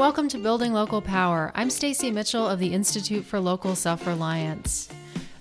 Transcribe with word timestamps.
welcome 0.00 0.28
to 0.28 0.38
Building 0.38 0.72
Local 0.72 1.02
Power. 1.02 1.52
I'm 1.54 1.68
Stacy 1.68 2.10
Mitchell 2.10 2.48
of 2.48 2.58
the 2.58 2.72
Institute 2.72 3.22
for 3.22 3.38
Local 3.38 3.74
Self-Reliance. 3.74 4.88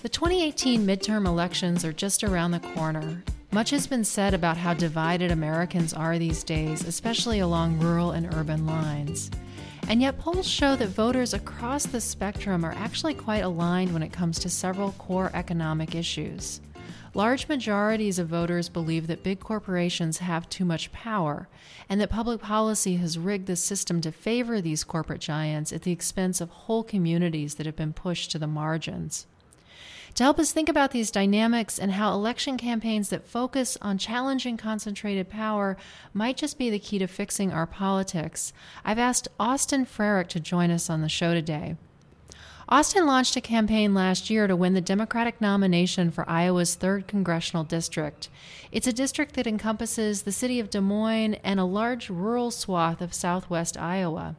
The 0.01 0.09
2018 0.09 0.85
midterm 0.85 1.25
elections 1.25 1.85
are 1.85 1.93
just 1.93 2.25
around 2.25 2.51
the 2.51 2.59
corner. 2.59 3.23
Much 3.53 3.69
has 3.69 3.87
been 3.87 4.03
said 4.03 4.33
about 4.33 4.57
how 4.57 4.73
divided 4.73 5.31
Americans 5.31 5.93
are 5.93 6.19
these 6.19 6.43
days, 6.43 6.83
especially 6.83 7.39
along 7.39 7.79
rural 7.79 8.11
and 8.11 8.33
urban 8.35 8.65
lines. 8.65 9.31
And 9.87 10.01
yet, 10.01 10.19
polls 10.19 10.45
show 10.45 10.75
that 10.75 10.89
voters 10.89 11.33
across 11.33 11.85
the 11.85 12.01
spectrum 12.01 12.65
are 12.65 12.73
actually 12.73 13.13
quite 13.13 13.45
aligned 13.45 13.93
when 13.93 14.03
it 14.03 14.11
comes 14.11 14.39
to 14.39 14.49
several 14.49 14.91
core 14.97 15.31
economic 15.33 15.95
issues. 15.95 16.59
Large 17.13 17.47
majorities 17.47 18.19
of 18.19 18.27
voters 18.27 18.69
believe 18.69 19.07
that 19.07 19.23
big 19.23 19.39
corporations 19.39 20.19
have 20.19 20.47
too 20.47 20.63
much 20.63 20.91
power 20.91 21.47
and 21.89 21.99
that 21.99 22.11
public 22.11 22.39
policy 22.39 22.97
has 22.97 23.17
rigged 23.17 23.47
the 23.47 23.55
system 23.55 23.99
to 24.01 24.11
favor 24.11 24.61
these 24.61 24.83
corporate 24.83 25.21
giants 25.21 25.73
at 25.73 25.81
the 25.81 25.91
expense 25.91 26.39
of 26.39 26.49
whole 26.49 26.83
communities 26.83 27.55
that 27.55 27.65
have 27.65 27.75
been 27.75 27.93
pushed 27.93 28.29
to 28.31 28.39
the 28.39 28.47
margins. 28.47 29.25
To 30.15 30.23
help 30.23 30.39
us 30.39 30.51
think 30.51 30.69
about 30.69 30.91
these 30.91 31.11
dynamics 31.11 31.79
and 31.79 31.93
how 31.93 32.13
election 32.13 32.57
campaigns 32.57 33.09
that 33.09 33.27
focus 33.27 33.77
on 33.81 33.97
challenging 33.97 34.57
concentrated 34.57 35.29
power 35.29 35.77
might 36.13 36.37
just 36.37 36.57
be 36.57 36.69
the 36.69 36.79
key 36.79 36.99
to 36.99 37.07
fixing 37.07 37.51
our 37.51 37.67
politics, 37.67 38.53
I've 38.83 38.99
asked 38.99 39.27
Austin 39.39 39.85
Frerick 39.85 40.27
to 40.29 40.39
join 40.39 40.71
us 40.71 40.89
on 40.89 41.01
the 41.01 41.09
show 41.09 41.33
today. 41.33 41.75
Austin 42.71 43.07
launched 43.07 43.35
a 43.35 43.41
campaign 43.41 43.95
last 43.95 44.29
year 44.29 44.45
to 44.45 44.55
win 44.55 44.75
the 44.75 44.79
Democratic 44.79 45.41
nomination 45.41 46.11
for 46.11 46.29
Iowa's 46.29 46.77
3rd 46.77 47.07
Congressional 47.07 47.63
District. 47.63 48.29
It's 48.71 48.85
a 48.85 48.93
district 48.93 49.33
that 49.33 49.47
encompasses 49.47 50.21
the 50.21 50.31
city 50.31 50.59
of 50.59 50.69
Des 50.69 50.79
Moines 50.79 51.33
and 51.43 51.59
a 51.59 51.63
large 51.63 52.11
rural 52.11 52.51
swath 52.51 53.01
of 53.01 53.11
southwest 53.11 53.75
Iowa. 53.75 54.35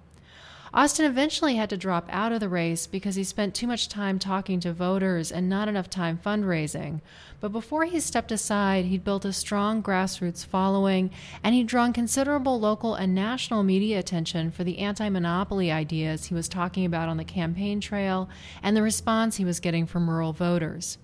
Austin 0.72 1.04
eventually 1.04 1.56
had 1.56 1.68
to 1.68 1.76
drop 1.76 2.06
out 2.10 2.30
of 2.30 2.38
the 2.38 2.48
race 2.48 2.86
because 2.86 3.16
he 3.16 3.24
spent 3.24 3.56
too 3.56 3.66
much 3.66 3.88
time 3.88 4.20
talking 4.20 4.60
to 4.60 4.72
voters 4.72 5.32
and 5.32 5.48
not 5.48 5.66
enough 5.66 5.90
time 5.90 6.16
fundraising. 6.24 7.00
But 7.40 7.50
before 7.50 7.86
he 7.86 7.98
stepped 7.98 8.30
aside, 8.30 8.84
he'd 8.84 9.02
built 9.02 9.24
a 9.24 9.32
strong 9.32 9.82
grassroots 9.82 10.46
following 10.46 11.10
and 11.42 11.56
he'd 11.56 11.66
drawn 11.66 11.92
considerable 11.92 12.60
local 12.60 12.94
and 12.94 13.14
national 13.16 13.64
media 13.64 13.98
attention 13.98 14.52
for 14.52 14.62
the 14.62 14.78
anti 14.78 15.08
monopoly 15.08 15.72
ideas 15.72 16.26
he 16.26 16.34
was 16.34 16.48
talking 16.48 16.84
about 16.84 17.08
on 17.08 17.16
the 17.16 17.24
campaign 17.24 17.80
trail 17.80 18.28
and 18.62 18.76
the 18.76 18.82
response 18.82 19.36
he 19.36 19.44
was 19.44 19.58
getting 19.58 19.86
from 19.86 20.08
rural 20.08 20.32
voters. 20.32 20.98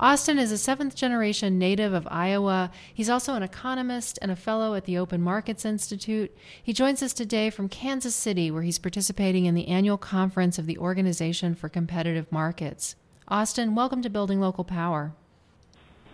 Austin 0.00 0.38
is 0.38 0.52
a 0.52 0.58
seventh 0.58 0.94
generation 0.94 1.58
native 1.58 1.92
of 1.92 2.06
Iowa. 2.08 2.70
He's 2.94 3.10
also 3.10 3.34
an 3.34 3.42
economist 3.42 4.16
and 4.22 4.30
a 4.30 4.36
fellow 4.36 4.74
at 4.74 4.84
the 4.84 4.96
Open 4.96 5.20
Markets 5.20 5.64
Institute. 5.64 6.32
He 6.62 6.72
joins 6.72 7.02
us 7.02 7.12
today 7.12 7.50
from 7.50 7.68
Kansas 7.68 8.14
City, 8.14 8.48
where 8.52 8.62
he's 8.62 8.78
participating 8.78 9.46
in 9.46 9.56
the 9.56 9.66
annual 9.66 9.98
conference 9.98 10.56
of 10.56 10.66
the 10.66 10.78
Organization 10.78 11.56
for 11.56 11.68
Competitive 11.68 12.30
Markets. 12.30 12.94
Austin, 13.26 13.74
welcome 13.74 14.00
to 14.02 14.08
Building 14.08 14.40
Local 14.40 14.62
Power. 14.62 15.14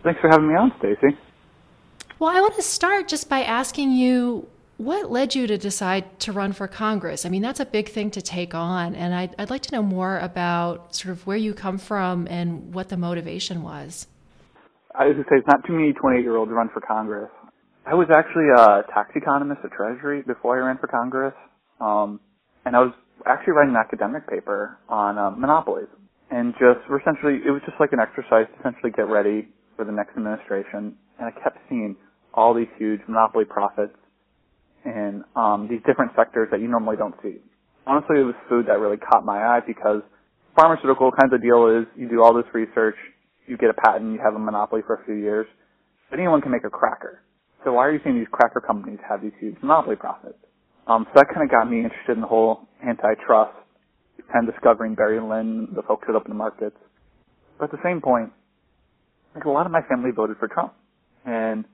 Thanks 0.02 0.18
for 0.18 0.30
having 0.30 0.48
me 0.48 0.55
on, 0.55 0.72
Stacy. 0.78 1.18
Well, 2.18 2.34
I 2.34 2.40
want 2.40 2.55
to 2.55 2.62
start 2.62 3.06
just 3.06 3.28
by 3.28 3.42
asking 3.42 3.92
you 3.92 4.48
what 4.77 5.11
led 5.11 5.34
you 5.34 5.47
to 5.47 5.56
decide 5.56 6.19
to 6.20 6.33
run 6.33 6.53
for 6.53 6.67
Congress? 6.67 7.25
I 7.25 7.28
mean, 7.28 7.42
that's 7.42 7.61
a 7.61 7.64
big 7.64 7.89
thing 7.89 8.11
to 8.12 8.22
take 8.22 8.55
on, 8.55 8.94
and 8.94 9.14
I'd, 9.14 9.34
I'd 9.39 9.50
like 9.50 9.62
to 9.62 9.72
know 9.75 9.83
more 9.83 10.19
about 10.19 10.94
sort 10.97 11.12
of 11.12 11.27
where 11.27 11.36
you 11.36 11.55
come 11.55 11.78
from 11.78 12.27
and 12.28 12.75
what 12.75 12.89
the 12.89 12.97
motivation 12.97 13.62
was. 13.62 14.08
I 14.95 15.06
was 15.06 15.14
going 15.14 15.25
to 15.25 15.30
say, 15.30 15.36
it's 15.39 15.47
not 15.47 15.64
too 15.67 15.75
many 15.75 15.92
28 15.92 16.22
year 16.22 16.36
olds 16.36 16.50
run 16.52 16.70
for 16.72 16.80
Congress. 16.80 17.30
I 17.86 17.95
was 17.95 18.08
actually 18.11 18.48
a 18.48 18.83
tax 18.92 19.11
economist 19.14 19.61
at 19.64 19.70
Treasury 19.73 20.23
before 20.23 20.61
I 20.61 20.67
ran 20.67 20.79
for 20.79 20.86
Congress, 20.86 21.34
um, 21.80 22.18
and 22.64 22.74
I 22.74 22.80
was 22.80 22.92
actually 23.27 23.52
writing 23.52 23.74
an 23.74 23.80
academic 23.80 24.29
paper 24.29 24.79
on 24.89 25.18
uh, 25.18 25.30
monopolies. 25.30 25.89
And 26.30 26.55
just, 26.55 26.80
essentially, 26.89 27.39
it 27.46 27.51
was 27.51 27.61
just 27.67 27.79
like 27.79 27.92
an 27.92 28.01
exercise 28.01 28.46
to 28.51 28.58
essentially 28.58 28.90
get 28.90 29.07
ready 29.07 29.48
for 29.77 29.84
the 29.84 29.92
next 29.92 30.17
administration, 30.17 30.96
and 31.18 31.29
I 31.29 31.30
kept 31.30 31.58
seeing 31.68 31.95
all 32.33 32.55
these 32.55 32.70
huge 32.79 33.01
monopoly 33.07 33.45
profits 33.45 33.95
in 34.84 35.24
um, 35.36 35.68
these 35.68 35.80
different 35.86 36.12
sectors 36.17 36.48
that 36.50 36.61
you 36.61 36.68
normally 36.68 36.96
don't 36.96 37.14
see. 37.22 37.36
Honestly, 37.86 38.20
it 38.20 38.24
was 38.24 38.34
food 38.48 38.67
that 38.67 38.78
really 38.78 38.96
caught 38.96 39.24
my 39.24 39.39
eye 39.45 39.61
because 39.67 40.02
pharmaceutical 40.56 41.11
kinds 41.11 41.33
of 41.33 41.42
deal 41.42 41.68
is 41.68 41.86
you 41.96 42.08
do 42.08 42.22
all 42.22 42.34
this 42.34 42.46
research, 42.55 42.96
you 43.46 43.56
get 43.56 43.70
a 43.70 43.74
patent, 43.74 44.12
you 44.12 44.20
have 44.24 44.34
a 44.34 44.39
monopoly 44.39 44.83
for 44.86 44.96
a 44.96 45.05
few 45.05 45.14
years. 45.14 45.46
Anyone 46.12 46.40
can 46.40 46.50
make 46.50 46.64
a 46.64 46.70
cracker. 46.70 47.20
So 47.64 47.72
why 47.72 47.86
are 47.86 47.92
you 47.92 48.00
seeing 48.05 48.18
these 48.18 48.28
cracker 48.30 48.61
companies 48.61 48.98
have 49.08 49.22
these 49.22 49.33
huge 49.40 49.56
monopoly 49.62 49.96
profits? 49.96 50.39
Um, 50.86 51.06
so 51.08 51.12
that 51.16 51.27
kind 51.33 51.42
of 51.42 51.51
got 51.51 51.70
me 51.70 51.78
interested 51.78 52.12
in 52.12 52.20
the 52.20 52.27
whole 52.27 52.68
antitrust, 52.86 53.56
of 54.18 54.46
discovering 54.46 54.95
Barry 54.95 55.20
Lynn, 55.20 55.68
the 55.74 55.83
folks 55.83 56.05
that 56.06 56.14
open 56.14 56.30
the 56.30 56.36
markets. 56.36 56.77
But 57.58 57.66
at 57.66 57.70
the 57.72 57.83
same 57.84 58.01
point, 58.01 58.33
like 59.34 59.45
a 59.45 59.51
lot 59.51 59.66
of 59.66 59.72
my 59.72 59.83
family 59.83 60.11
voted 60.11 60.36
for 60.39 60.48
Trump. 60.48 60.74
And 61.24 61.64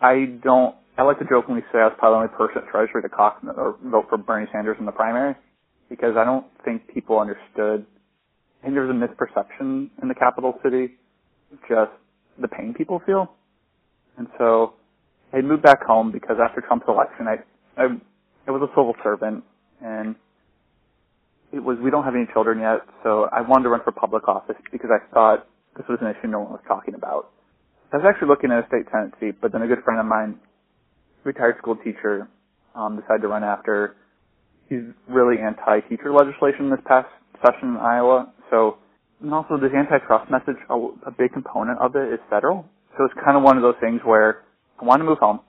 I 0.00 0.38
don't 0.42 0.74
I 1.00 1.02
like 1.02 1.18
to 1.18 1.24
jokingly 1.24 1.62
say 1.72 1.78
I 1.78 1.88
was 1.88 1.96
probably 1.96 2.28
the 2.28 2.28
only 2.28 2.36
person 2.36 2.60
at 2.60 2.68
Treasury 2.68 3.00
to 3.00 3.08
caucus 3.08 3.48
or 3.56 3.78
vote 3.88 4.04
for 4.10 4.18
Bernie 4.18 4.44
Sanders 4.52 4.76
in 4.78 4.84
the 4.84 4.92
primary 4.92 5.34
because 5.88 6.12
I 6.14 6.24
don't 6.24 6.44
think 6.62 6.92
people 6.92 7.18
understood. 7.18 7.88
I 8.60 8.68
think 8.68 8.74
there 8.76 8.84
was 8.84 8.92
a 8.92 9.00
misperception 9.00 9.88
in 10.02 10.08
the 10.08 10.14
capital 10.14 10.60
city, 10.62 11.00
just 11.70 11.88
the 12.38 12.48
pain 12.48 12.74
people 12.76 13.00
feel. 13.06 13.32
And 14.18 14.28
so 14.36 14.74
I 15.32 15.40
moved 15.40 15.62
back 15.62 15.82
home 15.82 16.12
because 16.12 16.36
after 16.36 16.60
Trump's 16.60 16.84
election, 16.86 17.24
I, 17.26 17.36
I, 17.80 17.86
I 18.46 18.50
was 18.50 18.60
a 18.60 18.68
civil 18.76 18.92
servant 19.02 19.42
and 19.80 20.14
it 21.50 21.64
was, 21.64 21.78
we 21.82 21.90
don't 21.90 22.04
have 22.04 22.14
any 22.14 22.28
children 22.34 22.60
yet, 22.60 22.84
so 23.02 23.26
I 23.32 23.40
wanted 23.40 23.64
to 23.64 23.70
run 23.70 23.80
for 23.82 23.92
public 23.92 24.28
office 24.28 24.56
because 24.70 24.90
I 24.92 25.00
thought 25.14 25.48
this 25.78 25.86
was 25.88 25.96
an 26.02 26.08
issue 26.08 26.28
no 26.28 26.40
one 26.40 26.52
was 26.52 26.64
talking 26.68 26.92
about. 26.92 27.30
I 27.90 27.96
was 27.96 28.04
actually 28.06 28.28
looking 28.28 28.52
at 28.52 28.64
a 28.64 28.66
state 28.68 28.84
seat, 29.18 29.40
but 29.40 29.50
then 29.50 29.62
a 29.62 29.66
good 29.66 29.82
friend 29.82 29.98
of 29.98 30.04
mine 30.04 30.38
retired 31.24 31.56
school 31.58 31.76
teacher, 31.76 32.28
um, 32.74 33.00
decided 33.00 33.22
to 33.22 33.28
run 33.28 33.44
after. 33.44 33.96
He's 34.68 34.86
really 35.08 35.36
anti-teacher 35.42 36.12
legislation 36.12 36.70
this 36.70 36.80
past 36.86 37.08
session 37.44 37.74
in 37.74 37.76
Iowa. 37.76 38.32
So, 38.50 38.78
and 39.20 39.34
also 39.34 39.56
this 39.56 39.72
antitrust 39.74 40.30
message, 40.30 40.56
a, 40.70 40.74
a 41.06 41.10
big 41.10 41.32
component 41.32 41.78
of 41.80 41.96
it 41.96 42.12
is 42.12 42.20
federal. 42.30 42.66
So 42.96 43.04
it's 43.04 43.14
kind 43.24 43.36
of 43.36 43.42
one 43.42 43.56
of 43.56 43.62
those 43.62 43.74
things 43.80 44.00
where 44.04 44.42
I 44.80 44.84
want 44.84 45.00
to 45.00 45.04
move 45.04 45.18
home. 45.18 45.40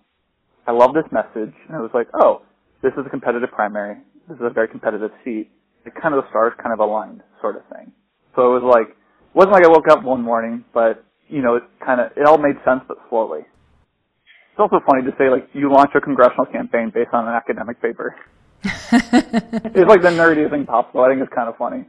I 0.68 0.72
love 0.72 0.94
this 0.94 1.06
message. 1.12 1.54
And 1.68 1.78
it 1.78 1.82
was 1.82 1.92
like, 1.94 2.08
oh, 2.14 2.42
this 2.82 2.94
is 2.94 3.06
a 3.06 3.10
competitive 3.10 3.52
primary. 3.52 3.98
This 4.28 4.38
is 4.38 4.44
a 4.44 4.50
very 4.50 4.68
competitive 4.68 5.12
seat. 5.24 5.50
It 5.86 5.94
kind 6.02 6.14
of 6.14 6.24
the 6.24 6.30
stars 6.30 6.54
kind 6.62 6.74
of 6.74 6.80
aligned 6.80 7.22
sort 7.42 7.56
of 7.56 7.64
thing. 7.74 7.92
So 8.36 8.56
it 8.56 8.62
was 8.62 8.66
like, 8.66 8.90
it 8.90 9.36
wasn't 9.36 9.54
like 9.54 9.66
I 9.66 9.70
woke 9.70 9.90
up 9.90 10.04
one 10.04 10.22
morning, 10.22 10.64
but 10.74 11.04
you 11.28 11.42
know, 11.42 11.56
it 11.56 11.64
kind 11.84 12.02
of, 12.02 12.12
it 12.18 12.26
all 12.26 12.38
made 12.38 12.58
sense, 12.66 12.82
but 12.88 12.98
slowly. 13.10 13.42
It's 14.52 14.60
also 14.60 14.82
funny 14.86 15.04
to 15.04 15.16
say 15.18 15.30
like 15.30 15.48
you 15.54 15.72
launch 15.72 15.92
a 15.96 16.02
congressional 16.02 16.46
campaign 16.46 16.92
based 16.94 17.14
on 17.14 17.28
an 17.28 17.34
academic 17.34 17.82
paper. 17.82 18.16
it's 18.64 19.90
like 19.90 20.02
the 20.02 20.12
nerdiest 20.12 20.52
thing 20.52 20.66
possible. 20.66 21.02
I 21.02 21.10
think 21.10 21.22
it's 21.22 21.34
kind 21.34 21.50
of 21.50 21.58
funny. 21.58 21.86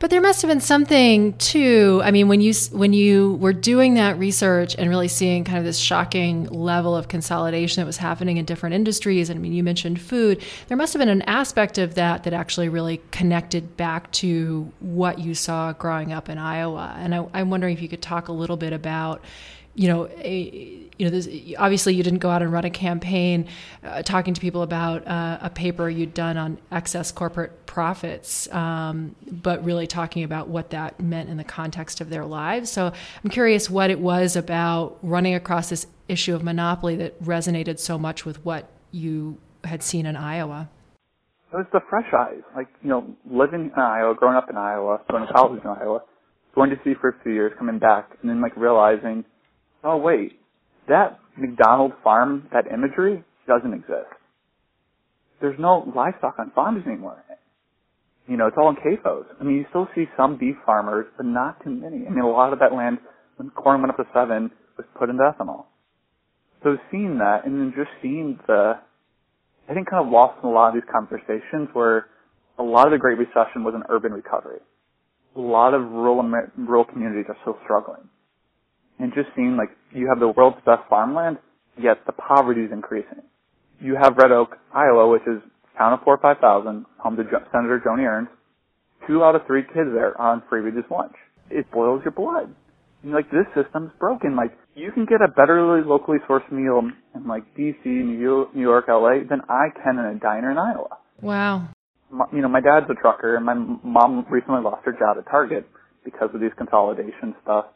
But 0.00 0.08
there 0.08 0.22
must 0.22 0.40
have 0.40 0.48
been 0.48 0.62
something 0.62 1.34
too. 1.34 2.00
I 2.02 2.10
mean, 2.10 2.26
when 2.26 2.40
you 2.40 2.54
when 2.72 2.94
you 2.94 3.34
were 3.34 3.52
doing 3.52 3.94
that 3.94 4.18
research 4.18 4.74
and 4.78 4.88
really 4.88 5.08
seeing 5.08 5.44
kind 5.44 5.58
of 5.58 5.64
this 5.64 5.76
shocking 5.76 6.44
level 6.46 6.96
of 6.96 7.08
consolidation 7.08 7.82
that 7.82 7.86
was 7.86 7.98
happening 7.98 8.38
in 8.38 8.46
different 8.46 8.74
industries, 8.74 9.28
and 9.28 9.38
I 9.38 9.42
mean, 9.42 9.52
you 9.52 9.62
mentioned 9.62 10.00
food. 10.00 10.42
There 10.68 10.76
must 10.76 10.94
have 10.94 11.00
been 11.00 11.10
an 11.10 11.20
aspect 11.22 11.76
of 11.76 11.96
that 11.96 12.24
that 12.24 12.32
actually 12.32 12.70
really 12.70 13.02
connected 13.10 13.76
back 13.76 14.10
to 14.12 14.72
what 14.80 15.18
you 15.18 15.34
saw 15.34 15.74
growing 15.74 16.14
up 16.14 16.30
in 16.30 16.38
Iowa. 16.38 16.94
And 16.98 17.14
I, 17.14 17.26
I'm 17.34 17.50
wondering 17.50 17.74
if 17.74 17.82
you 17.82 17.88
could 17.88 18.02
talk 18.02 18.28
a 18.28 18.32
little 18.32 18.56
bit 18.56 18.72
about 18.72 19.22
you 19.74 19.88
know, 19.88 20.08
a, 20.18 20.88
you 20.98 21.10
know, 21.10 21.20
obviously 21.58 21.94
you 21.94 22.02
didn't 22.02 22.18
go 22.18 22.28
out 22.28 22.42
and 22.42 22.52
run 22.52 22.64
a 22.64 22.70
campaign 22.70 23.46
uh, 23.82 24.02
talking 24.02 24.34
to 24.34 24.40
people 24.40 24.62
about 24.62 25.06
uh, 25.06 25.38
a 25.40 25.48
paper 25.48 25.88
you'd 25.88 26.12
done 26.12 26.36
on 26.36 26.58
excess 26.70 27.10
corporate 27.10 27.64
profits, 27.66 28.52
um, 28.52 29.14
but 29.30 29.64
really 29.64 29.86
talking 29.86 30.24
about 30.24 30.48
what 30.48 30.70
that 30.70 31.00
meant 31.00 31.30
in 31.30 31.36
the 31.36 31.44
context 31.44 32.00
of 32.00 32.10
their 32.10 32.24
lives. 32.24 32.70
So 32.70 32.92
I'm 33.24 33.30
curious 33.30 33.70
what 33.70 33.90
it 33.90 34.00
was 34.00 34.36
about 34.36 34.98
running 35.02 35.34
across 35.34 35.70
this 35.70 35.86
issue 36.08 36.34
of 36.34 36.42
monopoly 36.42 36.96
that 36.96 37.22
resonated 37.22 37.78
so 37.78 37.96
much 37.96 38.26
with 38.26 38.44
what 38.44 38.68
you 38.90 39.38
had 39.64 39.82
seen 39.82 40.04
in 40.04 40.16
Iowa. 40.16 40.68
It 41.52 41.56
was 41.56 41.66
the 41.72 41.80
fresh 41.88 42.12
eyes, 42.12 42.42
like 42.54 42.68
you 42.82 42.90
know, 42.90 43.16
living 43.28 43.72
in 43.74 43.80
Iowa, 43.80 44.14
growing 44.14 44.36
up 44.36 44.50
in 44.50 44.56
Iowa, 44.56 45.00
going 45.10 45.26
to 45.26 45.32
college 45.32 45.60
in 45.62 45.68
Iowa, 45.68 46.02
going 46.54 46.70
to 46.70 46.76
sea 46.84 46.94
for 47.00 47.08
a 47.08 47.22
few 47.22 47.32
years, 47.32 47.52
coming 47.58 47.78
back, 47.78 48.10
and 48.20 48.30
then 48.30 48.40
like 48.40 48.56
realizing 48.56 49.24
oh 49.84 49.96
wait, 49.96 50.38
that 50.88 51.18
McDonald 51.36 51.92
farm, 52.02 52.48
that 52.52 52.66
imagery 52.72 53.22
doesn't 53.46 53.72
exist. 53.72 54.10
There's 55.40 55.58
no 55.58 55.90
livestock 55.94 56.34
on 56.38 56.50
farms 56.54 56.86
anymore. 56.86 57.24
You 58.28 58.36
know, 58.36 58.46
it's 58.46 58.56
all 58.60 58.70
in 58.70 58.76
CAFOs. 58.76 59.24
I 59.40 59.44
mean, 59.44 59.56
you 59.56 59.64
still 59.70 59.88
see 59.94 60.04
some 60.16 60.38
beef 60.38 60.54
farmers, 60.64 61.06
but 61.16 61.26
not 61.26 61.62
too 61.64 61.70
many. 61.70 62.06
I 62.06 62.10
mean, 62.10 62.22
a 62.22 62.30
lot 62.30 62.52
of 62.52 62.60
that 62.60 62.72
land, 62.72 62.98
when 63.36 63.50
corn 63.50 63.80
went 63.80 63.90
up 63.90 63.96
to 63.96 64.04
seven, 64.14 64.50
was 64.76 64.86
put 64.96 65.10
into 65.10 65.22
ethanol. 65.22 65.64
So 66.62 66.76
seeing 66.90 67.18
that, 67.18 67.46
and 67.46 67.58
then 67.58 67.72
just 67.74 67.90
seeing 68.02 68.38
the 68.46 68.74
I 69.68 69.74
think 69.74 69.88
kind 69.88 70.04
of 70.04 70.12
lost 70.12 70.38
in 70.42 70.48
a 70.48 70.52
lot 70.52 70.68
of 70.68 70.74
these 70.74 70.90
conversations 70.90 71.68
where 71.74 72.06
a 72.58 72.62
lot 72.62 72.86
of 72.86 72.92
the 72.92 72.98
Great 72.98 73.18
Recession 73.18 73.62
was 73.62 73.74
an 73.74 73.84
urban 73.88 74.12
recovery. 74.12 74.58
A 75.36 75.40
lot 75.40 75.74
of 75.74 75.82
rural 75.82 76.20
rural 76.58 76.84
communities 76.84 77.26
are 77.28 77.36
still 77.42 77.56
struggling, 77.62 78.08
and 79.00 79.12
just 79.14 79.28
seeing 79.34 79.56
like 79.56 79.70
you 79.92 80.08
have 80.08 80.20
the 80.20 80.28
world's 80.28 80.60
best 80.64 80.82
farmland, 80.88 81.38
yet 81.80 81.98
the 82.06 82.12
poverty 82.12 82.62
is 82.62 82.72
increasing. 82.72 83.22
You 83.80 83.96
have 84.00 84.16
Red 84.16 84.30
Oak, 84.30 84.56
Iowa, 84.74 85.08
which 85.10 85.22
is 85.22 85.40
a 85.74 85.78
town 85.78 85.94
of 85.94 86.00
four 86.04 86.14
or 86.14 86.18
five 86.20 86.38
thousand, 86.38 86.84
home 86.98 87.16
to 87.16 87.24
Senator 87.50 87.82
Joni 87.84 88.06
Ernst. 88.06 88.32
Two 89.06 89.24
out 89.24 89.34
of 89.34 89.46
three 89.46 89.62
kids 89.62 89.90
there 89.94 90.20
are 90.20 90.32
on 90.34 90.42
free 90.48 90.60
reduced 90.60 90.90
lunch. 90.90 91.14
It 91.50 91.70
boils 91.72 92.02
your 92.04 92.12
blood. 92.12 92.54
And 93.02 93.12
like 93.12 93.30
this 93.30 93.48
system's 93.56 93.90
broken. 93.98 94.36
Like 94.36 94.52
you 94.74 94.92
can 94.92 95.06
get 95.06 95.22
a 95.24 95.28
better 95.28 95.82
locally 95.84 96.18
sourced 96.28 96.50
meal 96.52 96.82
in 97.14 97.26
like 97.26 97.42
DC, 97.56 97.84
New 97.84 98.48
York, 98.54 98.84
LA 98.88 99.24
than 99.28 99.40
I 99.48 99.68
can 99.82 99.98
in 99.98 100.04
a 100.04 100.18
diner 100.20 100.50
in 100.50 100.58
Iowa. 100.58 100.98
Wow. 101.22 101.68
My, 102.10 102.26
you 102.32 102.42
know, 102.42 102.48
my 102.48 102.60
dad's 102.60 102.86
a 102.90 102.94
trucker, 103.00 103.36
and 103.36 103.46
my 103.46 103.54
mom 103.54 104.26
recently 104.28 104.60
lost 104.62 104.84
her 104.84 104.92
job 104.92 105.16
at 105.18 105.30
Target 105.30 105.66
because 106.04 106.28
of 106.34 106.40
these 106.40 106.50
consolidation 106.58 107.34
stuff. 107.42 107.66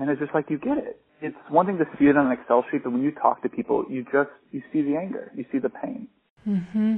And 0.00 0.10
it's 0.10 0.18
just 0.18 0.34
like 0.34 0.50
you 0.50 0.58
get 0.58 0.78
it. 0.78 1.00
It's 1.20 1.36
one 1.50 1.66
thing 1.66 1.76
to 1.78 1.84
see 1.98 2.06
it 2.06 2.16
on 2.16 2.26
an 2.26 2.32
Excel 2.32 2.64
sheet, 2.70 2.82
but 2.82 2.92
when 2.92 3.02
you 3.02 3.12
talk 3.12 3.42
to 3.42 3.48
people, 3.48 3.84
you 3.90 4.02
just 4.04 4.30
you 4.50 4.62
see 4.72 4.80
the 4.80 4.96
anger, 4.96 5.30
you 5.36 5.44
see 5.52 5.58
the 5.58 5.68
pain. 5.68 6.08
Mm-hmm. 6.48 6.96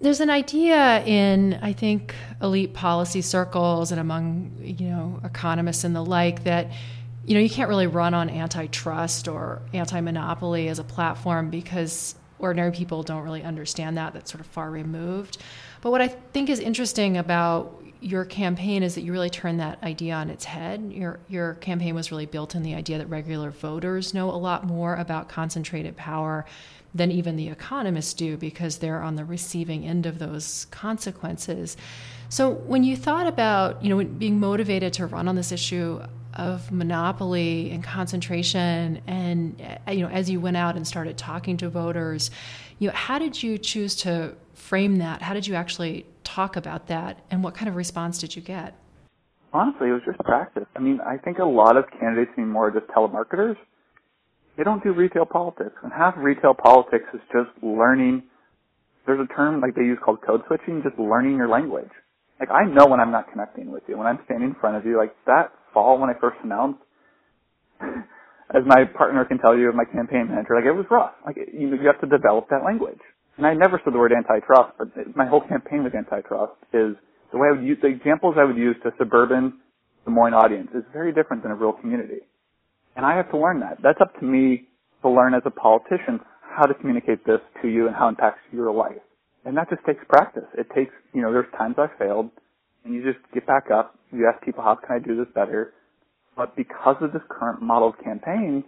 There's 0.00 0.20
an 0.20 0.30
idea 0.30 1.02
in, 1.04 1.58
I 1.60 1.72
think, 1.72 2.14
elite 2.40 2.72
policy 2.72 3.20
circles 3.20 3.90
and 3.90 4.00
among, 4.00 4.52
you 4.60 4.88
know, 4.88 5.20
economists 5.24 5.82
and 5.82 5.96
the 5.96 6.04
like 6.04 6.44
that, 6.44 6.70
you 7.26 7.34
know, 7.34 7.40
you 7.40 7.50
can't 7.50 7.68
really 7.68 7.88
run 7.88 8.14
on 8.14 8.30
antitrust 8.30 9.26
or 9.26 9.60
anti-monopoly 9.74 10.68
as 10.68 10.78
a 10.78 10.84
platform 10.84 11.50
because 11.50 12.14
ordinary 12.38 12.70
people 12.70 13.02
don't 13.02 13.24
really 13.24 13.42
understand 13.42 13.98
that. 13.98 14.12
That's 14.12 14.30
sort 14.30 14.40
of 14.40 14.46
far 14.46 14.70
removed. 14.70 15.38
But 15.80 15.90
what 15.90 16.00
I 16.00 16.06
think 16.06 16.48
is 16.48 16.60
interesting 16.60 17.16
about 17.16 17.77
your 18.00 18.24
campaign 18.24 18.82
is 18.82 18.94
that 18.94 19.02
you 19.02 19.12
really 19.12 19.30
turned 19.30 19.60
that 19.60 19.82
idea 19.82 20.14
on 20.14 20.30
its 20.30 20.44
head. 20.44 20.92
Your 20.92 21.18
your 21.28 21.54
campaign 21.54 21.94
was 21.94 22.10
really 22.10 22.26
built 22.26 22.54
in 22.54 22.62
the 22.62 22.74
idea 22.74 22.98
that 22.98 23.08
regular 23.08 23.50
voters 23.50 24.14
know 24.14 24.30
a 24.30 24.36
lot 24.36 24.64
more 24.64 24.94
about 24.96 25.28
concentrated 25.28 25.96
power 25.96 26.44
than 26.94 27.10
even 27.10 27.36
the 27.36 27.48
economists 27.48 28.14
do 28.14 28.36
because 28.36 28.78
they're 28.78 29.02
on 29.02 29.16
the 29.16 29.24
receiving 29.24 29.84
end 29.84 30.06
of 30.06 30.18
those 30.18 30.66
consequences. 30.70 31.76
So 32.28 32.50
when 32.50 32.84
you 32.84 32.96
thought 32.96 33.26
about, 33.26 33.82
you 33.82 33.88
know, 33.88 34.04
being 34.04 34.40
motivated 34.40 34.92
to 34.94 35.06
run 35.06 35.28
on 35.28 35.34
this 35.36 35.52
issue 35.52 36.00
of 36.34 36.70
monopoly 36.70 37.70
and 37.70 37.82
concentration 37.82 39.00
and 39.06 39.60
you 39.90 40.02
know 40.02 40.08
as 40.08 40.30
you 40.30 40.38
went 40.38 40.56
out 40.56 40.76
and 40.76 40.86
started 40.86 41.18
talking 41.18 41.56
to 41.56 41.68
voters, 41.68 42.30
you 42.78 42.88
know, 42.88 42.94
how 42.94 43.18
did 43.18 43.42
you 43.42 43.58
choose 43.58 43.96
to 43.96 44.34
frame 44.58 44.96
that? 44.98 45.22
How 45.22 45.34
did 45.34 45.46
you 45.46 45.54
actually 45.54 46.06
talk 46.24 46.56
about 46.56 46.88
that 46.88 47.24
and 47.30 47.42
what 47.42 47.54
kind 47.54 47.68
of 47.68 47.76
response 47.76 48.18
did 48.18 48.36
you 48.36 48.42
get? 48.42 48.74
Honestly, 49.52 49.88
it 49.88 49.92
was 49.92 50.02
just 50.04 50.18
practice. 50.20 50.66
I 50.76 50.80
mean, 50.80 51.00
I 51.00 51.16
think 51.16 51.38
a 51.38 51.44
lot 51.44 51.76
of 51.76 51.84
candidates 51.98 52.32
seem 52.36 52.50
more 52.50 52.70
just 52.70 52.86
telemarketers 52.88 53.56
they 54.58 54.64
don't 54.64 54.82
do 54.82 54.92
retail 54.92 55.24
politics. 55.24 55.76
And 55.82 55.92
half 55.92 56.16
of 56.16 56.24
retail 56.24 56.52
politics 56.52 57.06
is 57.14 57.20
just 57.32 57.48
learning. 57.62 58.24
There's 59.06 59.20
a 59.20 59.32
term 59.32 59.60
like 59.60 59.76
they 59.76 59.82
use 59.82 59.98
called 60.04 60.18
code 60.26 60.42
switching, 60.48 60.82
just 60.82 60.98
learning 60.98 61.36
your 61.36 61.48
language. 61.48 61.88
Like 62.40 62.50
I 62.50 62.64
know 62.64 62.86
when 62.86 62.98
I'm 62.98 63.12
not 63.12 63.30
connecting 63.30 63.70
with 63.70 63.84
you, 63.86 63.96
when 63.96 64.08
I'm 64.08 64.18
standing 64.24 64.50
in 64.50 64.56
front 64.60 64.76
of 64.76 64.84
you, 64.84 64.98
like 64.98 65.14
that 65.26 65.52
fall 65.72 65.98
when 65.98 66.10
I 66.10 66.14
first 66.20 66.38
announced, 66.42 66.80
as 67.80 68.62
my 68.66 68.84
partner 68.84 69.24
can 69.24 69.38
tell 69.38 69.56
you, 69.56 69.72
my 69.72 69.84
campaign 69.84 70.26
manager, 70.28 70.56
like 70.56 70.66
it 70.66 70.72
was 70.72 70.86
rough. 70.90 71.14
Like 71.24 71.36
you, 71.36 71.70
you 71.70 71.86
have 71.86 72.00
to 72.00 72.06
develop 72.06 72.48
that 72.50 72.64
language. 72.64 73.00
And 73.38 73.46
I 73.46 73.54
never 73.54 73.80
said 73.84 73.94
the 73.94 73.98
word 73.98 74.12
antitrust, 74.12 74.74
but 74.76 74.88
my 75.16 75.26
whole 75.26 75.40
campaign 75.40 75.84
with 75.84 75.94
antitrust 75.94 76.58
is 76.74 76.98
the 77.30 77.38
way 77.38 77.48
I 77.48 77.56
would 77.56 77.64
use, 77.64 77.78
the 77.80 77.88
examples 77.88 78.34
I 78.36 78.44
would 78.44 78.56
use 78.56 78.76
to 78.82 78.90
suburban 78.98 79.54
Des 80.04 80.10
Moines 80.10 80.34
audience 80.34 80.68
is 80.74 80.82
very 80.92 81.12
different 81.12 81.42
than 81.42 81.52
a 81.52 81.54
rural 81.54 81.74
community. 81.74 82.26
And 82.96 83.06
I 83.06 83.16
have 83.16 83.30
to 83.30 83.38
learn 83.38 83.60
that. 83.60 83.78
That's 83.80 84.00
up 84.00 84.18
to 84.18 84.24
me 84.26 84.66
to 85.02 85.08
learn 85.08 85.34
as 85.34 85.42
a 85.46 85.50
politician 85.50 86.18
how 86.42 86.66
to 86.66 86.74
communicate 86.74 87.24
this 87.24 87.38
to 87.62 87.68
you 87.68 87.86
and 87.86 87.94
how 87.94 88.06
it 88.06 88.18
impacts 88.18 88.40
your 88.52 88.72
life. 88.72 88.98
And 89.44 89.56
that 89.56 89.70
just 89.70 89.84
takes 89.86 90.02
practice. 90.08 90.48
It 90.58 90.66
takes, 90.74 90.92
you 91.14 91.22
know, 91.22 91.32
there's 91.32 91.46
times 91.56 91.76
I've 91.78 91.96
failed 91.96 92.30
and 92.84 92.92
you 92.92 93.04
just 93.04 93.22
get 93.32 93.46
back 93.46 93.70
up. 93.72 93.96
You 94.10 94.26
ask 94.26 94.44
people, 94.44 94.64
how 94.64 94.74
can 94.74 94.96
I 94.96 94.98
do 94.98 95.14
this 95.14 95.32
better? 95.32 95.74
But 96.36 96.56
because 96.56 96.96
of 97.00 97.12
this 97.12 97.22
current 97.28 97.62
model 97.62 97.90
of 97.90 97.94
campaign, 98.02 98.64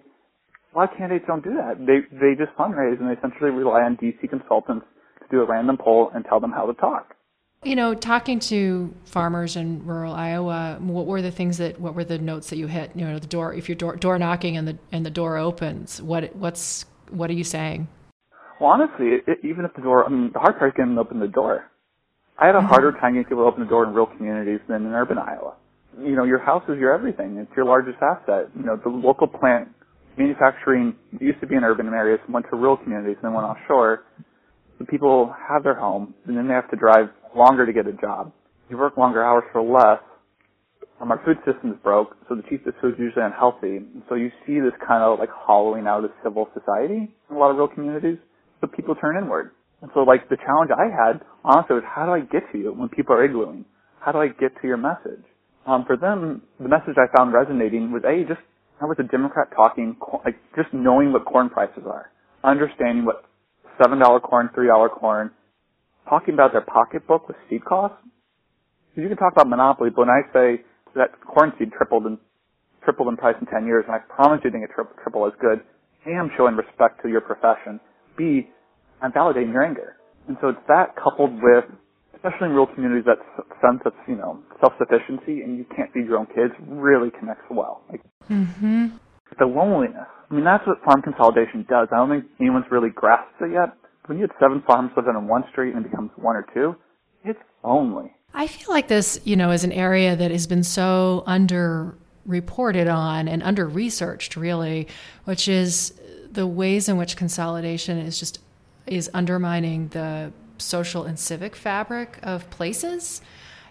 a 0.75 0.79
lot 0.79 0.93
of 0.93 0.99
candidates 0.99 1.25
don't 1.27 1.43
do 1.43 1.55
that. 1.55 1.79
They, 1.85 2.01
they 2.17 2.35
just 2.35 2.57
fundraise 2.57 3.01
and 3.01 3.09
they 3.09 3.15
essentially 3.15 3.51
rely 3.51 3.83
on 3.83 3.97
DC 3.97 4.29
consultants 4.29 4.87
to 5.21 5.27
do 5.31 5.41
a 5.43 5.45
random 5.45 5.77
poll 5.77 6.11
and 6.15 6.25
tell 6.25 6.41
them 6.41 6.53
how 6.53 6.67
to 6.67 6.75
talk. 6.75 7.15
You 7.63 7.77
know, 7.77 7.95
talking 7.95 8.39
to 8.41 8.95
farmers 9.05 9.57
in 9.57 9.85
rural 9.85 10.15
Iowa, 10.15 10.79
what 10.81 11.07
were 11.07 11.21
the 11.21 11.31
things 11.31 11.59
that 11.59 11.79
what 11.79 11.95
were 11.95 12.05
the 12.05 12.19
notes 12.19 12.49
that 12.51 12.57
you 12.57 12.69
hit? 12.69 12.93
You 12.95 13.07
know, 13.07 13.19
the 13.19 13.27
door 13.27 13.53
if 13.53 13.69
you're 13.69 13.77
door, 13.77 13.97
door 13.97 14.19
knocking 14.19 14.57
and 14.57 14.67
the 14.67 14.79
and 14.93 15.05
the 15.05 15.11
door 15.11 15.37
opens, 15.37 16.01
what 16.01 16.35
what's 16.35 16.87
what 17.11 17.29
are 17.29 17.35
you 17.35 17.45
saying? 17.45 17.87
Well, 18.61 18.71
honestly, 18.71 19.09
it, 19.09 19.25
it, 19.27 19.39
even 19.43 19.67
if 19.67 19.75
the 19.75 19.83
door, 19.83 20.07
I 20.07 20.09
mean, 20.09 20.31
the 20.33 20.39
hard 20.39 20.59
part 20.59 20.71
is 20.71 20.77
getting 20.77 20.95
them 20.95 21.05
to 21.05 21.09
open 21.09 21.21
the 21.21 21.29
door. 21.29 21.67
I 22.39 22.47
had 22.47 22.55
a 22.55 22.59
mm-hmm. 22.59 22.69
harder 22.69 22.93
time 22.93 23.13
getting 23.13 23.25
people 23.25 23.45
to 23.45 23.49
open 23.49 23.65
the 23.65 23.69
door 23.69 23.85
in 23.85 23.91
rural 23.91 24.07
communities 24.07 24.61
than 24.67 24.87
in 24.87 24.93
urban 24.93 25.19
Iowa. 25.19 25.55
You 25.99 26.17
know, 26.17 26.25
your 26.25 26.39
house 26.39 26.63
is 26.69 26.79
your 26.79 26.95
everything. 26.95 27.37
It's 27.37 27.51
your 27.55 27.67
largest 27.67 27.99
asset. 28.01 28.49
You 28.57 28.65
know, 28.65 28.77
the 28.77 28.89
local 28.89 29.27
plant 29.27 29.69
manufacturing 30.21 30.95
used 31.21 31.41
to 31.41 31.47
be 31.47 31.57
in 31.57 31.65
urban 31.65 31.89
areas, 31.89 32.21
went 32.29 32.47
to 32.51 32.57
rural 32.57 32.77
communities, 32.77 33.17
and 33.23 33.25
then 33.25 33.33
went 33.33 33.47
offshore. 33.47 34.05
The 34.79 34.85
people 34.85 35.35
have 35.49 35.65
their 35.65 35.79
home, 35.79 36.15
and 36.27 36.37
then 36.37 36.47
they 36.47 36.55
have 36.55 36.71
to 36.71 36.77
drive 36.77 37.09
longer 37.35 37.65
to 37.65 37.73
get 37.73 37.87
a 37.87 37.93
job. 37.95 38.33
You 38.69 38.77
work 38.77 38.97
longer 38.97 39.25
hours 39.25 39.45
for 39.53 39.63
less. 39.63 40.01
Um, 41.01 41.11
our 41.11 41.21
food 41.25 41.39
system 41.47 41.73
is 41.73 41.79
broke, 41.83 42.17
so 42.29 42.35
the 42.35 42.43
cheapest 42.49 42.77
food 42.81 42.95
is 42.95 43.01
usually 43.01 43.25
unhealthy. 43.25 43.81
So 44.09 44.15
you 44.17 44.31
see 44.47 44.61
this 44.61 44.77
kind 44.87 45.03
of 45.03 45.19
like 45.19 45.31
hollowing 45.33 45.87
out 45.87 46.05
of 46.05 46.11
civil 46.23 46.49
society 46.53 47.09
in 47.31 47.37
a 47.37 47.39
lot 47.39 47.51
of 47.51 47.57
rural 47.57 47.73
communities. 47.73 48.19
So 48.61 48.69
people 48.69 48.95
turn 48.95 49.17
inward. 49.17 49.53
And 49.81 49.91
so 49.95 50.01
like 50.01 50.29
the 50.29 50.37
challenge 50.37 50.71
I 50.77 50.93
had, 50.93 51.25
honestly, 51.43 51.77
was 51.77 51.85
how 51.89 52.05
do 52.05 52.13
I 52.13 52.21
get 52.21 52.45
to 52.53 52.59
you 52.59 52.73
when 52.73 52.91
people 52.91 53.17
are 53.17 53.27
iglooing? 53.27 53.65
How 54.01 54.13
do 54.13 54.19
I 54.19 54.29
get 54.29 54.53
to 54.61 54.69
your 54.69 54.77
message? 54.77 55.25
Um, 55.67 55.85
for 55.87 55.97
them, 55.97 56.43
the 56.59 56.69
message 56.69 56.97
I 56.97 57.09
found 57.17 57.33
resonating 57.33 57.93
was 57.93 58.03
a 58.05 58.25
just 58.29 58.41
I 58.81 58.87
was 58.87 58.97
a 58.99 59.05
Democrat 59.05 59.49
talking 59.55 59.97
like 60.25 60.37
just 60.57 60.73
knowing 60.73 61.13
what 61.13 61.25
corn 61.25 61.51
prices 61.51 61.83
are, 61.87 62.11
understanding 62.43 63.05
what 63.05 63.25
seven 63.83 63.99
dollar 63.99 64.21
corn, 64.21 64.49
three 64.55 64.69
dollar 64.69 64.89
corn, 64.89 65.31
talking 66.09 66.35
about 66.35 66.53
their 66.53 66.63
pocketbook 66.65 67.29
with 67.29 67.37
seed 67.49 67.65
costs. 67.65 67.99
You 68.97 69.09
can 69.09 69.17
talk 69.17 69.33
about 69.33 69.49
monopoly, 69.49 69.91
but 69.91 70.07
when 70.07 70.11
I 70.11 70.23
say 70.33 70.65
that 70.97 71.11
corn 71.27 71.53
seed 71.59 71.73
tripled 71.77 72.07
in 72.07 72.19
tripled 72.83 73.09
in 73.09 73.17
price 73.17 73.37
in 73.41 73.47
10 73.47 73.67
years, 73.67 73.85
and 73.87 73.95
I 73.95 73.99
promise 73.99 74.41
you 74.45 74.51
think 74.51 74.65
it 74.65 74.71
triple, 74.73 75.27
as 75.27 75.33
good, 75.41 75.61
A, 76.07 76.17
I'm 76.17 76.31
showing 76.37 76.57
respect 76.57 77.03
to 77.03 77.09
your 77.09 77.21
profession. 77.21 77.79
B, 78.17 78.49
I'm 79.03 79.13
validating 79.13 79.53
your 79.53 79.65
anger. 79.65 79.97
And 80.29 80.37
so 80.41 80.49
it's 80.49 80.65
that 80.69 80.97
coupled 80.97 81.35
with, 81.43 81.65
especially 82.21 82.47
in 82.49 82.53
rural 82.53 82.69
communities, 82.69 83.05
that 83.07 83.19
sense 83.65 83.81
of, 83.87 83.93
you 84.07 84.17
know, 84.17 84.39
self-sufficiency 84.61 85.41
and 85.41 85.57
you 85.57 85.65
can't 85.75 85.91
feed 85.93 86.05
your 86.05 86.19
own 86.19 86.27
kids 86.27 86.53
really 86.69 87.11
connects 87.19 87.45
well. 87.51 87.83
Like, 87.91 88.03
mm-hmm. 88.29 88.89
The 89.39 89.47
loneliness. 89.47 90.09
I 90.31 90.35
mean, 90.35 90.45
that's 90.45 90.67
what 90.67 90.83
farm 90.85 91.03
consolidation 91.03 91.65
does. 91.69 91.89
I 91.93 91.97
don't 91.97 92.11
think 92.11 92.25
anyone's 92.41 92.67
really 92.71 92.91
grasped 92.91 93.41
it 93.41 93.53
yet, 93.53 93.73
when 94.11 94.19
you 94.19 94.25
have 94.25 94.37
seven 94.41 94.61
farms 94.67 94.91
living 94.97 95.15
on 95.15 95.29
one 95.29 95.45
street 95.53 95.73
and 95.73 95.87
it 95.87 95.91
becomes 95.91 96.11
one 96.17 96.35
or 96.35 96.45
two, 96.53 96.75
it's 97.25 97.39
lonely. 97.63 98.13
I 98.35 98.49
feel 98.49 98.75
like 98.75 98.89
this, 98.89 99.21
you 99.25 99.37
know, 99.37 99.53
is 99.53 99.63
an 99.63 99.71
area 99.71 100.17
that 100.17 100.33
has 100.33 100.49
been 100.49 100.65
so 100.65 101.23
under 101.27 101.97
reported 102.27 102.89
on 102.89 103.29
and 103.29 103.41
under 103.43 103.69
researched 103.69 104.35
really, 104.37 104.89
which 105.25 105.47
is 105.49 105.95
the 106.31 106.47
ways 106.47 106.89
in 106.89 106.97
which 106.97 107.17
consolidation 107.17 107.99
is 107.99 108.19
just 108.19 108.41
is 108.87 109.09
undermining 109.15 109.89
the 109.89 110.33
social 110.61 111.05
and 111.05 111.19
civic 111.19 111.57
fabric 111.57 112.19
of 112.23 112.49
places 112.51 113.21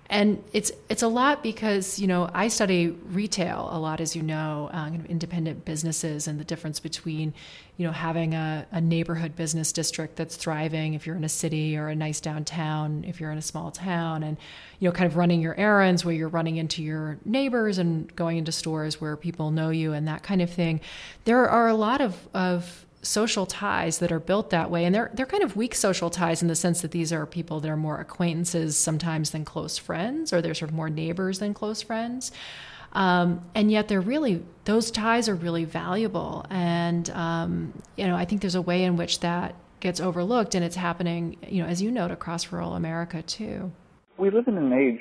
and 0.10 0.43
it's 0.53 0.72
it's 0.89 1.03
a 1.03 1.08
lot 1.08 1.43
because 1.43 2.00
you 2.00 2.08
know 2.08 2.29
I 2.34 2.48
study 2.48 2.88
retail 2.88 3.69
a 3.72 3.77
lot, 3.77 4.01
as 4.01 4.15
you 4.15 4.24
know, 4.24 4.69
uh, 4.74 4.89
independent 5.08 5.65
businesses 5.65 6.27
and 6.27 6.39
the 6.39 6.43
difference 6.43 6.79
between 6.79 7.31
you 7.77 7.86
know 7.86 7.91
having 7.91 8.34
a, 8.34 8.65
a, 8.72 8.81
neighborhood 8.81 9.36
business 9.36 9.72
district 9.72 10.15
that's 10.15 10.36
thriving 10.36 10.96
if 10.96 11.05
you're 11.05 11.15
in 11.15 11.24
a 11.24 11.29
city 11.29 11.77
or 11.77 11.89
a 11.89 11.96
nice 11.96 12.19
downtown 12.19 13.05
if 13.08 13.22
you're 13.22 13.31
in 13.31 13.38
a 13.38 13.43
small 13.43 13.69
town, 13.69 14.24
and 14.24 14.38
you 14.79 14.89
know 14.89 14.91
kind 14.91 15.05
of 15.05 15.15
running 15.15 15.41
your 15.41 15.55
errands 15.60 16.03
where 16.03 16.15
you're 16.15 16.27
running 16.27 16.58
into 16.58 16.81
your 16.81 17.19
neighbors 17.24 17.77
and 17.77 18.13
going 18.15 18.39
into 18.39 18.51
stores 18.51 19.00
where 19.00 19.15
people 19.15 19.51
know 19.51 19.69
you 19.69 19.93
and 19.93 20.08
that 20.08 20.24
kind 20.24 20.41
of 20.41 20.50
thing. 20.50 20.81
There 21.25 21.48
are 21.48 21.67
a 21.67 21.75
lot 21.75 22.01
of 22.01 22.27
of 22.34 22.88
social 23.01 23.46
ties 23.46 24.00
that 24.00 24.12
are 24.12 24.20
built 24.20 24.50
that 24.50 24.70
way 24.70 24.84
and 24.84 24.94
they're 24.94 25.10
they're 25.13 25.25
kind 25.25 25.44
of 25.44 25.56
weak 25.56 25.74
social 25.74 26.10
ties 26.10 26.41
in 26.41 26.50
the 26.50 26.56
sense 26.56 26.82
that 26.82 26.91
these 26.91 27.13
are 27.13 27.25
people 27.25 27.60
that 27.60 27.70
are 27.70 27.77
more 27.77 28.00
acquaintances 28.00 28.75
sometimes 28.75 29.32
than 29.32 29.46
close 29.46 29.77
friends 29.77 30.34
or 30.34 30.41
they're 30.41 30.53
sort 30.53 30.70
of 30.70 30.75
more 30.75 30.89
neighbors 30.89 31.39
than 31.39 31.53
close 31.53 31.82
friends 31.82 32.32
um, 32.91 33.41
and 33.56 33.72
yet 33.72 33.88
they're 33.88 34.01
really 34.01 34.44
those 34.65 34.91
ties 34.91 35.29
are 35.29 35.36
really 35.36 35.63
valuable 35.63 36.46
and 36.50 37.10
um, 37.12 37.74
you 37.96 38.06
know 38.06 38.15
I 38.15 38.25
think 38.25 38.41
there's 38.41 38.56
a 38.56 38.62
way 38.62 38.84
in 38.84 38.98
which 38.98 39.22
that 39.22 39.56
gets 39.79 40.00
overlooked, 40.00 40.56
and 40.56 40.63
it's 40.63 40.75
happening, 40.75 41.38
you 41.48 41.62
know, 41.62 41.70
as 41.70 41.82
you 41.82 41.91
note, 41.91 42.12
across 42.12 42.51
rural 42.51 42.74
America 42.74 43.22
too. 43.22 43.72
We 44.18 44.29
live 44.29 44.48
in 44.48 44.58
an 44.58 44.74
age, 44.74 45.00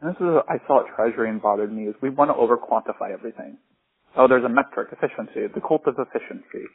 and 0.00 0.10
this 0.10 0.16
is 0.16 0.26
what 0.26 0.46
I 0.48 0.58
saw 0.66 0.80
at 0.80 0.94
Treasury 0.94 1.28
and 1.28 1.40
bothered 1.40 1.72
me, 1.72 1.84
is 1.84 1.94
we 2.00 2.10
want 2.10 2.30
to 2.30 2.36
over 2.36 2.56
quantify 2.56 3.12
everything. 3.12 3.58
Oh, 4.16 4.26
there's 4.26 4.44
a 4.44 4.48
metric, 4.48 4.88
efficiency, 4.92 5.46
the 5.52 5.60
cult 5.60 5.86
of 5.86 5.96
efficiency. 5.98 6.66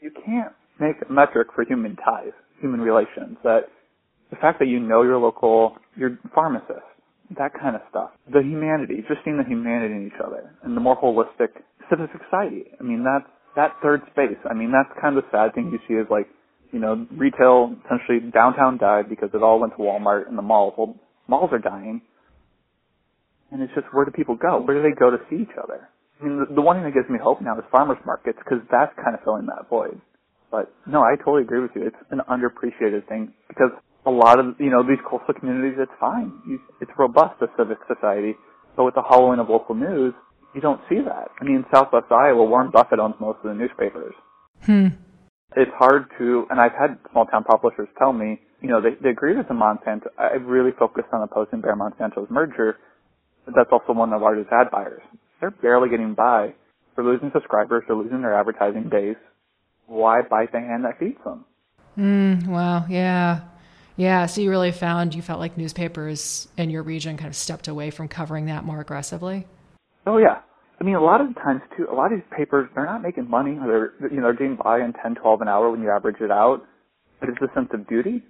You 0.00 0.10
can't 0.24 0.52
make 0.78 0.96
a 1.08 1.12
metric 1.12 1.48
for 1.54 1.64
human 1.64 1.96
ties, 1.96 2.32
human 2.60 2.80
relations. 2.80 3.36
That 3.42 3.62
the 4.30 4.36
fact 4.36 4.58
that 4.60 4.66
you 4.66 4.80
know 4.80 5.02
your 5.02 5.18
local, 5.18 5.76
your 5.96 6.18
pharmacist, 6.34 6.86
that 7.36 7.52
kind 7.58 7.76
of 7.76 7.82
stuff. 7.90 8.10
The 8.32 8.40
humanity, 8.40 9.04
just 9.08 9.20
seeing 9.24 9.36
the 9.36 9.44
humanity 9.44 9.94
in 9.94 10.06
each 10.06 10.20
other, 10.24 10.54
and 10.62 10.76
the 10.76 10.80
more 10.80 10.96
holistic 10.96 11.48
civic 11.90 12.10
society. 12.12 12.64
I 12.78 12.82
mean, 12.82 13.04
that's 13.04 13.28
that 13.56 13.72
third 13.82 14.02
space. 14.12 14.38
I 14.48 14.54
mean, 14.54 14.72
that's 14.72 14.88
kind 15.00 15.16
of 15.16 15.24
the 15.24 15.30
sad 15.30 15.54
thing 15.54 15.70
you 15.72 15.80
see 15.88 15.94
is 15.94 16.06
like, 16.10 16.28
you 16.72 16.78
know, 16.78 17.06
retail 17.16 17.74
essentially 17.84 18.30
downtown 18.30 18.78
died 18.78 19.08
because 19.08 19.30
it 19.34 19.42
all 19.42 19.58
went 19.58 19.72
to 19.74 19.78
Walmart 19.78 20.28
and 20.28 20.38
the 20.38 20.42
malls. 20.42 20.74
Well, 20.76 20.94
malls 21.26 21.50
are 21.52 21.58
dying, 21.58 22.02
and 23.50 23.62
it's 23.62 23.72
just 23.74 23.86
where 23.92 24.04
do 24.04 24.10
people 24.10 24.36
go? 24.36 24.60
Where 24.60 24.76
do 24.76 24.82
they 24.82 24.94
go 24.94 25.10
to 25.10 25.18
see 25.28 25.42
each 25.42 25.56
other? 25.62 25.88
I 26.20 26.24
mean, 26.24 26.38
the, 26.40 26.54
the 26.56 26.62
one 26.62 26.76
thing 26.76 26.84
that 26.84 26.94
gives 26.94 27.08
me 27.08 27.18
hope 27.22 27.40
now 27.40 27.56
is 27.58 27.64
farmers 27.70 27.98
markets 28.04 28.38
because 28.42 28.58
that's 28.70 28.92
kind 28.96 29.14
of 29.14 29.22
filling 29.22 29.46
that 29.46 29.68
void. 29.70 30.00
But 30.50 30.72
no, 30.86 31.02
I 31.02 31.16
totally 31.16 31.42
agree 31.42 31.60
with 31.60 31.72
you. 31.74 31.86
It's 31.86 31.96
an 32.10 32.20
underappreciated 32.28 33.06
thing 33.08 33.34
because 33.48 33.70
a 34.06 34.10
lot 34.10 34.40
of, 34.40 34.56
you 34.58 34.70
know, 34.70 34.82
these 34.82 34.98
coastal 35.08 35.34
communities, 35.34 35.78
it's 35.78 35.92
fine. 36.00 36.32
It's 36.80 36.90
robust, 36.98 37.38
the 37.40 37.48
civic 37.56 37.78
society. 37.86 38.34
But 38.76 38.84
with 38.84 38.94
the 38.94 39.02
hollowing 39.02 39.38
of 39.40 39.48
local 39.50 39.74
news, 39.74 40.14
you 40.54 40.60
don't 40.60 40.80
see 40.88 41.00
that. 41.04 41.28
I 41.40 41.44
mean, 41.44 41.64
Southwest 41.72 42.10
Iowa, 42.10 42.44
Warren 42.44 42.70
Buffett 42.70 42.98
owns 42.98 43.14
most 43.20 43.38
of 43.44 43.50
the 43.50 43.54
newspapers. 43.54 44.14
Hmm. 44.64 44.88
It's 45.56 45.70
hard 45.78 46.06
to, 46.18 46.46
and 46.50 46.60
I've 46.60 46.72
had 46.72 46.98
small 47.12 47.26
town 47.26 47.44
publishers 47.44 47.88
tell 47.98 48.12
me, 48.12 48.40
you 48.60 48.68
know, 48.68 48.80
they, 48.80 48.96
they 49.02 49.10
agree 49.10 49.36
with 49.36 49.48
the 49.48 49.54
Monsanto. 49.54 50.08
I 50.18 50.34
really 50.34 50.72
focused 50.78 51.08
on 51.12 51.22
opposing 51.22 51.60
Bayer 51.60 51.76
Monsanto's 51.76 52.30
merger, 52.30 52.76
but 53.44 53.54
that's 53.56 53.70
also 53.70 53.92
one 53.92 54.12
of 54.12 54.22
our 54.22 54.34
largest 54.34 54.52
ad 54.52 54.70
buyers. 54.70 55.02
They're 55.40 55.50
barely 55.50 55.88
getting 55.88 56.14
by. 56.14 56.54
They're 56.94 57.04
losing 57.04 57.30
subscribers. 57.32 57.84
They're 57.86 57.96
losing 57.96 58.22
their 58.22 58.34
advertising 58.34 58.88
base. 58.90 59.16
Why 59.86 60.22
bite 60.22 60.52
the 60.52 60.60
hand 60.60 60.84
that 60.84 60.98
feeds 60.98 61.18
them? 61.24 61.44
Mm, 61.96 62.48
wow. 62.48 62.86
Yeah. 62.88 63.42
Yeah. 63.96 64.26
So 64.26 64.40
you 64.40 64.50
really 64.50 64.72
found 64.72 65.14
you 65.14 65.22
felt 65.22 65.40
like 65.40 65.56
newspapers 65.56 66.48
in 66.56 66.70
your 66.70 66.82
region 66.82 67.16
kind 67.16 67.28
of 67.28 67.36
stepped 67.36 67.68
away 67.68 67.90
from 67.90 68.08
covering 68.08 68.46
that 68.46 68.64
more 68.64 68.80
aggressively? 68.80 69.46
Oh, 70.06 70.18
yeah. 70.18 70.40
I 70.80 70.84
mean, 70.84 70.94
a 70.94 71.02
lot 71.02 71.20
of 71.20 71.28
the 71.28 71.34
times 71.40 71.62
too, 71.76 71.86
a 71.90 71.94
lot 71.94 72.12
of 72.12 72.18
these 72.18 72.28
papers, 72.36 72.68
they're 72.74 72.86
not 72.86 73.02
making 73.02 73.28
money. 73.28 73.58
They're, 73.60 73.92
you 74.10 74.16
know, 74.16 74.22
they're 74.24 74.32
getting 74.32 74.58
by 74.62 74.78
in 74.80 74.92
10, 74.92 75.16
12 75.16 75.40
an 75.40 75.48
hour 75.48 75.70
when 75.70 75.82
you 75.82 75.90
average 75.90 76.20
it 76.20 76.30
out. 76.30 76.62
But 77.20 77.30
it's 77.30 77.38
a 77.42 77.52
sense 77.54 77.68
of 77.72 77.88
duty. 77.88 78.22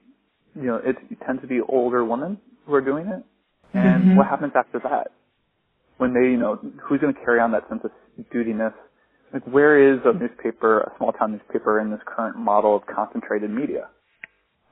You 0.55 0.67
know, 0.67 0.77
it, 0.77 0.97
it 1.11 1.19
tends 1.27 1.43
to 1.43 1.47
be 1.47 1.61
older 1.61 2.05
women 2.05 2.39
who 2.67 2.75
are 2.75 2.81
doing 2.81 3.07
it. 3.07 3.23
And 3.75 4.03
mm-hmm. 4.03 4.17
what 4.17 4.27
happens 4.27 4.53
after 4.55 4.79
that? 4.81 5.13
When 5.99 6.15
they, 6.15 6.31
you 6.31 6.39
know, 6.39 6.59
who's 6.83 7.01
going 7.01 7.15
to 7.15 7.21
carry 7.21 7.41
on 7.41 7.53
that 7.53 7.69
sense 7.69 7.83
of 7.85 7.91
dutyness? 8.33 8.73
Like, 9.33 9.45
where 9.47 9.95
is 9.95 10.01
a 10.05 10.13
newspaper, 10.17 10.81
a 10.81 10.93
small 10.97 11.13
town 11.13 11.33
newspaper 11.33 11.81
in 11.81 11.91
this 11.91 12.01
current 12.07 12.37
model 12.37 12.77
of 12.77 12.83
concentrated 12.87 13.51
media? 13.51 13.89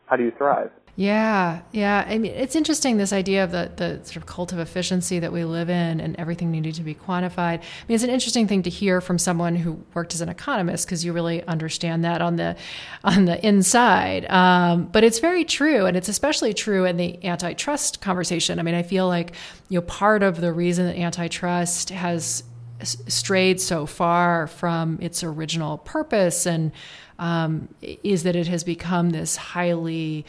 How 0.07 0.17
do 0.17 0.25
you 0.25 0.31
thrive? 0.33 0.71
Yeah, 0.99 1.61
yeah. 1.73 2.07
I 2.09 2.17
mean, 2.17 2.33
it's 2.33 2.57
interesting 2.57 2.97
this 2.97 3.13
idea 3.13 3.45
of 3.45 3.51
the 3.51 3.71
the 3.77 4.03
sort 4.05 4.17
of 4.17 4.25
cult 4.25 4.55
of 4.55 4.59
efficiency 4.59 5.19
that 5.19 5.31
we 5.31 5.45
live 5.45 5.69
in, 5.69 6.01
and 6.01 6.17
everything 6.17 6.51
needing 6.51 6.73
to 6.73 6.83
be 6.83 6.95
quantified. 6.95 7.59
I 7.59 7.85
mean, 7.87 7.97
it's 7.97 8.03
an 8.03 8.09
interesting 8.09 8.49
thing 8.49 8.63
to 8.63 8.71
hear 8.71 9.03
from 9.03 9.19
someone 9.19 9.57
who 9.57 9.85
worked 9.93 10.15
as 10.15 10.23
an 10.23 10.31
economist 10.31 10.87
because 10.87 11.05
you 11.05 11.13
really 11.13 11.47
understand 11.47 12.03
that 12.05 12.23
on 12.23 12.37
the 12.37 12.57
on 13.05 13.27
the 13.27 13.47
inside. 13.47 14.25
Um, 14.31 14.87
but 14.87 15.05
it's 15.05 15.19
very 15.19 15.45
true, 15.45 15.85
and 15.85 15.99
it's 15.99 16.09
especially 16.09 16.55
true 16.55 16.87
in 16.87 16.97
the 16.97 17.23
antitrust 17.27 18.01
conversation. 18.01 18.59
I 18.59 18.63
mean, 18.63 18.75
I 18.75 18.83
feel 18.83 19.07
like 19.07 19.35
you 19.69 19.79
know 19.79 19.83
part 19.83 20.23
of 20.23 20.41
the 20.41 20.51
reason 20.51 20.87
that 20.87 20.97
antitrust 20.97 21.91
has 21.91 22.43
strayed 22.83 23.61
so 23.61 23.87
far 23.87 24.47
from 24.47 24.99
its 25.01 25.23
original 25.25 25.79
purpose 25.79 26.47
and 26.47 26.73
um, 27.19 27.69
is 27.81 28.25
that 28.25 28.37
it 28.37 28.47
has 28.47 28.65
become 28.65 29.11
this 29.11 29.37
highly 29.37 30.25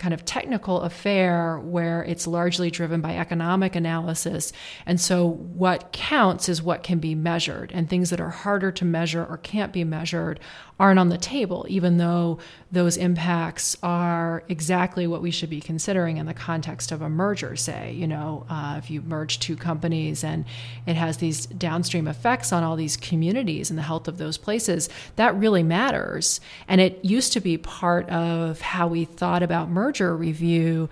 kind 0.00 0.14
of 0.14 0.24
technical 0.24 0.80
affair 0.80 1.60
where 1.60 2.02
it's 2.04 2.26
largely 2.26 2.70
driven 2.70 3.02
by 3.02 3.16
economic 3.16 3.76
analysis. 3.76 4.50
And 4.86 4.98
so 4.98 5.28
what 5.28 5.92
counts 5.92 6.48
is 6.48 6.62
what 6.62 6.82
can 6.82 6.98
be 6.98 7.14
measured, 7.14 7.70
and 7.72 7.88
things 7.88 8.08
that 8.10 8.20
are 8.20 8.30
harder 8.30 8.72
to 8.72 8.84
measure 8.84 9.24
or 9.24 9.36
can't 9.36 9.72
be 9.72 9.84
measured 9.84 10.40
aren't 10.80 10.98
on 10.98 11.10
the 11.10 11.18
table, 11.18 11.66
even 11.68 11.98
though 11.98 12.38
those 12.72 12.96
impacts 12.96 13.76
are 13.82 14.42
exactly 14.48 15.06
what 15.06 15.20
we 15.20 15.30
should 15.30 15.50
be 15.50 15.60
considering 15.60 16.16
in 16.16 16.24
the 16.24 16.32
context 16.32 16.90
of 16.90 17.02
a 17.02 17.08
merger, 17.10 17.54
say. 17.54 17.92
You 17.92 18.06
know, 18.06 18.46
uh, 18.48 18.76
if 18.78 18.90
you 18.90 19.02
merge 19.02 19.40
two 19.40 19.56
companies 19.56 20.24
and 20.24 20.46
it 20.86 20.96
has 20.96 21.18
these 21.18 21.44
downstream 21.44 22.08
effects 22.08 22.50
on 22.50 22.62
all 22.62 22.76
these 22.76 22.96
communities 22.96 23.68
and 23.68 23.78
the 23.78 23.82
health 23.82 24.08
of 24.08 24.16
those 24.16 24.38
places, 24.38 24.88
that 25.16 25.36
really 25.36 25.62
matters. 25.62 26.40
And 26.66 26.80
it 26.80 27.04
used 27.04 27.34
to 27.34 27.40
be 27.40 27.58
part 27.58 28.08
of 28.08 28.62
how 28.62 28.86
we 28.86 29.04
thought 29.04 29.42
about 29.42 29.68
merger 29.90 30.16
review 30.16 30.88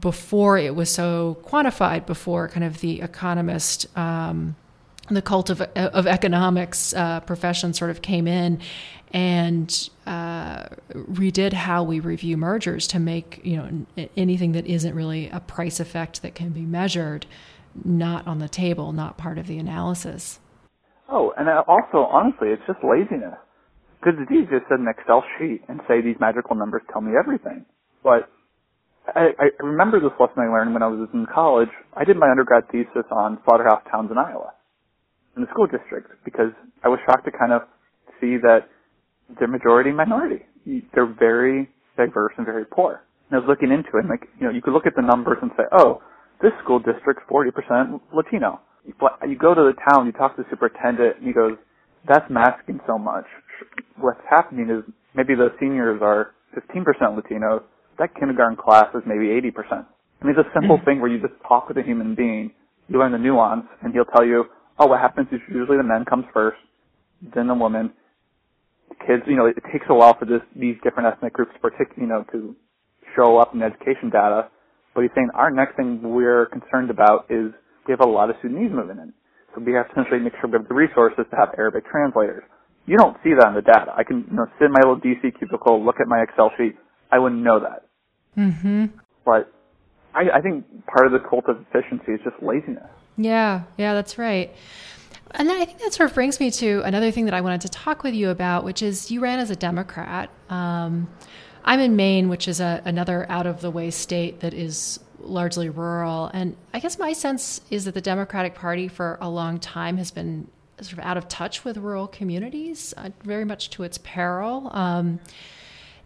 before 0.00 0.58
it 0.58 0.74
was 0.74 0.92
so 0.92 1.38
quantified, 1.42 2.04
before 2.04 2.48
kind 2.48 2.64
of 2.64 2.80
the 2.80 3.00
economist. 3.00 3.86
Um, 3.96 4.56
the 5.08 5.22
cult 5.22 5.50
of, 5.50 5.60
of 5.60 6.06
economics 6.06 6.94
uh, 6.94 7.20
profession 7.20 7.72
sort 7.74 7.90
of 7.90 8.02
came 8.02 8.28
in 8.28 8.60
and 9.12 9.90
uh, 10.06 10.64
redid 10.94 11.52
how 11.52 11.82
we 11.82 11.98
review 11.98 12.36
mergers 12.36 12.86
to 12.86 12.98
make 13.00 13.40
you 13.42 13.56
know 13.56 13.86
anything 14.16 14.52
that 14.52 14.64
isn't 14.66 14.94
really 14.94 15.28
a 15.30 15.40
price 15.40 15.80
effect 15.80 16.22
that 16.22 16.34
can 16.34 16.50
be 16.50 16.62
measured 16.62 17.26
not 17.84 18.26
on 18.26 18.38
the 18.38 18.48
table, 18.48 18.92
not 18.92 19.16
part 19.16 19.38
of 19.38 19.46
the 19.46 19.58
analysis. 19.58 20.38
Oh, 21.08 21.32
and 21.36 21.48
also 21.48 22.08
honestly, 22.10 22.48
it's 22.48 22.62
just 22.66 22.78
laziness. 22.84 23.34
Because 23.98 24.18
it's 24.20 24.30
easy 24.32 24.46
to 24.46 24.60
set 24.68 24.78
an 24.78 24.88
Excel 24.88 25.22
sheet 25.38 25.62
and 25.68 25.80
say 25.86 26.00
these 26.00 26.16
magical 26.18 26.56
numbers 26.56 26.82
tell 26.92 27.00
me 27.00 27.12
everything. 27.18 27.64
But 28.02 28.28
I, 29.08 29.34
I 29.38 29.46
remember 29.64 30.00
this 30.00 30.14
lesson 30.20 30.38
I 30.38 30.46
learned 30.46 30.74
when 30.74 30.82
I 30.82 30.86
was 30.86 31.08
in 31.12 31.26
college. 31.32 31.68
I 31.96 32.04
did 32.04 32.16
my 32.16 32.30
undergrad 32.30 32.64
thesis 32.70 33.06
on 33.10 33.38
slaughterhouse 33.44 33.82
towns 33.90 34.10
in 34.10 34.18
Iowa, 34.18 34.54
in 35.36 35.42
the 35.42 35.48
school 35.50 35.66
district, 35.66 36.10
because 36.24 36.52
I 36.84 36.88
was 36.88 37.00
shocked 37.06 37.24
to 37.26 37.32
kind 37.32 37.52
of 37.52 37.62
see 38.20 38.36
that 38.38 38.68
they're 39.38 39.48
majority 39.48 39.90
minority. 39.90 40.46
They're 40.94 41.12
very 41.12 41.68
diverse 41.96 42.32
and 42.36 42.46
very 42.46 42.64
poor. 42.64 43.02
And 43.30 43.36
I 43.36 43.38
was 43.40 43.48
looking 43.48 43.72
into 43.72 43.98
it, 43.98 44.06
and 44.06 44.08
like, 44.08 44.28
you 44.38 44.46
know, 44.46 44.52
you 44.52 44.62
could 44.62 44.72
look 44.72 44.86
at 44.86 44.94
the 44.94 45.02
numbers 45.02 45.38
and 45.42 45.50
say, 45.56 45.64
oh, 45.72 46.02
this 46.40 46.52
school 46.62 46.78
district's 46.78 47.22
40% 47.30 48.00
Latino. 48.14 48.60
You 48.84 49.38
go 49.38 49.54
to 49.54 49.62
the 49.62 49.74
town, 49.90 50.06
you 50.06 50.12
talk 50.12 50.36
to 50.36 50.42
the 50.42 50.48
superintendent, 50.50 51.18
and 51.18 51.26
he 51.26 51.32
goes, 51.32 51.56
that's 52.08 52.28
masking 52.30 52.80
so 52.86 52.98
much. 52.98 53.24
What's 53.96 54.20
happening 54.28 54.70
is 54.70 54.82
maybe 55.14 55.34
the 55.34 55.50
seniors 55.60 56.00
are 56.02 56.34
15% 56.54 56.84
Latino. 57.16 57.62
That 58.02 58.18
kindergarten 58.18 58.58
class 58.58 58.90
is 58.98 59.02
maybe 59.06 59.30
80%. 59.30 59.54
I 59.70 60.26
mean, 60.26 60.34
it's 60.34 60.42
a 60.42 60.50
simple 60.58 60.74
mm-hmm. 60.74 60.84
thing 60.84 61.00
where 61.00 61.06
you 61.06 61.22
just 61.22 61.38
talk 61.46 61.68
with 61.68 61.78
a 61.78 61.86
human 61.86 62.16
being, 62.16 62.50
you 62.88 62.98
learn 62.98 63.12
the 63.12 63.18
nuance, 63.18 63.66
and 63.80 63.94
he'll 63.94 64.10
tell 64.10 64.26
you, 64.26 64.46
oh, 64.80 64.86
what 64.86 64.98
happens 64.98 65.28
is 65.30 65.38
usually 65.46 65.78
the 65.78 65.86
man 65.86 66.04
comes 66.04 66.24
first, 66.34 66.58
then 67.22 67.46
the 67.46 67.54
woman, 67.54 67.92
kids, 69.06 69.22
you 69.28 69.36
know, 69.36 69.46
it 69.46 69.54
takes 69.70 69.86
a 69.88 69.94
while 69.94 70.18
for 70.18 70.24
this, 70.24 70.42
these 70.58 70.74
different 70.82 71.14
ethnic 71.14 71.32
groups, 71.32 71.52
partic- 71.62 71.94
you 71.96 72.08
know, 72.08 72.26
to 72.32 72.56
show 73.14 73.38
up 73.38 73.54
in 73.54 73.62
education 73.62 74.10
data. 74.10 74.50
But 74.96 75.02
he's 75.02 75.14
saying 75.14 75.30
our 75.34 75.52
next 75.52 75.76
thing 75.76 76.02
we're 76.02 76.46
concerned 76.46 76.90
about 76.90 77.30
is 77.30 77.54
we 77.86 77.92
have 77.92 78.02
a 78.02 78.10
lot 78.10 78.30
of 78.30 78.36
Sudanese 78.42 78.72
moving 78.74 78.98
in. 78.98 79.14
So 79.54 79.62
we 79.62 79.74
have 79.74 79.86
to 79.86 79.92
essentially 79.92 80.18
make 80.18 80.32
sure 80.42 80.50
we 80.50 80.58
have 80.58 80.66
the 80.66 80.74
resources 80.74 81.22
to 81.30 81.36
have 81.38 81.54
Arabic 81.56 81.86
translators. 81.86 82.42
You 82.84 82.98
don't 82.98 83.16
see 83.22 83.30
that 83.38 83.46
in 83.46 83.54
the 83.54 83.62
data. 83.62 83.94
I 83.94 84.02
can, 84.02 84.26
you 84.26 84.34
know, 84.34 84.50
sit 84.58 84.66
in 84.66 84.72
my 84.72 84.82
little 84.82 84.98
DC 84.98 85.38
cubicle, 85.38 85.78
look 85.78 86.02
at 86.02 86.08
my 86.08 86.18
Excel 86.26 86.50
sheet. 86.58 86.74
I 87.12 87.20
wouldn't 87.20 87.42
know 87.42 87.60
that. 87.60 87.86
Mm-hmm. 88.36 88.86
But 89.24 89.52
I, 90.14 90.30
I 90.30 90.40
think 90.40 90.64
part 90.86 91.06
of 91.06 91.12
the 91.12 91.18
cult 91.18 91.46
of 91.48 91.64
efficiency 91.68 92.12
is 92.12 92.20
just 92.24 92.42
laziness. 92.42 92.88
Yeah, 93.16 93.62
yeah, 93.76 93.94
that's 93.94 94.18
right. 94.18 94.54
And 95.32 95.48
then 95.48 95.60
I 95.60 95.64
think 95.64 95.78
that 95.78 95.92
sort 95.94 96.10
of 96.10 96.14
brings 96.14 96.40
me 96.40 96.50
to 96.52 96.82
another 96.82 97.10
thing 97.10 97.24
that 97.24 97.34
I 97.34 97.40
wanted 97.40 97.62
to 97.62 97.68
talk 97.68 98.02
with 98.02 98.14
you 98.14 98.30
about, 98.30 98.64
which 98.64 98.82
is 98.82 99.10
you 99.10 99.20
ran 99.20 99.38
as 99.38 99.50
a 99.50 99.56
Democrat. 99.56 100.30
Um, 100.50 101.08
I'm 101.64 101.80
in 101.80 101.96
Maine, 101.96 102.28
which 102.28 102.48
is 102.48 102.60
a, 102.60 102.82
another 102.84 103.26
out 103.30 103.46
of 103.46 103.60
the 103.60 103.70
way 103.70 103.90
state 103.90 104.40
that 104.40 104.52
is 104.52 105.00
largely 105.20 105.70
rural. 105.70 106.30
And 106.34 106.56
I 106.74 106.80
guess 106.80 106.98
my 106.98 107.12
sense 107.12 107.60
is 107.70 107.84
that 107.84 107.94
the 107.94 108.00
Democratic 108.00 108.54
Party 108.54 108.88
for 108.88 109.18
a 109.20 109.28
long 109.28 109.58
time 109.58 109.96
has 109.96 110.10
been 110.10 110.48
sort 110.80 110.94
of 110.94 111.04
out 111.04 111.16
of 111.16 111.28
touch 111.28 111.64
with 111.64 111.76
rural 111.76 112.08
communities, 112.08 112.92
uh, 112.96 113.10
very 113.22 113.44
much 113.44 113.70
to 113.70 113.84
its 113.84 113.98
peril. 113.98 114.68
Um, 114.72 115.20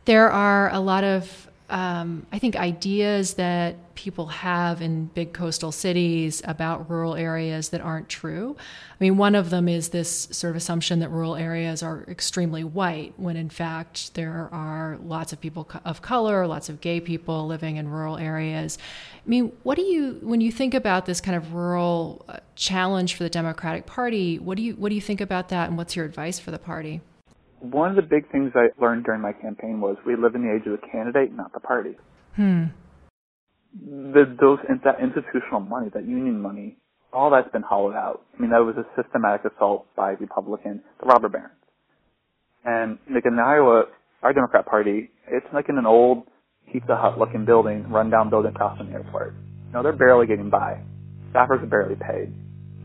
there 0.04 0.30
are 0.30 0.71
a 0.73 0.78
lot 0.78 1.02
of 1.02 1.46
um, 1.68 2.26
I 2.32 2.38
think, 2.38 2.56
ideas 2.56 3.35
that 3.35 3.94
people 3.94 4.26
have 4.26 4.82
in 4.82 5.06
big 5.06 5.32
coastal 5.32 5.73
cities 5.73 6.42
about 6.44 6.88
rural 6.90 7.14
areas 7.16 7.70
that 7.70 7.80
aren't 7.80 8.08
true. 8.08 8.54
I 8.58 8.96
mean, 9.00 9.16
one 9.16 9.35
of 9.35 9.50
them 9.50 9.68
is 9.68 9.88
this 9.88 10.28
sort 10.30 10.50
of 10.50 10.56
assumption 10.56 11.00
that 11.00 11.08
rural 11.08 11.35
areas 11.35 11.82
are 11.82 12.04
extremely 12.08 12.62
white, 12.62 13.14
when 13.16 13.37
in 13.37 13.49
fact 13.49 14.14
there 14.14 14.49
are 14.52 14.99
lots 15.02 15.32
of 15.32 15.40
people 15.40 15.68
of 15.85 16.02
color, 16.02 16.46
lots 16.46 16.68
of 16.68 16.80
gay 16.80 17.00
people 17.00 17.46
living 17.46 17.76
in 17.76 17.88
rural 17.88 18.16
areas. 18.18 18.78
I 19.25 19.28
mean, 19.28 19.52
what 19.62 19.76
do 19.76 19.82
you, 19.82 20.18
when 20.23 20.40
you 20.40 20.52
think 20.52 20.75
about 20.75 21.06
this 21.06 21.20
kind 21.20 21.37
of 21.37 21.54
rural 21.54 22.25
uh, 22.28 22.38
challenge 22.54 23.14
for 23.14 23.25
the 23.25 23.30
Democratic 23.30 23.87
Party, 23.87 24.38
what 24.38 24.56
do 24.56 24.62
you 24.62 24.75
what 24.75 24.90
do 24.90 24.94
you 24.94 25.00
think 25.00 25.20
about 25.20 25.49
that, 25.49 25.68
and 25.68 25.76
what's 25.76 25.96
your 25.96 26.04
advice 26.04 26.38
for 26.38 26.50
the 26.50 26.58
party? 26.58 27.00
One 27.73 27.90
of 27.90 27.96
the 27.96 28.02
big 28.02 28.30
things 28.30 28.52
I 28.54 28.68
learned 28.80 29.04
during 29.04 29.20
my 29.20 29.32
campaign 29.32 29.80
was 29.80 29.96
we 30.06 30.16
live 30.16 30.35
in 30.35 30.42
the 30.42 30.54
age 30.54 30.66
of 30.66 30.80
the 30.80 30.87
candidate, 30.90 31.35
not 31.35 31.52
the 31.52 31.61
party. 31.61 31.96
Hmm. 32.35 32.64
The, 33.78 34.37
those 34.40 34.58
that 34.85 35.00
institutional 35.00 35.61
money, 35.61 35.90
that 35.92 36.06
union 36.06 36.40
money, 36.40 36.78
all 37.12 37.30
that's 37.30 37.50
been 37.52 37.62
hollowed 37.62 37.94
out. 37.94 38.23
I 38.37 38.40
mean, 38.40 38.50
that 38.50 38.58
was 38.58 38.76
a 38.76 38.87
systematic 39.00 39.50
assault 39.52 39.87
by 39.96 40.11
Republicans, 40.12 40.80
the 41.00 41.06
robber 41.06 41.28
barons. 41.28 41.54
And 42.64 42.99
like 43.12 43.25
in 43.26 43.38
Iowa, 43.38 43.85
our 44.23 44.32
Democrat 44.32 44.66
Party, 44.66 45.11
it's 45.28 45.46
like 45.52 45.68
in 45.68 45.78
an 45.78 45.87
old 45.87 46.25
Pizza 46.73 46.96
Hut 46.96 47.18
looking 47.18 47.44
building, 47.44 47.88
rundown 47.90 48.28
building 48.28 48.50
across 48.50 48.76
from 48.78 48.88
the 48.88 48.94
airport. 48.94 49.35
You 49.68 49.73
know, 49.73 49.82
they're 49.82 49.92
barely 49.92 50.26
getting 50.26 50.50
by. 50.50 50.80
Staffers 51.32 51.62
are 51.62 51.66
barely 51.66 51.96
paid. 51.96 52.35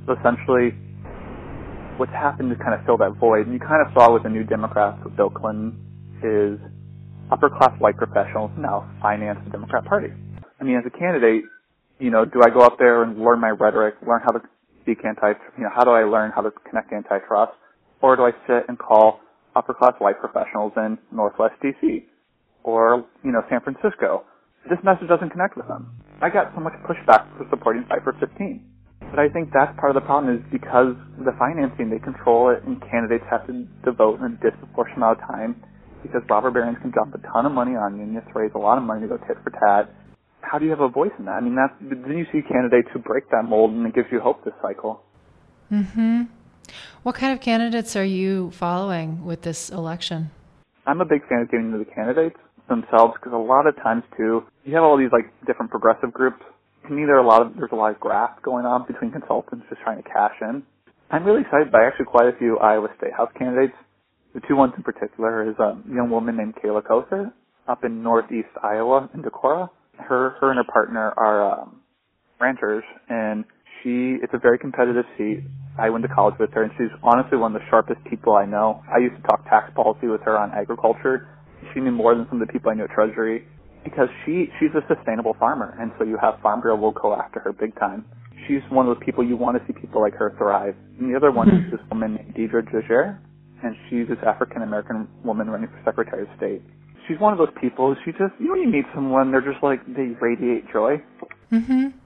So 0.06 0.14
essentially, 0.14 0.76
what's 2.02 2.18
happened 2.18 2.50
to 2.50 2.58
kind 2.58 2.74
of 2.74 2.82
fill 2.84 2.98
that 2.98 3.14
void, 3.22 3.46
and 3.46 3.54
you 3.54 3.62
kind 3.62 3.86
of 3.86 3.94
saw 3.94 4.10
with 4.12 4.24
the 4.24 4.30
new 4.30 4.44
Democrats 4.44 4.98
with 5.06 5.16
Bill 5.16 5.30
Clinton, 5.30 5.78
is 6.26 6.58
upper 7.30 7.48
class 7.48 7.78
white 7.78 7.96
professionals 7.96 8.50
now 8.58 8.90
finance 9.02 9.38
the 9.46 9.52
Democrat 9.52 9.86
Party. 9.86 10.10
I 10.60 10.64
mean, 10.64 10.78
as 10.78 10.84
a 10.86 10.90
candidate, 10.90 11.46
you 12.00 12.10
know, 12.10 12.26
do 12.26 12.42
I 12.42 12.50
go 12.50 12.62
up 12.62 12.80
there 12.80 13.04
and 13.04 13.22
learn 13.22 13.40
my 13.40 13.52
rhetoric, 13.52 14.02
learn 14.02 14.22
how 14.26 14.32
to 14.34 14.42
speak 14.82 15.06
anti, 15.06 15.38
you 15.58 15.64
know, 15.64 15.70
how 15.70 15.84
do 15.84 15.92
I 15.92 16.02
learn 16.02 16.32
how 16.34 16.42
to 16.42 16.50
connect 16.68 16.92
antitrust, 16.92 17.54
or 18.02 18.16
do 18.16 18.24
I 18.24 18.32
sit 18.50 18.66
and 18.68 18.80
call 18.80 19.20
upper 19.56 19.76
class 19.76 19.94
white 20.00 20.20
professionals 20.20 20.74
in 20.78 20.98
Northwest 21.12 21.54
DC 21.64 22.02
or 22.64 23.06
you 23.24 23.32
know 23.32 23.44
San 23.48 23.62
Francisco? 23.62 24.26
This 24.70 24.80
message 24.84 25.08
doesn't 25.08 25.30
connect 25.30 25.56
with 25.56 25.68
them. 25.68 25.94
I 26.22 26.30
got 26.30 26.52
so 26.56 26.62
much 26.62 26.74
pushback 26.82 27.30
for 27.38 27.46
supporting 27.52 27.86
for 28.04 28.14
15. 28.20 28.71
But 29.12 29.20
I 29.20 29.28
think 29.28 29.52
that's 29.52 29.76
part 29.78 29.92
of 29.92 29.96
the 30.00 30.08
problem 30.08 30.34
is 30.34 30.42
because 30.50 30.96
the 31.20 31.36
financing, 31.38 31.92
they 31.92 32.00
control 32.00 32.50
it 32.50 32.64
and 32.64 32.80
candidates 32.80 33.26
have 33.30 33.46
to 33.48 33.68
devote 33.84 34.24
a 34.24 34.30
disproportionate 34.40 34.98
amount 34.98 35.20
of 35.20 35.28
time 35.28 35.64
because 36.02 36.24
robber 36.30 36.50
barons 36.50 36.78
can 36.82 36.92
dump 36.92 37.14
a 37.14 37.20
ton 37.28 37.46
of 37.46 37.52
money 37.52 37.76
on 37.76 37.98
you 37.98 38.04
and 38.04 38.14
you 38.16 38.20
have 38.24 38.32
to 38.32 38.40
raise 38.40 38.52
a 38.56 38.58
lot 38.58 38.78
of 38.78 38.84
money 38.84 39.02
to 39.02 39.08
go 39.08 39.18
tit 39.28 39.36
for 39.44 39.52
tat. 39.52 39.94
How 40.40 40.58
do 40.58 40.64
you 40.64 40.72
have 40.72 40.80
a 40.80 40.88
voice 40.88 41.12
in 41.20 41.26
that? 41.26 41.32
I 41.34 41.42
mean, 41.42 41.56
that's, 41.56 41.76
then 41.82 42.18
you 42.18 42.26
see 42.32 42.42
candidates 42.42 42.88
who 42.94 43.00
break 43.00 43.30
that 43.32 43.44
mold 43.44 43.72
and 43.72 43.86
it 43.86 43.94
gives 43.94 44.08
you 44.12 44.22
hope 44.22 44.46
this 44.46 44.56
cycle. 44.62 45.04
hmm 45.68 46.24
What 47.04 47.16
kind 47.16 47.34
of 47.34 47.42
candidates 47.42 47.98
are 47.98 48.06
you 48.06 48.52
following 48.52 49.26
with 49.26 49.42
this 49.42 49.70
election? 49.70 50.32
I'm 50.88 51.02
a 51.02 51.06
big 51.06 51.28
fan 51.28 51.42
of 51.42 51.52
getting 51.52 51.72
to 51.74 51.78
the 51.78 51.86
candidates 51.86 52.40
themselves 52.70 53.14
because 53.20 53.34
a 53.34 53.38
lot 53.38 53.68
of 53.68 53.76
times 53.76 54.04
too, 54.16 54.44
you 54.64 54.74
have 54.76 54.84
all 54.84 54.98
these 54.98 55.12
like 55.12 55.28
different 55.46 55.70
progressive 55.70 56.14
groups 56.14 56.42
to 56.88 56.94
me, 56.94 57.06
there 57.06 57.16
are 57.18 57.24
a 57.24 57.28
lot 57.28 57.42
of 57.42 57.54
there's 57.58 57.72
a 57.72 57.76
lot 57.76 57.92
of 57.92 58.00
graft 58.00 58.42
going 58.42 58.66
on 58.66 58.86
between 58.88 59.12
consultants 59.12 59.66
just 59.70 59.82
trying 59.82 60.02
to 60.02 60.08
cash 60.08 60.36
in. 60.42 60.64
I'm 61.10 61.24
really 61.26 61.42
excited 61.42 61.72
by 61.72 61.86
actually 61.86 62.06
quite 62.06 62.28
a 62.28 62.38
few 62.38 62.58
Iowa 62.58 62.88
State 62.98 63.14
House 63.14 63.30
candidates. 63.38 63.74
The 64.34 64.42
two 64.48 64.56
ones 64.56 64.74
in 64.78 64.84
particular 64.84 65.50
is 65.50 65.56
a 65.60 65.78
young 65.92 66.10
woman 66.10 66.38
named 66.38 66.56
Kayla 66.56 66.84
Koether 66.84 67.34
up 67.68 67.84
in 67.84 68.02
northeast 68.02 68.50
Iowa 68.64 69.10
in 69.14 69.22
Decorah. 69.22 69.70
Her 69.98 70.38
her 70.40 70.50
and 70.50 70.58
her 70.58 70.72
partner 70.72 71.14
are 71.18 71.62
um, 71.62 71.82
ranchers, 72.40 72.84
and 73.10 73.46
she 73.84 74.18
it's 74.24 74.34
a 74.34 74.40
very 74.40 74.58
competitive 74.58 75.06
seat. 75.18 75.44
I 75.78 75.90
went 75.90 76.04
to 76.04 76.10
college 76.10 76.36
with 76.40 76.52
her, 76.54 76.64
and 76.64 76.72
she's 76.78 76.92
honestly 77.04 77.38
one 77.38 77.56
of 77.56 77.62
the 77.62 77.68
sharpest 77.70 78.04
people 78.10 78.36
I 78.36 78.46
know. 78.46 78.82
I 78.94 79.00
used 79.00 79.16
to 79.16 79.22
talk 79.24 79.44
tax 79.46 79.72
policy 79.76 80.08
with 80.08 80.22
her 80.22 80.38
on 80.38 80.52
agriculture. 80.52 81.28
She 81.74 81.80
knew 81.80 81.92
more 81.92 82.16
than 82.16 82.26
some 82.30 82.42
of 82.42 82.48
the 82.48 82.52
people 82.52 82.72
I 82.72 82.74
knew 82.74 82.86
at 82.86 82.92
Treasury 82.92 83.46
because 83.84 84.08
she 84.26 84.48
she's 84.60 84.72
a 84.76 84.84
sustainable 84.94 85.36
farmer, 85.40 85.76
and 85.80 85.92
so 85.98 86.06
you 86.06 86.18
have 86.22 86.40
Farm 86.42 86.62
Bureau 86.62 86.78
will 86.78 86.92
go 86.92 87.16
after 87.16 87.40
her 87.40 87.54
big 87.54 87.78
time. 87.80 88.06
She's 88.48 88.62
one 88.70 88.88
of 88.88 88.96
those 88.96 89.04
people 89.06 89.24
you 89.24 89.38
want 89.38 89.58
to 89.58 89.64
see 89.68 89.80
people 89.80 90.02
like 90.02 90.14
her 90.16 90.34
thrive. 90.38 90.76
And 91.00 91.12
the 91.12 91.16
other 91.16 91.32
one 91.32 91.50
is 91.50 91.72
this 91.72 91.80
woman 91.90 92.16
named 92.16 92.34
Deidre 92.36 92.66
DeJear, 92.66 93.20
and 93.64 93.76
she's 93.90 94.08
this 94.08 94.18
African 94.26 94.62
American 94.62 95.08
woman 95.24 95.50
running 95.50 95.70
for 95.70 95.82
Secretary 95.86 96.24
of 96.24 96.30
State. 96.38 96.62
She's 97.08 97.20
one 97.20 97.34
of 97.34 97.40
those 97.40 97.54
people. 97.60 97.96
She 98.06 98.12
just 98.12 98.34
you 98.40 98.48
know 98.48 98.54
when 98.54 98.62
you 98.62 98.70
meet 98.70 98.86
someone, 98.94 99.32
they're 99.32 99.42
just 99.46 99.64
like 99.64 99.86
they 99.88 100.14
radiate 100.22 100.72
joy. 100.72 101.02
Mm-hmm. 101.52 101.98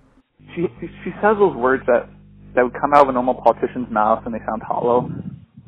She 0.56 0.68
she 1.04 1.12
says 1.22 1.36
those 1.40 1.56
words 1.56 1.84
that 1.88 2.10
that 2.56 2.64
would 2.64 2.76
come 2.80 2.94
out 2.94 3.04
of 3.04 3.10
a 3.10 3.12
normal 3.12 3.36
politician's 3.36 3.92
mouth 3.92 4.24
and 4.26 4.34
they 4.34 4.40
sound 4.48 4.62
hollow. 4.64 5.10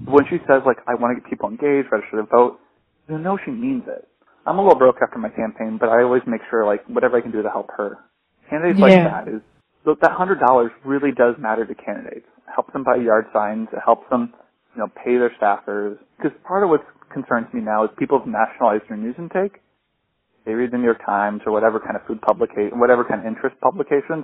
When 0.06 0.24
she 0.30 0.38
says 0.48 0.63
like 0.65 0.78
I 0.88 0.96
want 0.96 1.15
to 1.15 1.22
get 1.22 1.30
people 1.30 1.50
engaged, 1.50 1.91
register 1.91 2.24
to 2.24 2.28
vote, 2.28 2.60
you 3.10 3.17
know 3.17 3.38
she 3.43 3.52
means 3.52 3.84
it. 3.88 4.08
I'm 4.48 4.60
a 4.60 4.64
little 4.64 4.80
broke 4.80 5.04
after 5.04 5.20
my 5.20 5.30
campaign, 5.30 5.78
but 5.78 5.90
I 5.90 6.04
always 6.04 6.24
make 6.26 6.40
sure 6.50 6.66
like 6.66 6.88
whatever 6.88 7.18
I 7.18 7.22
can 7.22 7.32
do 7.32 7.44
to 7.44 7.50
help 7.50 7.68
her. 7.76 8.00
Candidates 8.50 8.80
yeah. 8.80 8.86
like 8.88 9.04
that 9.04 9.28
is 9.28 9.42
look 9.86 10.00
that 10.00 10.12
hundred 10.12 10.40
dollars 10.40 10.72
really 10.86 11.12
does 11.12 11.36
matter 11.38 11.66
to 11.66 11.76
candidates. 11.76 12.26
It 12.48 12.52
helps 12.56 12.72
them 12.72 12.84
buy 12.84 12.96
yard 12.96 13.28
signs. 13.34 13.68
It 13.74 13.84
helps 13.84 14.10
them, 14.10 14.32
you 14.74 14.80
know, 14.80 14.88
pay 14.88 15.20
their 15.20 15.36
staffers. 15.36 16.00
Because 16.16 16.32
part 16.48 16.64
of 16.64 16.70
what 16.70 16.80
concerns 17.12 17.52
me 17.54 17.60
now 17.60 17.84
is 17.84 17.92
people 18.00 18.20
have 18.20 18.28
nationalized 18.28 18.88
their 18.88 18.96
news 18.96 19.16
intake. 19.20 19.60
They 20.46 20.54
read 20.56 20.72
the 20.72 20.78
New 20.78 20.88
York 20.88 21.04
Times 21.06 21.42
or 21.46 21.52
whatever 21.52 21.80
kind 21.84 22.00
of 22.00 22.08
food 22.08 22.22
publication, 22.24 22.80
whatever 22.80 23.04
kind 23.04 23.20
of 23.20 23.28
interest 23.28 23.60
publications. 23.60 24.24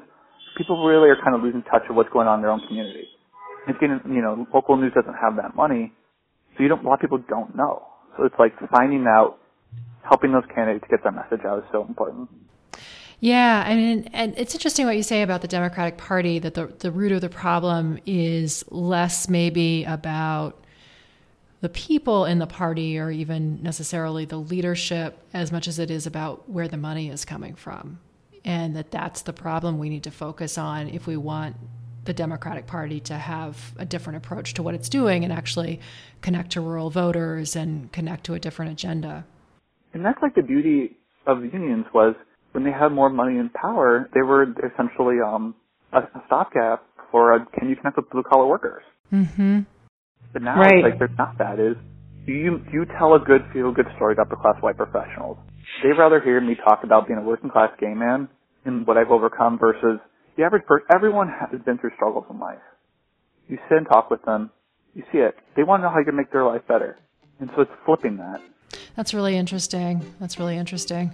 People 0.56 0.88
really 0.88 1.10
are 1.10 1.20
kind 1.20 1.36
of 1.36 1.44
losing 1.44 1.64
touch 1.68 1.84
of 1.90 1.98
what's 1.98 2.12
going 2.16 2.32
on 2.32 2.40
in 2.40 2.42
their 2.44 2.52
own 2.52 2.64
community. 2.68 3.12
It's 3.68 3.80
getting, 3.80 4.00
you 4.08 4.22
know, 4.22 4.48
local 4.54 4.78
news 4.78 4.94
doesn't 4.96 5.20
have 5.20 5.36
that 5.36 5.56
money, 5.56 5.92
so 6.56 6.64
you 6.64 6.70
don't. 6.70 6.84
A 6.84 6.88
lot 6.88 6.96
of 6.96 7.00
people 7.00 7.20
don't 7.28 7.56
know. 7.56 7.84
So 8.16 8.24
it's 8.24 8.36
like 8.38 8.54
finding 8.72 9.04
out 9.08 9.43
helping 10.04 10.32
those 10.32 10.46
candidates 10.54 10.86
get 10.90 11.04
their 11.04 11.12
message 11.12 11.42
out 11.46 11.60
is 11.60 11.66
so 11.72 11.86
important. 11.86 12.30
Yeah, 13.20 13.64
I 13.66 13.76
mean, 13.76 14.10
and 14.12 14.34
it's 14.38 14.54
interesting 14.54 14.86
what 14.86 14.98
you 14.98 15.04
say 15.04 15.22
about 15.22 15.42
the 15.42 15.48
Democratic 15.48 15.98
Party 15.98 16.40
that 16.40 16.56
the 16.56 16.68
the 16.80 16.92
root 16.92 17.14
of 17.14 17.22
the 17.22 17.30
problem 17.30 17.98
is 18.06 18.66
less 18.70 19.30
maybe 19.30 19.86
about 19.86 20.62
the 21.62 21.70
people 21.70 22.26
in 22.26 22.40
the 22.40 22.48
party 22.48 23.00
or 23.00 23.10
even 23.10 23.64
necessarily 23.64 24.26
the 24.26 24.36
leadership 24.36 25.18
as 25.34 25.54
much 25.54 25.70
as 25.70 25.80
it 25.80 25.90
is 25.90 26.06
about 26.06 26.50
where 26.50 26.68
the 26.68 26.76
money 26.76 27.10
is 27.10 27.24
coming 27.24 27.56
from. 27.56 28.00
And 28.44 28.76
that 28.76 28.92
that's 28.92 29.22
the 29.22 29.32
problem 29.32 29.80
we 29.80 29.88
need 29.88 30.04
to 30.04 30.12
focus 30.12 30.58
on 30.58 30.90
if 30.90 31.08
we 31.08 31.16
want 31.16 31.56
the 32.04 32.14
Democratic 32.14 32.68
Party 32.68 33.00
to 33.00 33.14
have 33.14 33.74
a 33.78 33.86
different 33.86 34.18
approach 34.18 34.54
to 34.56 34.64
what 34.64 34.76
it's 34.76 34.90
doing 34.90 35.24
and 35.24 35.32
actually 35.32 35.80
connect 36.22 36.52
to 36.52 36.60
rural 36.60 36.90
voters 36.90 37.56
and 37.56 37.90
connect 37.94 38.26
to 38.26 38.34
a 38.34 38.40
different 38.40 38.74
agenda. 38.74 39.26
And 39.94 40.04
that's 40.06 40.20
like 40.22 40.36
the 40.36 40.42
beauty 40.42 40.98
of 41.26 41.42
the 41.42 41.50
unions 41.52 41.86
was 41.94 42.16
when 42.52 42.64
they 42.64 42.72
had 42.72 42.90
more 42.90 43.10
money 43.10 43.38
and 43.38 43.52
power, 43.54 44.10
they 44.14 44.22
were 44.22 44.44
essentially 44.44 45.18
um, 45.26 45.56
a, 45.92 46.00
a 46.00 46.24
stopgap 46.28 46.84
for 47.12 47.34
a, 47.34 47.46
can 47.58 47.70
you 47.70 47.76
connect 47.76 47.98
with 47.98 48.10
blue 48.10 48.24
collar 48.24 48.48
workers? 48.48 48.84
Mm-hmm. 49.12 49.60
But 50.34 50.42
now 50.42 50.58
right. 50.58 50.74
it's 50.74 50.84
like 50.84 51.00
there's 51.00 51.18
not 51.18 51.38
that. 51.38 51.60
Is 51.60 51.78
do 52.26 52.32
you 52.34 52.58
do 52.58 52.72
you 52.74 52.86
tell 52.98 53.14
a 53.14 53.20
good 53.20 53.42
feel 53.54 53.72
good 53.72 53.86
story 53.96 54.16
to 54.16 54.22
upper 54.22 54.36
class 54.36 54.56
white 54.62 54.78
professionals? 54.78 55.38
They'd 55.84 55.98
rather 55.98 56.20
hear 56.20 56.42
me 56.42 56.56
talk 56.56 56.82
about 56.84 57.08
being 57.08 57.20
a 57.20 57.24
working 57.24 57.50
class 57.50 57.70
gay 57.80 57.94
man 57.94 58.30
and 58.66 58.88
what 58.88 58.98
I've 58.98 59.12
overcome 59.12 59.60
versus 59.60 60.00
the 60.38 60.44
average 60.44 60.66
person. 60.66 60.88
Everyone 60.94 61.28
has 61.28 61.62
been 61.62 61.78
through 61.78 61.92
struggles 61.96 62.26
in 62.30 62.40
life. 62.40 62.64
You 63.48 63.58
sit 63.70 63.78
and 63.78 63.88
talk 63.88 64.10
with 64.10 64.24
them. 64.24 64.50
You 64.96 65.04
see 65.12 65.20
it. 65.20 65.36
They 65.56 65.64
want 65.64 65.82
to 65.82 65.84
know 65.86 65.94
how 65.94 66.00
you 66.00 66.06
can 66.06 66.16
make 66.16 66.32
their 66.32 66.46
life 66.46 66.62
better. 66.68 66.98
And 67.40 67.50
so 67.56 67.62
it's 67.62 67.72
flipping 67.86 68.18
that. 68.18 68.42
That's 68.96 69.14
really 69.14 69.38
interesting. 69.38 70.06
That's 70.20 70.40
really 70.40 70.58
interesting. 70.58 71.12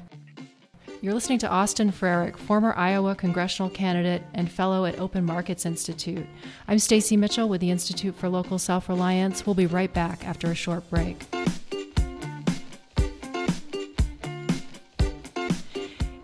You're 1.02 1.14
listening 1.14 1.40
to 1.40 1.50
Austin 1.50 1.94
Frerick, 1.94 2.36
former 2.36 2.74
Iowa 2.76 3.16
congressional 3.16 3.70
candidate 3.70 4.22
and 4.34 4.52
fellow 4.52 4.84
at 4.84 5.00
Open 5.00 5.24
Markets 5.24 5.66
Institute. 5.66 6.26
I'm 6.68 6.78
Stacy 6.78 7.16
Mitchell 7.16 7.48
with 7.48 7.62
the 7.62 7.72
Institute 7.72 8.16
for 8.16 8.28
Local 8.28 8.60
Self-Reliance. 8.60 9.46
We'll 9.46 9.56
be 9.56 9.66
right 9.66 9.94
back 9.94 10.26
after 10.28 10.52
a 10.52 10.56
short 10.56 10.90
break. 10.90 11.24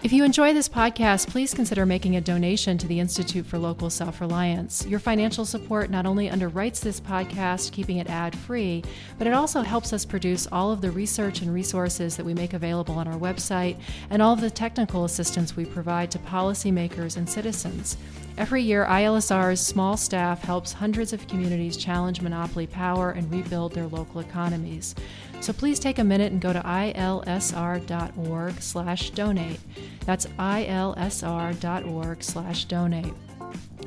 If 0.06 0.14
you 0.14 0.24
enjoy 0.24 0.54
this 0.54 0.70
podcast, 0.70 1.30
please 1.30 1.52
consider 1.52 1.84
making 1.84 2.16
a 2.16 2.22
donation 2.22 2.78
to 2.78 2.86
the 2.86 3.00
Institute 3.00 3.44
for 3.44 3.58
Local 3.58 3.90
Self 3.90 4.22
Reliance. 4.22 4.86
Your 4.86 5.00
financial 5.00 5.46
support 5.46 5.90
not 5.90 6.06
only 6.06 6.30
underwrites 6.30 6.80
this 6.80 7.02
podcast, 7.02 7.72
keeping 7.72 7.98
it 7.98 8.08
ad 8.08 8.38
free, 8.38 8.84
but 9.18 9.26
it 9.26 9.34
also 9.34 9.64
helps 9.64 9.94
us 9.94 10.06
produce 10.06 10.46
all 10.52 10.72
of 10.72 10.82
the 10.82 10.92
research 10.92 11.42
and 11.42 11.52
resources 11.52 12.16
that 12.18 12.26
we 12.26 12.36
make 12.36 12.54
available 12.54 13.00
on 13.00 13.08
our 13.08 13.18
website 13.18 13.80
and 14.12 14.22
all 14.22 14.32
of 14.32 14.42
the 14.42 14.52
technical 14.52 15.06
assistance 15.06 15.56
we 15.56 15.66
provide 15.66 16.12
to 16.12 16.20
policymakers 16.20 17.18
and 17.18 17.28
citizens. 17.28 17.98
Every 18.38 18.62
year, 18.62 18.86
ILSR's 18.86 19.62
small 19.62 19.98
staff 19.98 20.44
helps 20.44 20.74
hundreds 20.74 21.14
of 21.14 21.26
communities 21.28 21.78
challenge 21.78 22.22
monopoly 22.22 22.68
power 22.68 23.12
and 23.12 23.32
rebuild 23.32 23.74
their 23.74 23.88
local 23.88 24.20
economies. 24.20 24.94
So 25.42 25.54
please 25.54 25.80
take 25.80 26.00
a 26.00 26.04
minute 26.04 26.32
and 26.32 26.42
go 26.42 26.54
to 26.54 26.62
ilsr.org 26.62 28.62
slash 28.62 29.10
donate. 29.12 29.60
That's 30.06 30.26
ilsr.org 30.26 32.24
slash 32.24 32.66
donate. 32.66 33.14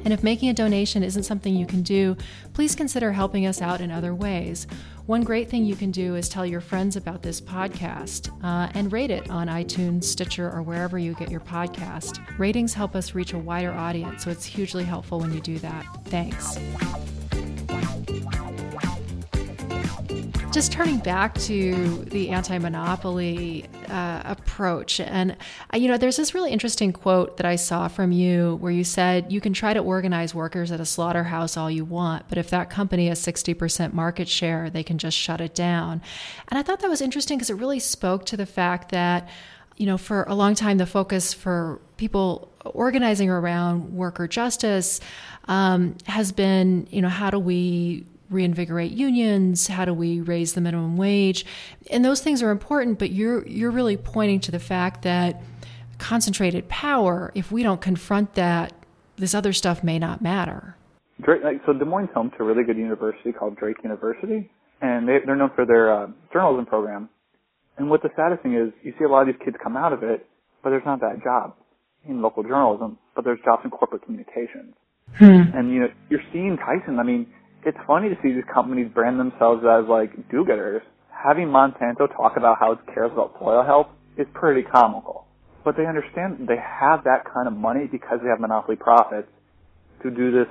And 0.04 0.12
if 0.12 0.22
making 0.22 0.48
a 0.48 0.54
donation 0.54 1.02
isn't 1.02 1.24
something 1.24 1.54
you 1.54 1.66
can 1.66 1.82
do, 1.82 2.16
please 2.54 2.74
consider 2.74 3.12
helping 3.12 3.46
us 3.46 3.60
out 3.60 3.80
in 3.80 3.90
other 3.90 4.14
ways. 4.14 4.66
One 5.06 5.24
great 5.24 5.48
thing 5.48 5.64
you 5.64 5.74
can 5.74 5.90
do 5.90 6.16
is 6.16 6.28
tell 6.28 6.44
your 6.44 6.60
friends 6.60 6.94
about 6.94 7.22
this 7.22 7.40
podcast 7.40 8.30
uh, 8.44 8.70
and 8.74 8.92
rate 8.92 9.10
it 9.10 9.30
on 9.30 9.48
iTunes, 9.48 10.04
Stitcher, 10.04 10.50
or 10.50 10.62
wherever 10.62 10.98
you 10.98 11.14
get 11.14 11.30
your 11.30 11.40
podcast. 11.40 12.20
Ratings 12.38 12.74
help 12.74 12.94
us 12.94 13.14
reach 13.14 13.32
a 13.32 13.38
wider 13.38 13.72
audience, 13.72 14.24
so 14.24 14.30
it's 14.30 14.44
hugely 14.44 14.84
helpful 14.84 15.18
when 15.18 15.32
you 15.32 15.40
do 15.40 15.58
that. 15.60 15.86
Thanks. 16.04 16.58
Just 20.50 20.72
turning 20.72 20.98
back 20.98 21.34
to 21.34 22.04
the 22.06 22.30
anti-monopoly 22.30 23.66
uh, 23.88 24.22
approach. 24.24 24.98
And 24.98 25.32
uh, 25.72 25.76
you 25.76 25.88
know 25.88 25.98
there's 25.98 26.16
this 26.16 26.32
really 26.32 26.50
interesting 26.50 26.92
quote 26.92 27.36
that 27.36 27.46
i 27.46 27.56
saw 27.56 27.86
from 27.86 28.12
you 28.12 28.56
where 28.56 28.72
you 28.72 28.82
said 28.84 29.30
you 29.30 29.40
can 29.40 29.52
try 29.52 29.74
to 29.74 29.80
organize 29.80 30.34
workers 30.34 30.72
at 30.72 30.80
a 30.80 30.86
slaughterhouse 30.86 31.56
all 31.56 31.70
you 31.70 31.84
want 31.84 32.28
but 32.28 32.38
if 32.38 32.50
that 32.50 32.70
company 32.70 33.08
has 33.08 33.20
60% 33.20 33.92
market 33.92 34.28
share 34.28 34.70
they 34.70 34.82
can 34.82 34.96
just 34.96 35.16
shut 35.16 35.40
it 35.40 35.54
down. 35.54 36.00
And 36.48 36.58
i 36.58 36.62
thought 36.62 36.80
that 36.80 36.88
was 36.88 37.02
interesting 37.02 37.36
because 37.36 37.50
it 37.50 37.54
really 37.54 37.78
spoke 37.78 38.24
to 38.26 38.36
the 38.36 38.46
fact 38.46 38.90
that 38.90 39.28
you 39.76 39.86
know 39.86 39.98
for 39.98 40.24
a 40.24 40.34
long 40.34 40.54
time 40.54 40.78
the 40.78 40.86
focus 40.86 41.34
for 41.34 41.80
people 41.98 42.50
organizing 42.64 43.28
around 43.28 43.94
worker 43.94 44.26
justice 44.26 45.00
um, 45.46 45.96
has 46.06 46.32
been 46.32 46.86
you 46.90 47.02
know 47.02 47.08
how 47.08 47.30
do 47.30 47.38
we 47.38 48.06
reinvigorate 48.30 48.92
unions 48.92 49.68
how 49.68 49.84
do 49.84 49.94
we 49.94 50.20
raise 50.20 50.52
the 50.52 50.60
minimum 50.60 50.96
wage 50.96 51.46
and 51.90 52.04
those 52.04 52.20
things 52.20 52.42
are 52.42 52.50
important 52.50 52.98
but 52.98 53.10
you're 53.10 53.46
you're 53.46 53.70
really 53.70 53.96
pointing 53.96 54.40
to 54.40 54.50
the 54.50 54.58
fact 54.58 55.02
that 55.02 55.40
concentrated 55.98 56.68
power 56.68 57.32
if 57.34 57.50
we 57.50 57.62
don't 57.62 57.80
confront 57.80 58.34
that 58.34 58.72
this 59.16 59.34
other 59.34 59.52
stuff 59.52 59.82
may 59.82 59.98
not 59.98 60.22
matter 60.22 60.76
Drake, 61.22 61.42
like, 61.42 61.60
so 61.66 61.72
Des 61.72 61.84
Moines 61.84 62.08
home 62.14 62.30
to 62.36 62.44
a 62.44 62.46
really 62.46 62.64
good 62.64 62.76
university 62.76 63.32
called 63.32 63.56
Drake 63.56 63.78
University, 63.82 64.50
and 64.80 65.08
they, 65.08 65.18
they're 65.26 65.36
known 65.36 65.50
for 65.54 65.66
their 65.66 65.92
uh, 65.92 66.06
journalism 66.32 66.66
program. 66.66 67.08
And 67.76 67.90
what 67.90 68.02
the 68.02 68.10
saddest 68.16 68.42
thing 68.42 68.54
is, 68.54 68.72
you 68.82 68.92
see 68.98 69.04
a 69.04 69.08
lot 69.08 69.22
of 69.22 69.28
these 69.28 69.42
kids 69.44 69.56
come 69.62 69.76
out 69.76 69.92
of 69.92 70.02
it, 70.02 70.26
but 70.62 70.70
there's 70.70 70.86
not 70.86 71.00
that 71.00 71.22
job 71.22 71.54
in 72.08 72.22
local 72.22 72.42
journalism, 72.42 72.98
but 73.14 73.24
there's 73.24 73.38
jobs 73.44 73.62
in 73.64 73.70
corporate 73.70 74.02
communications. 74.04 74.74
Hmm. 75.16 75.54
And 75.54 75.72
you 75.72 75.80
know, 75.80 75.88
you're 76.10 76.22
seeing 76.32 76.56
Tyson. 76.58 76.98
I 76.98 77.02
mean, 77.02 77.26
it's 77.68 77.78
funny 77.86 78.08
to 78.08 78.16
see 78.22 78.32
these 78.32 78.48
companies 78.52 78.90
brand 78.92 79.20
themselves 79.20 79.62
as 79.62 79.84
like 79.88 80.10
do-getters. 80.30 80.82
Having 81.12 81.48
Monsanto 81.48 82.08
talk 82.16 82.36
about 82.36 82.56
how 82.58 82.72
it 82.72 82.78
cares 82.94 83.10
about 83.12 83.34
soil 83.38 83.62
health 83.62 83.88
is 84.16 84.26
pretty 84.32 84.62
comical. 84.62 85.26
But 85.64 85.76
they 85.76 85.84
understand 85.84 86.48
they 86.48 86.56
have 86.56 87.04
that 87.04 87.24
kind 87.32 87.46
of 87.46 87.52
money 87.54 87.86
because 87.90 88.20
they 88.22 88.28
have 88.28 88.40
monopoly 88.40 88.76
profits 88.76 89.28
to 90.02 90.10
do 90.10 90.32
this 90.32 90.48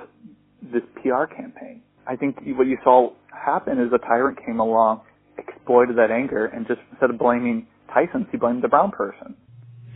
this 0.62 0.82
PR 1.02 1.24
campaign. 1.24 1.82
I 2.06 2.16
think 2.16 2.36
what 2.56 2.66
you 2.66 2.78
saw 2.84 3.12
happen 3.32 3.80
is 3.80 3.92
a 3.92 3.98
tyrant 3.98 4.38
came 4.44 4.60
along, 4.60 5.02
exploited 5.38 5.96
that 5.96 6.10
anger, 6.10 6.46
and 6.46 6.66
just 6.66 6.80
instead 6.90 7.10
of 7.10 7.18
blaming 7.18 7.66
Tyson, 7.92 8.26
he 8.30 8.36
blamed 8.36 8.62
the 8.62 8.68
brown 8.68 8.90
person. 8.90 9.34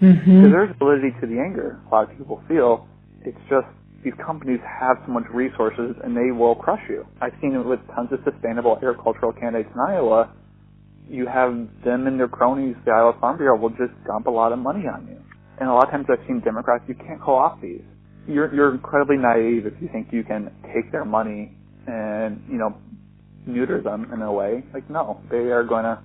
Mm-hmm. 0.00 0.44
So 0.44 0.50
there's 0.50 0.74
validity 0.78 1.10
to 1.20 1.26
the 1.26 1.38
anger. 1.38 1.80
A 1.86 1.94
lot 1.94 2.10
of 2.10 2.16
people 2.16 2.42
feel 2.48 2.86
it's 3.24 3.38
just 3.48 3.66
these 4.04 4.14
companies 4.24 4.60
have 4.66 4.96
so 5.06 5.12
much 5.12 5.24
resources 5.32 5.94
and 6.02 6.16
they 6.16 6.32
will 6.32 6.54
crush 6.54 6.82
you. 6.88 7.06
I've 7.20 7.34
seen 7.40 7.54
it 7.54 7.64
with 7.64 7.80
tons 7.94 8.10
of 8.12 8.18
sustainable 8.24 8.76
agricultural 8.76 9.32
candidates 9.32 9.70
in 9.72 9.80
Iowa. 9.80 10.32
You 11.08 11.26
have 11.26 11.52
them 11.84 12.06
and 12.06 12.18
their 12.18 12.28
cronies, 12.28 12.74
the 12.84 12.90
Iowa 12.90 13.16
Farm 13.20 13.38
Bureau, 13.38 13.58
will 13.58 13.70
just 13.70 13.92
dump 14.06 14.26
a 14.26 14.30
lot 14.30 14.52
of 14.52 14.58
money 14.58 14.86
on 14.88 15.06
you. 15.06 15.18
And 15.60 15.68
a 15.68 15.72
lot 15.72 15.84
of 15.84 15.90
times 15.90 16.06
I've 16.10 16.26
seen 16.26 16.40
Democrats, 16.40 16.84
you 16.88 16.94
can't 16.94 17.20
off 17.22 17.60
these. 17.60 17.82
You're, 18.26 18.52
you're 18.54 18.74
incredibly 18.74 19.16
naive 19.16 19.66
if 19.66 19.74
you 19.80 19.88
think 19.92 20.08
you 20.12 20.24
can 20.24 20.50
take 20.74 20.90
their 20.90 21.04
money 21.04 21.56
and, 21.86 22.42
you 22.48 22.58
know, 22.58 22.76
neuter 23.46 23.80
them 23.80 24.10
in 24.12 24.22
a 24.22 24.32
way. 24.32 24.64
Like, 24.72 24.88
no, 24.88 25.20
they 25.30 25.50
are 25.50 25.64
going 25.64 25.84
to, 25.84 25.98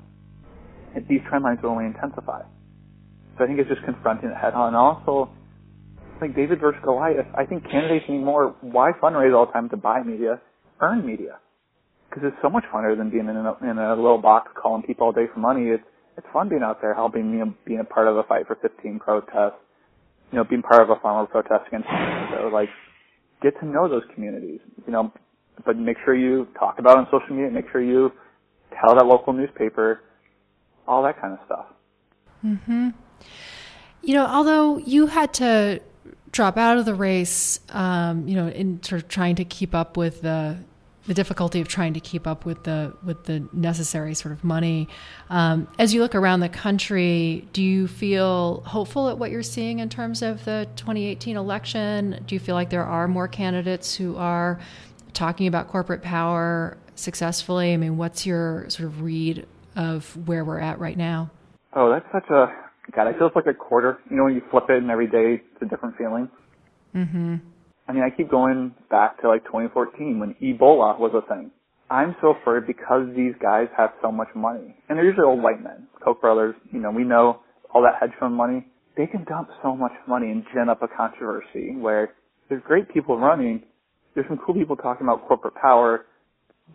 these 1.07 1.21
trend 1.29 1.43
lines 1.43 1.59
will 1.61 1.71
only 1.71 1.85
intensify. 1.85 2.41
So 3.37 3.43
I 3.43 3.47
think 3.47 3.59
it's 3.59 3.69
just 3.69 3.83
confronting 3.85 4.29
it 4.29 4.35
head 4.35 4.53
on. 4.53 4.73
Also, 4.73 5.29
like 6.21 6.35
David 6.35 6.59
versus 6.59 6.81
Goliath. 6.83 7.27
I 7.35 7.45
think 7.45 7.63
candidates 7.63 8.05
need 8.09 8.23
more. 8.23 8.55
why 8.61 8.91
fundraise 9.01 9.35
all 9.35 9.45
the 9.45 9.51
time 9.51 9.69
to 9.69 9.77
buy 9.77 10.03
media? 10.03 10.41
Earn 10.79 11.05
media. 11.05 11.39
Because 12.09 12.23
it's 12.27 12.37
so 12.41 12.49
much 12.49 12.63
funner 12.73 12.97
than 12.97 13.09
being 13.09 13.27
in 13.27 13.35
a, 13.35 13.69
in 13.69 13.77
a 13.77 13.95
little 13.95 14.21
box 14.21 14.51
calling 14.55 14.83
people 14.83 15.07
all 15.07 15.11
day 15.11 15.25
for 15.33 15.39
money. 15.39 15.69
It's, 15.69 15.83
it's 16.17 16.27
fun 16.31 16.49
being 16.49 16.63
out 16.63 16.81
there 16.81 16.93
helping, 16.93 17.31
you 17.31 17.39
know, 17.39 17.53
being 17.65 17.79
a 17.79 17.83
part 17.83 18.07
of 18.07 18.17
a 18.17 18.23
fight 18.23 18.47
for 18.47 18.55
15 18.61 18.99
protest, 18.99 19.55
you 20.31 20.37
know, 20.37 20.43
being 20.43 20.61
part 20.61 20.81
of 20.81 20.89
a 20.89 20.99
farmer 21.01 21.27
protest 21.27 21.67
against 21.67 21.87
so 22.31 22.47
like, 22.47 22.69
get 23.41 23.59
to 23.59 23.65
know 23.65 23.87
those 23.87 24.03
communities, 24.15 24.59
you 24.85 24.93
know, 24.93 25.11
but 25.65 25.77
make 25.77 25.97
sure 26.05 26.15
you 26.15 26.47
talk 26.57 26.79
about 26.79 26.97
it 26.97 26.97
on 26.99 27.07
social 27.11 27.35
media, 27.35 27.51
make 27.51 27.65
sure 27.71 27.81
you 27.81 28.11
tell 28.81 28.95
that 28.95 29.05
local 29.05 29.33
newspaper, 29.33 30.01
all 30.87 31.03
that 31.03 31.19
kind 31.21 31.33
of 31.33 31.39
stuff. 31.45 31.65
Mhm. 32.45 32.93
You 34.01 34.13
know, 34.13 34.25
although 34.25 34.77
you 34.77 35.07
had 35.07 35.33
to 35.35 35.81
drop 36.31 36.57
out 36.57 36.77
of 36.77 36.85
the 36.85 36.95
race, 36.95 37.59
um, 37.69 38.27
you 38.27 38.35
know, 38.35 38.47
in 38.47 38.81
sort 38.83 39.01
of 39.01 39.07
trying 39.07 39.35
to 39.35 39.45
keep 39.45 39.73
up 39.73 39.97
with 39.97 40.21
the 40.21 40.57
the 41.07 41.13
difficulty 41.13 41.61
of 41.61 41.69
trying 41.69 41.93
to 41.93 42.01
keep 42.01 42.27
up 42.27 42.45
with 42.45 42.63
the 42.63 42.93
with 43.03 43.23
the 43.23 43.47
necessary 43.53 44.13
sort 44.13 44.33
of 44.33 44.43
money. 44.43 44.89
Um, 45.29 45.67
as 45.79 45.93
you 45.93 46.01
look 46.01 46.15
around 46.15 46.41
the 46.41 46.49
country, 46.49 47.47
do 47.53 47.63
you 47.63 47.87
feel 47.87 48.61
hopeful 48.65 49.09
at 49.09 49.17
what 49.17 49.31
you're 49.31 49.41
seeing 49.41 49.79
in 49.79 49.89
terms 49.89 50.21
of 50.21 50.43
the 50.43 50.67
2018 50.75 51.37
election? 51.37 52.21
Do 52.27 52.35
you 52.35 52.39
feel 52.39 52.55
like 52.55 52.69
there 52.69 52.83
are 52.83 53.07
more 53.07 53.29
candidates 53.29 53.95
who 53.95 54.17
are 54.17 54.59
talking 55.13 55.47
about 55.47 55.69
corporate 55.69 56.01
power 56.01 56.77
successfully? 56.95 57.73
I 57.73 57.77
mean, 57.77 57.97
what's 57.97 58.25
your 58.25 58.69
sort 58.69 58.87
of 58.87 59.01
read 59.01 59.47
of 59.77 60.27
where 60.27 60.43
we're 60.43 60.59
at 60.59 60.77
right 60.79 60.97
now? 60.97 61.31
Oh, 61.73 61.89
that's 61.89 62.05
such 62.11 62.29
a 62.29 62.47
God, 62.95 63.07
it 63.07 63.17
feels 63.17 63.31
like 63.35 63.45
a 63.47 63.53
quarter. 63.53 63.99
You 64.09 64.17
know, 64.17 64.23
when 64.25 64.35
you 64.35 64.41
flip 64.49 64.65
it 64.69 64.77
and 64.77 64.89
every 64.89 65.07
day 65.07 65.43
it's 65.43 65.61
a 65.61 65.65
different 65.65 65.97
feeling. 65.97 66.29
Mm-hmm. 66.95 67.35
I 67.87 67.93
mean, 67.93 68.03
I 68.03 68.15
keep 68.15 68.29
going 68.29 68.73
back 68.89 69.21
to 69.21 69.29
like 69.29 69.45
2014 69.45 70.19
when 70.19 70.35
Ebola 70.41 70.99
was 70.99 71.11
a 71.15 71.27
thing. 71.33 71.51
I'm 71.89 72.15
so 72.21 72.35
afraid 72.41 72.67
because 72.67 73.07
these 73.15 73.33
guys 73.41 73.67
have 73.77 73.91
so 74.01 74.11
much 74.11 74.27
money, 74.35 74.75
and 74.89 74.97
they're 74.97 75.05
usually 75.05 75.25
old 75.25 75.41
white 75.41 75.63
men. 75.63 75.87
Koch 76.03 76.19
brothers, 76.19 76.53
you 76.71 76.79
know, 76.79 76.91
we 76.91 77.05
know 77.05 77.39
all 77.73 77.81
that 77.83 77.95
hedge 77.99 78.11
fund 78.19 78.35
money. 78.35 78.67
They 78.97 79.07
can 79.07 79.23
dump 79.23 79.49
so 79.63 79.75
much 79.75 79.93
money 80.07 80.31
and 80.31 80.43
gin 80.53 80.67
up 80.67 80.81
a 80.81 80.87
controversy 80.87 81.75
where 81.77 82.13
there's 82.49 82.61
great 82.65 82.93
people 82.93 83.17
running. 83.17 83.63
There's 84.15 84.27
some 84.27 84.39
cool 84.45 84.55
people 84.55 84.75
talking 84.75 85.07
about 85.07 85.27
corporate 85.27 85.55
power, 85.55 86.05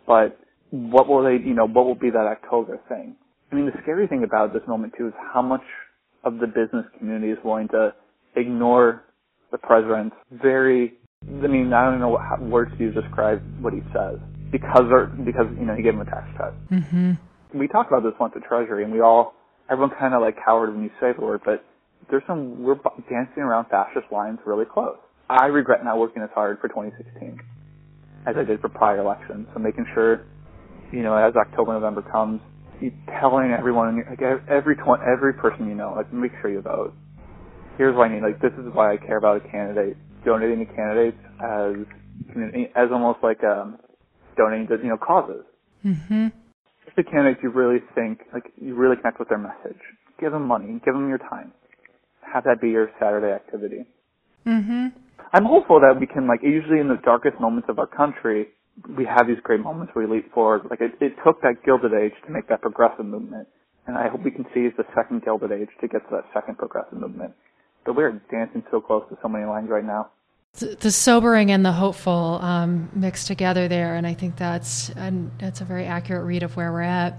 but 0.07 0.39
what 0.71 1.07
will 1.07 1.23
they, 1.23 1.43
you 1.45 1.53
know, 1.53 1.67
what 1.67 1.85
will 1.85 1.95
be 1.95 2.09
that 2.09 2.25
October 2.25 2.79
thing? 2.89 3.15
I 3.51 3.55
mean, 3.55 3.65
the 3.65 3.73
scary 3.83 4.07
thing 4.07 4.23
about 4.23 4.53
this 4.53 4.63
moment 4.67 4.93
too 4.97 5.07
is 5.07 5.13
how 5.31 5.43
much 5.43 5.61
of 6.23 6.39
the 6.39 6.47
business 6.47 6.85
community 6.97 7.31
is 7.31 7.37
willing 7.43 7.67
to 7.69 7.93
ignore 8.35 9.03
the 9.51 9.57
president's 9.57 10.15
very, 10.31 10.93
I 11.27 11.47
mean, 11.47 11.71
I 11.73 11.85
don't 11.85 11.99
know 11.99 12.09
what 12.09 12.41
words 12.41 12.71
to 12.77 12.91
describe 12.91 13.41
what 13.61 13.73
he 13.73 13.81
says 13.93 14.19
because, 14.51 14.85
are 14.91 15.07
because, 15.07 15.47
you 15.59 15.65
know, 15.65 15.75
he 15.75 15.83
gave 15.83 15.93
him 15.93 16.01
a 16.01 16.05
tax 16.05 16.27
cut. 16.37 16.53
Mm-hmm. 16.69 17.13
We 17.57 17.67
talked 17.67 17.91
about 17.91 18.03
this 18.03 18.13
once 18.19 18.33
at 18.35 18.43
Treasury 18.43 18.83
and 18.83 18.91
we 18.91 19.01
all, 19.01 19.35
everyone 19.69 19.95
kind 19.99 20.13
of 20.13 20.21
like 20.21 20.35
cowered 20.43 20.73
when 20.73 20.83
you 20.83 20.91
say 20.99 21.11
the 21.17 21.21
word, 21.21 21.41
but 21.45 21.63
there's 22.09 22.23
some, 22.27 22.63
we're 22.63 22.75
dancing 23.09 23.43
around 23.43 23.67
fascist 23.69 24.11
lines 24.11 24.39
really 24.45 24.65
close. 24.65 24.97
I 25.29 25.45
regret 25.45 25.83
not 25.83 25.97
working 25.97 26.21
as 26.21 26.29
hard 26.33 26.59
for 26.59 26.67
2016 26.67 27.39
as 28.25 28.35
I 28.37 28.43
did 28.43 28.59
for 28.61 28.69
prior 28.69 28.99
elections. 28.99 29.47
So 29.53 29.59
making 29.59 29.85
sure, 29.93 30.25
you 30.91 31.03
know, 31.03 31.15
as 31.15 31.33
October, 31.35 31.73
November 31.73 32.01
comes, 32.01 32.41
telling 33.19 33.51
everyone, 33.51 34.03
like 34.09 34.21
every 34.49 34.75
tw- 34.75 35.01
every 35.05 35.33
person 35.33 35.67
you 35.67 35.75
know, 35.75 35.93
like 35.95 36.11
make 36.13 36.31
sure 36.41 36.51
you 36.51 36.61
vote. 36.61 36.93
Here's 37.77 37.95
what 37.95 38.09
I 38.09 38.13
mean. 38.13 38.21
Like 38.21 38.41
this 38.41 38.53
is 38.53 38.73
why 38.73 38.93
I 38.93 38.97
care 38.97 39.17
about 39.17 39.37
a 39.37 39.49
candidate. 39.49 39.97
Donating 40.25 40.65
to 40.65 40.73
candidates 40.73 41.17
as 41.43 41.75
as 42.75 42.87
almost 42.91 43.19
like 43.21 43.43
um, 43.43 43.77
donating 44.37 44.67
to 44.67 44.77
you 44.81 44.89
know 44.89 44.97
causes. 44.97 45.43
Mm-hmm. 45.85 46.27
If 46.87 46.95
the 46.95 47.03
candidates 47.03 47.41
you 47.43 47.49
really 47.49 47.79
think 47.95 48.21
like 48.33 48.51
you 48.61 48.75
really 48.75 48.95
connect 48.95 49.19
with 49.19 49.29
their 49.29 49.37
message, 49.37 49.79
give 50.19 50.31
them 50.31 50.47
money, 50.47 50.79
give 50.85 50.93
them 50.93 51.09
your 51.09 51.17
time, 51.17 51.51
have 52.21 52.43
that 52.45 52.61
be 52.61 52.69
your 52.69 52.89
Saturday 52.99 53.33
activity. 53.33 53.85
Mm-hmm. 54.45 54.87
I'm 55.33 55.45
hopeful 55.45 55.79
that 55.81 55.99
we 55.99 56.07
can 56.07 56.27
like 56.27 56.41
usually 56.43 56.79
in 56.79 56.87
the 56.87 56.99
darkest 57.03 57.39
moments 57.39 57.67
of 57.69 57.79
our 57.79 57.87
country 57.87 58.47
we 58.97 59.05
have 59.05 59.27
these 59.27 59.39
great 59.43 59.59
moments 59.59 59.93
where 59.93 60.07
we 60.07 60.15
leap 60.15 60.33
forward. 60.33 60.63
Like 60.69 60.81
it, 60.81 60.93
it 60.99 61.13
took 61.23 61.41
that 61.41 61.63
Gilded 61.65 61.93
Age 61.93 62.13
to 62.25 62.31
make 62.31 62.47
that 62.49 62.61
progressive 62.61 63.05
movement, 63.05 63.47
and 63.87 63.97
I 63.97 64.09
hope 64.09 64.23
we 64.23 64.31
can 64.31 64.45
seize 64.53 64.71
the 64.77 64.85
second 64.95 65.23
Gilded 65.23 65.51
Age 65.51 65.69
to 65.81 65.87
get 65.87 66.07
to 66.09 66.15
that 66.15 66.25
second 66.33 66.57
progressive 66.57 66.97
movement. 66.97 67.33
But 67.85 67.95
we're 67.95 68.21
dancing 68.31 68.63
so 68.71 68.79
close 68.81 69.03
to 69.09 69.17
so 69.21 69.27
many 69.27 69.45
lines 69.45 69.69
right 69.69 69.85
now. 69.85 70.09
The 70.53 70.91
sobering 70.91 71.49
and 71.49 71.65
the 71.65 71.71
hopeful 71.71 72.37
um, 72.41 72.89
mixed 72.93 73.25
together 73.25 73.67
there, 73.67 73.95
and 73.95 74.05
I 74.05 74.13
think 74.13 74.37
that's 74.37 74.89
and 74.89 75.31
that's 75.39 75.61
a 75.61 75.65
very 75.65 75.85
accurate 75.85 76.25
read 76.25 76.43
of 76.43 76.55
where 76.55 76.71
we're 76.71 76.81
at. 76.81 77.17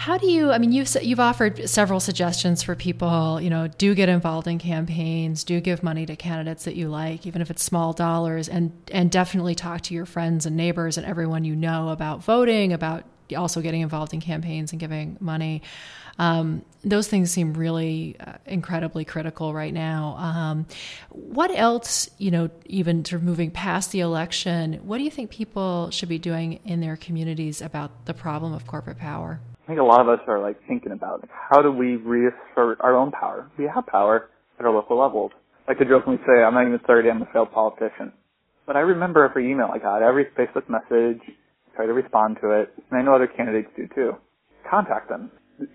How 0.00 0.16
do 0.16 0.26
you? 0.30 0.50
I 0.50 0.56
mean, 0.56 0.72
you've 0.72 0.96
you've 1.02 1.20
offered 1.20 1.68
several 1.68 2.00
suggestions 2.00 2.62
for 2.62 2.74
people. 2.74 3.38
You 3.38 3.50
know, 3.50 3.68
do 3.68 3.94
get 3.94 4.08
involved 4.08 4.46
in 4.46 4.58
campaigns, 4.58 5.44
do 5.44 5.60
give 5.60 5.82
money 5.82 6.06
to 6.06 6.16
candidates 6.16 6.64
that 6.64 6.74
you 6.74 6.88
like, 6.88 7.26
even 7.26 7.42
if 7.42 7.50
it's 7.50 7.62
small 7.62 7.92
dollars, 7.92 8.48
and 8.48 8.72
and 8.90 9.10
definitely 9.10 9.54
talk 9.54 9.82
to 9.82 9.94
your 9.94 10.06
friends 10.06 10.46
and 10.46 10.56
neighbors 10.56 10.96
and 10.96 11.06
everyone 11.06 11.44
you 11.44 11.54
know 11.54 11.90
about 11.90 12.24
voting, 12.24 12.72
about 12.72 13.04
also 13.36 13.60
getting 13.60 13.82
involved 13.82 14.14
in 14.14 14.22
campaigns 14.22 14.72
and 14.72 14.80
giving 14.80 15.18
money. 15.20 15.60
Um, 16.18 16.64
those 16.82 17.06
things 17.06 17.30
seem 17.30 17.52
really 17.52 18.16
uh, 18.20 18.38
incredibly 18.46 19.04
critical 19.04 19.52
right 19.52 19.74
now. 19.74 20.16
Um, 20.16 20.66
what 21.10 21.50
else, 21.50 22.08
you 22.16 22.30
know, 22.30 22.48
even 22.64 23.04
sort 23.04 23.20
of 23.20 23.26
moving 23.26 23.50
past 23.50 23.92
the 23.92 24.00
election, 24.00 24.80
what 24.82 24.96
do 24.96 25.04
you 25.04 25.10
think 25.10 25.30
people 25.30 25.90
should 25.90 26.08
be 26.08 26.18
doing 26.18 26.54
in 26.64 26.80
their 26.80 26.96
communities 26.96 27.60
about 27.60 28.06
the 28.06 28.14
problem 28.14 28.54
of 28.54 28.66
corporate 28.66 28.96
power? 28.96 29.40
I 29.70 29.72
think 29.72 29.82
a 29.82 29.84
lot 29.84 30.00
of 30.00 30.08
us 30.08 30.18
are 30.26 30.42
like 30.42 30.56
thinking 30.66 30.90
about 30.90 31.22
how 31.30 31.62
do 31.62 31.70
we 31.70 31.94
reassert 31.94 32.80
our 32.80 32.96
own 32.96 33.12
power? 33.12 33.48
We 33.56 33.70
have 33.72 33.86
power 33.86 34.28
at 34.58 34.66
our 34.66 34.74
local 34.74 34.98
levels. 34.98 35.30
I 35.68 35.74
could 35.74 35.86
jokingly 35.86 36.18
say 36.26 36.42
I'm 36.42 36.54
not 36.54 36.66
even 36.66 36.80
30, 36.88 37.08
I'm 37.08 37.22
a 37.22 37.26
failed 37.32 37.52
politician. 37.52 38.12
But 38.66 38.74
I 38.74 38.80
remember 38.80 39.24
every 39.24 39.48
email 39.48 39.68
I 39.72 39.78
got, 39.78 40.02
every 40.02 40.26
Facebook 40.36 40.68
message, 40.68 41.22
try 41.76 41.86
to 41.86 41.92
respond 41.92 42.38
to 42.42 42.50
it, 42.50 42.74
and 42.90 42.98
I 42.98 43.04
know 43.04 43.14
other 43.14 43.28
candidates 43.28 43.68
do 43.76 43.86
too. 43.94 44.14
Contact 44.68 45.08
them 45.08 45.30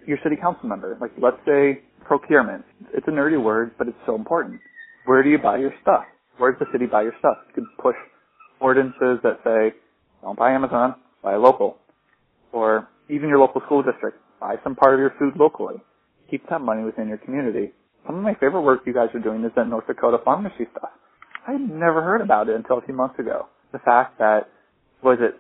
your 0.06 0.18
city 0.24 0.36
council 0.36 0.68
member. 0.68 0.98
Like, 1.00 1.12
let's 1.22 1.40
say 1.46 1.80
procurement. 2.06 2.66
It's 2.94 3.08
a 3.08 3.12
nerdy 3.12 3.42
word, 3.42 3.76
but 3.78 3.88
it's 3.88 3.98
so 4.06 4.16
important. 4.16 4.60
Where 5.06 5.24
do 5.24 5.30
you 5.30 5.38
buy 5.38 5.60
your 5.60 5.72
stuff? 5.82 6.04
Where 6.38 6.52
does 6.52 6.60
the 6.60 6.66
city 6.74 6.86
buy 6.86 7.04
your 7.04 7.14
stuff? 7.20 7.38
You 7.48 7.64
could 7.64 7.82
push 7.82 7.96
ordinances 8.60 9.20
that 9.24 9.40
say, 9.46 9.74
don't 10.22 10.38
buy 10.38 10.52
Amazon, 10.52 10.96
buy 11.24 11.38
local. 11.38 11.78
Or 12.52 12.90
even 13.10 13.30
your 13.30 13.40
local 13.40 13.62
school 13.66 13.84
district, 13.84 14.18
buy 14.40 14.56
some 14.64 14.76
part 14.76 14.94
of 14.94 15.00
your 15.00 15.14
food 15.20 15.34
locally. 15.38 15.76
Keep 16.30 16.50
that 16.50 16.62
money 16.62 16.84
within 16.84 17.08
your 17.08 17.18
community. 17.18 17.72
Some 18.06 18.16
of 18.18 18.24
my 18.24 18.34
favorite 18.36 18.62
work 18.62 18.82
you 18.86 18.94
guys 18.94 19.10
are 19.14 19.20
doing 19.20 19.44
is 19.44 19.52
that 19.56 19.68
North 19.68 19.88
Dakota 19.88 20.18
pharmacy 20.24 20.68
stuff. 20.72 20.90
I 21.48 21.54
had 21.54 21.62
never 21.62 22.02
heard 22.02 22.22
about 22.22 22.50
it 22.50 22.56
until 22.56 22.78
a 22.78 22.82
few 22.82 22.94
months 22.94 23.20
ago. 23.20 23.48
The 23.72 23.80
fact 23.80 24.18
that, 24.20 24.50
was 25.04 25.18
it, 25.22 25.40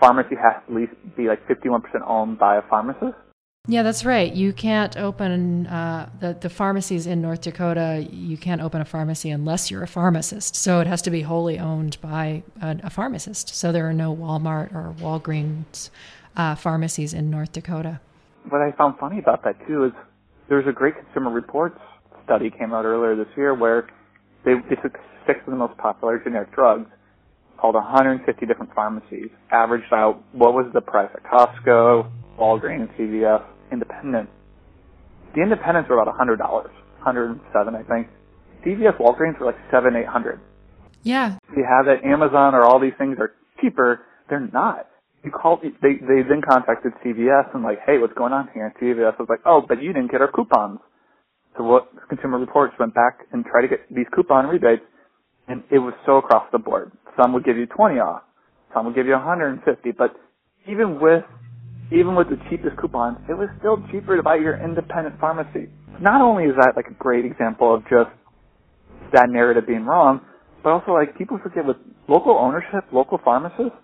pharmacy 0.00 0.36
has 0.36 0.62
to 0.66 0.72
at 0.72 0.74
least 0.74 0.92
be 1.16 1.28
like 1.28 1.46
51% 1.46 1.82
owned 2.06 2.38
by 2.38 2.56
a 2.56 2.62
pharmacist? 2.68 3.16
Yeah, 3.68 3.84
that's 3.84 4.04
right. 4.04 4.32
You 4.32 4.52
can't 4.52 4.96
open 4.96 5.68
uh, 5.68 6.10
the 6.18 6.36
the 6.40 6.50
pharmacies 6.50 7.06
in 7.06 7.22
North 7.22 7.42
Dakota. 7.42 8.04
You 8.10 8.36
can't 8.36 8.60
open 8.60 8.80
a 8.80 8.84
pharmacy 8.84 9.30
unless 9.30 9.70
you're 9.70 9.84
a 9.84 9.86
pharmacist. 9.86 10.56
So 10.56 10.80
it 10.80 10.88
has 10.88 11.00
to 11.02 11.10
be 11.10 11.22
wholly 11.22 11.60
owned 11.60 11.96
by 12.00 12.42
a, 12.60 12.76
a 12.82 12.90
pharmacist. 12.90 13.54
So 13.54 13.70
there 13.70 13.88
are 13.88 13.92
no 13.92 14.16
Walmart 14.16 14.74
or 14.74 14.96
Walgreens 14.98 15.90
uh, 16.36 16.54
pharmacies 16.54 17.14
in 17.14 17.30
North 17.30 17.52
Dakota. 17.52 18.00
What 18.48 18.60
I 18.60 18.72
found 18.72 18.98
funny 18.98 19.18
about 19.18 19.44
that 19.44 19.56
too 19.66 19.84
is 19.84 19.92
there 20.48 20.58
was 20.58 20.66
a 20.66 20.72
great 20.72 20.94
Consumer 20.96 21.30
Reports 21.30 21.78
study 22.24 22.50
came 22.50 22.72
out 22.72 22.84
earlier 22.84 23.16
this 23.16 23.32
year 23.36 23.54
where 23.54 23.88
they, 24.44 24.54
they 24.68 24.76
took 24.76 24.98
six 25.26 25.40
of 25.46 25.52
the 25.52 25.56
most 25.56 25.76
popular 25.78 26.18
generic 26.18 26.52
drugs, 26.54 26.88
called 27.58 27.74
150 27.76 28.46
different 28.46 28.74
pharmacies, 28.74 29.30
averaged 29.52 29.92
out 29.92 30.22
what 30.32 30.52
was 30.52 30.66
the 30.74 30.80
price 30.80 31.10
at 31.14 31.22
Costco, 31.22 32.10
Walgreens, 32.38 32.90
CVS, 32.98 33.44
independent. 33.70 34.28
The 35.36 35.42
independents 35.42 35.88
were 35.88 36.00
about 36.00 36.12
$100, 36.14 36.38
107 36.38 37.74
I 37.74 37.82
think. 37.84 38.08
CVS, 38.64 38.98
Walgreens 38.98 39.38
were 39.38 39.46
like 39.46 39.58
seven, 39.70 39.96
eight 39.96 40.06
hundred. 40.06 40.40
Yeah. 41.02 41.38
If 41.50 41.56
you 41.56 41.66
have 41.68 41.86
that 41.86 42.04
Amazon 42.06 42.54
or 42.54 42.62
all 42.62 42.78
these 42.78 42.92
things 42.96 43.16
are 43.18 43.32
cheaper. 43.60 44.00
They're 44.28 44.48
not. 44.52 44.88
You 45.24 45.30
call, 45.30 45.60
they, 45.62 45.94
they 46.00 46.22
then 46.28 46.42
contacted 46.46 46.92
CVS 47.04 47.54
and 47.54 47.62
like, 47.62 47.78
hey, 47.86 47.98
what's 47.98 48.14
going 48.14 48.32
on 48.32 48.48
here? 48.54 48.66
And 48.66 48.74
CVS 48.76 49.18
was 49.18 49.28
like, 49.28 49.40
oh, 49.46 49.62
but 49.66 49.82
you 49.82 49.92
didn't 49.92 50.10
get 50.10 50.20
our 50.20 50.30
coupons. 50.30 50.80
So 51.56 51.64
what 51.64 51.88
Consumer 52.08 52.38
Reports 52.38 52.74
went 52.80 52.94
back 52.94 53.20
and 53.32 53.44
tried 53.44 53.62
to 53.62 53.68
get 53.68 53.80
these 53.94 54.06
coupon 54.14 54.46
rebates 54.46 54.82
and 55.48 55.62
it 55.70 55.78
was 55.78 55.94
so 56.06 56.18
across 56.18 56.46
the 56.52 56.58
board. 56.58 56.92
Some 57.20 57.32
would 57.34 57.44
give 57.44 57.56
you 57.56 57.66
20 57.66 57.96
off. 57.96 58.22
Some 58.74 58.86
would 58.86 58.94
give 58.94 59.06
you 59.06 59.12
150, 59.12 59.92
but 59.92 60.16
even 60.66 61.00
with 61.00 61.24
even 61.92 62.14
with 62.14 62.28
the 62.30 62.40
cheapest 62.48 62.78
coupons, 62.80 63.18
it 63.28 63.36
was 63.36 63.50
still 63.58 63.76
cheaper 63.92 64.16
to 64.16 64.22
buy 64.22 64.36
your 64.36 64.56
independent 64.56 65.20
pharmacy. 65.20 65.68
Not 66.00 66.22
only 66.22 66.44
is 66.44 66.56
that 66.56 66.72
like 66.74 66.86
a 66.86 66.94
great 66.94 67.26
example 67.26 67.74
of 67.74 67.82
just 67.82 68.08
that 69.12 69.28
narrative 69.28 69.66
being 69.66 69.84
wrong, 69.84 70.22
but 70.64 70.70
also 70.70 70.92
like 70.92 71.18
people 71.18 71.38
forget 71.42 71.66
with 71.66 71.76
local 72.08 72.32
ownership, 72.32 72.88
local 72.92 73.20
pharmacists, 73.22 73.76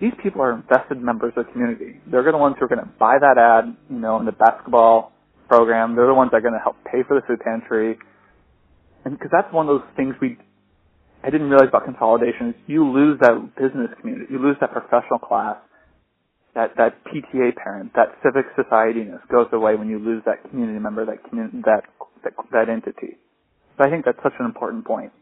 these 0.00 0.12
people 0.22 0.42
are 0.42 0.52
invested 0.52 1.00
members 1.00 1.32
of 1.36 1.46
the 1.46 1.52
community. 1.52 2.00
They're 2.10 2.24
the 2.24 2.36
ones 2.36 2.56
who 2.58 2.66
are 2.66 2.68
going 2.68 2.84
to 2.84 2.90
buy 2.98 3.16
that 3.18 3.38
ad, 3.38 3.76
you 3.88 3.98
know, 3.98 4.18
in 4.18 4.26
the 4.26 4.32
basketball 4.32 5.12
program. 5.48 5.96
They're 5.96 6.06
the 6.06 6.14
ones 6.14 6.30
that 6.32 6.38
are 6.38 6.46
going 6.46 6.54
to 6.54 6.62
help 6.62 6.76
pay 6.84 7.02
for 7.06 7.18
the 7.18 7.26
food 7.26 7.40
pantry. 7.40 7.98
And 9.04 9.16
because 9.16 9.30
that's 9.32 9.52
one 9.52 9.68
of 9.68 9.80
those 9.80 9.88
things 9.96 10.14
we, 10.20 10.36
I 11.24 11.30
didn't 11.30 11.48
realize 11.48 11.68
about 11.68 11.84
consolidation 11.84 12.50
is 12.50 12.54
you 12.66 12.84
lose 12.84 13.18
that 13.20 13.56
business 13.56 13.88
community. 14.00 14.26
You 14.30 14.38
lose 14.38 14.56
that 14.60 14.72
professional 14.72 15.18
class 15.18 15.56
that 16.56 16.72
that 16.78 17.04
PTA 17.04 17.54
parent, 17.54 17.92
that 17.94 18.16
civic 18.24 18.46
societyness 18.56 19.20
goes 19.30 19.46
away 19.52 19.76
when 19.76 19.88
you 19.88 19.98
lose 19.98 20.22
that 20.24 20.42
community 20.48 20.78
member, 20.78 21.04
that 21.04 21.22
community, 21.28 21.58
that, 21.66 21.84
that 22.24 22.32
that 22.50 22.68
entity. 22.70 23.18
So 23.76 23.84
I 23.84 23.90
think 23.90 24.06
that's 24.06 24.18
such 24.22 24.32
an 24.40 24.46
important 24.46 24.86
point. 24.86 25.12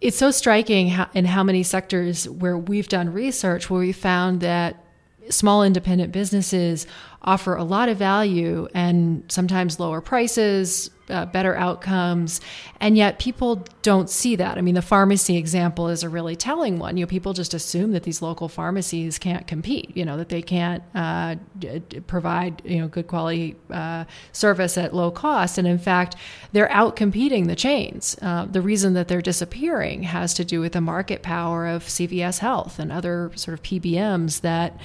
It's 0.00 0.18
so 0.18 0.30
striking 0.30 0.88
how, 0.88 1.08
in 1.14 1.24
how 1.24 1.42
many 1.42 1.62
sectors 1.62 2.28
where 2.28 2.58
we've 2.58 2.88
done 2.88 3.12
research 3.12 3.70
where 3.70 3.80
we 3.80 3.92
found 3.92 4.40
that 4.40 4.84
small 5.30 5.62
independent 5.62 6.12
businesses 6.12 6.86
offer 7.22 7.54
a 7.54 7.64
lot 7.64 7.88
of 7.88 7.96
value 7.96 8.68
and 8.74 9.24
sometimes 9.28 9.80
lower 9.80 10.00
prices, 10.00 10.90
uh, 11.10 11.26
better 11.26 11.54
outcomes, 11.56 12.40
and 12.80 12.96
yet 12.96 13.18
people 13.18 13.66
don't 13.82 14.08
see 14.08 14.36
that. 14.36 14.58
I 14.58 14.60
mean, 14.60 14.74
the 14.74 14.82
pharmacy 14.82 15.36
example 15.36 15.88
is 15.88 16.02
a 16.02 16.08
really 16.08 16.36
telling 16.36 16.78
one. 16.78 16.96
You 16.96 17.04
know, 17.04 17.08
people 17.08 17.32
just 17.32 17.54
assume 17.54 17.92
that 17.92 18.04
these 18.04 18.22
local 18.22 18.48
pharmacies 18.48 19.18
can't 19.18 19.46
compete. 19.46 19.96
You 19.96 20.04
know, 20.04 20.16
that 20.16 20.28
they 20.28 20.42
can't 20.42 20.82
uh, 20.94 21.36
d- 21.58 21.80
provide 22.06 22.62
you 22.64 22.80
know 22.80 22.88
good 22.88 23.06
quality 23.06 23.56
uh, 23.70 24.04
service 24.32 24.78
at 24.78 24.94
low 24.94 25.10
cost, 25.10 25.58
and 25.58 25.66
in 25.66 25.78
fact, 25.78 26.16
they're 26.52 26.70
out 26.70 26.96
competing 26.96 27.46
the 27.46 27.56
chains. 27.56 28.16
Uh, 28.22 28.46
the 28.46 28.62
reason 28.62 28.94
that 28.94 29.08
they're 29.08 29.22
disappearing 29.22 30.04
has 30.04 30.34
to 30.34 30.44
do 30.44 30.60
with 30.60 30.72
the 30.72 30.80
market 30.80 31.22
power 31.22 31.66
of 31.66 31.84
CVS 31.84 32.38
Health 32.38 32.78
and 32.78 32.92
other 32.92 33.30
sort 33.34 33.58
of 33.58 33.62
PBMs 33.62 34.40
that 34.42 34.78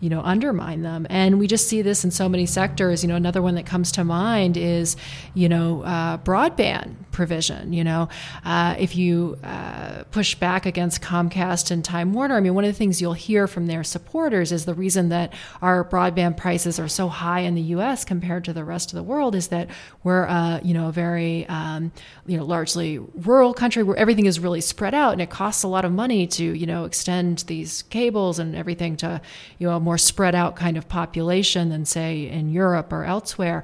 you 0.00 0.10
know 0.10 0.20
undermine 0.22 0.82
them. 0.82 1.06
And 1.10 1.38
we 1.38 1.46
just 1.46 1.68
see 1.68 1.82
this 1.82 2.04
in 2.04 2.10
so 2.10 2.28
many 2.28 2.46
sectors. 2.46 3.02
You 3.02 3.08
know 3.08 3.16
another 3.16 3.42
one 3.42 3.54
that 3.54 3.66
comes 3.66 3.92
to 3.92 4.04
mind 4.04 4.56
is 4.56 4.96
you 5.34 5.48
know 5.48 5.82
uh, 5.82 6.18
broadband 6.18 6.94
provision 7.20 7.72
you 7.72 7.84
know 7.84 8.08
uh, 8.44 8.74
if 8.78 8.96
you 8.96 9.38
uh, 9.44 10.04
push 10.10 10.34
back 10.34 10.64
against 10.64 11.02
comcast 11.02 11.70
and 11.70 11.84
time 11.84 12.14
warner 12.14 12.36
i 12.36 12.40
mean 12.40 12.54
one 12.54 12.64
of 12.64 12.72
the 12.72 12.78
things 12.82 13.00
you'll 13.00 13.12
hear 13.12 13.46
from 13.46 13.66
their 13.66 13.84
supporters 13.84 14.52
is 14.52 14.64
the 14.64 14.74
reason 14.74 15.10
that 15.10 15.32
our 15.60 15.84
broadband 15.84 16.36
prices 16.36 16.78
are 16.78 16.88
so 16.88 17.08
high 17.08 17.40
in 17.40 17.54
the 17.54 17.62
us 17.62 18.04
compared 18.04 18.44
to 18.44 18.52
the 18.52 18.64
rest 18.64 18.90
of 18.90 18.96
the 18.96 19.02
world 19.02 19.34
is 19.34 19.48
that 19.48 19.68
we're 20.02 20.26
uh, 20.26 20.60
you 20.62 20.72
know 20.72 20.88
a 20.88 20.92
very 20.92 21.46
um, 21.48 21.92
you 22.26 22.36
know 22.36 22.44
largely 22.44 22.98
rural 22.98 23.52
country 23.52 23.82
where 23.82 23.96
everything 23.96 24.26
is 24.26 24.40
really 24.40 24.60
spread 24.60 24.94
out 24.94 25.12
and 25.12 25.20
it 25.20 25.30
costs 25.30 25.62
a 25.62 25.68
lot 25.68 25.84
of 25.84 25.92
money 25.92 26.26
to 26.26 26.44
you 26.44 26.66
know 26.66 26.84
extend 26.84 27.40
these 27.48 27.82
cables 27.82 28.38
and 28.38 28.56
everything 28.56 28.96
to 28.96 29.20
you 29.58 29.66
know 29.66 29.76
a 29.76 29.80
more 29.80 29.98
spread 29.98 30.34
out 30.34 30.56
kind 30.56 30.76
of 30.76 30.88
population 30.88 31.70
than, 31.70 31.84
say, 31.84 32.28
in 32.28 32.50
Europe 32.50 32.92
or 32.92 33.04
elsewhere. 33.04 33.62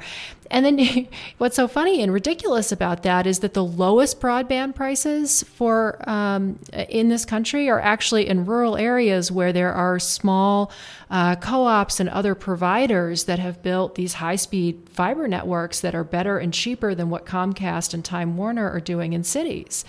And 0.51 0.65
then 0.65 1.09
what's 1.39 1.57
so 1.57 1.69
funny 1.69 2.03
and 2.03 2.13
ridiculous 2.13 2.73
about 2.73 3.03
that 3.03 3.27
is 3.27 3.41
that 3.41 3.55
the 3.55 3.65
lowest 3.65 4.21
broadband 4.21 4.75
prices 4.75 5.43
for 5.43 6.03
um, 6.09 6.59
in 6.73 7.09
this 7.09 7.25
country 7.25 7.69
are 7.69 7.81
actually 7.81 8.29
in 8.29 8.47
rural 8.47 8.77
areas 8.77 9.31
where 9.31 9.53
there 9.53 9.73
are 9.73 9.99
small 9.99 10.71
uh, 11.11 11.37
co-ops 11.37 12.01
and 12.01 12.09
other 12.09 12.35
providers 12.35 13.25
that 13.25 13.39
have 13.39 13.63
built 13.63 13.95
these 13.95 14.15
high-speed 14.15 14.89
fiber 14.91 15.29
networks 15.29 15.81
that 15.81 15.95
are 15.95 16.05
better 16.05 16.39
and 16.39 16.53
cheaper 16.53 16.95
than 16.95 17.11
what 17.11 17.27
Comcast 17.27 17.95
and 17.95 18.05
Time 18.05 18.37
Warner 18.37 18.69
are 18.69 18.81
doing 18.81 19.13
in 19.13 19.23
cities. 19.23 19.85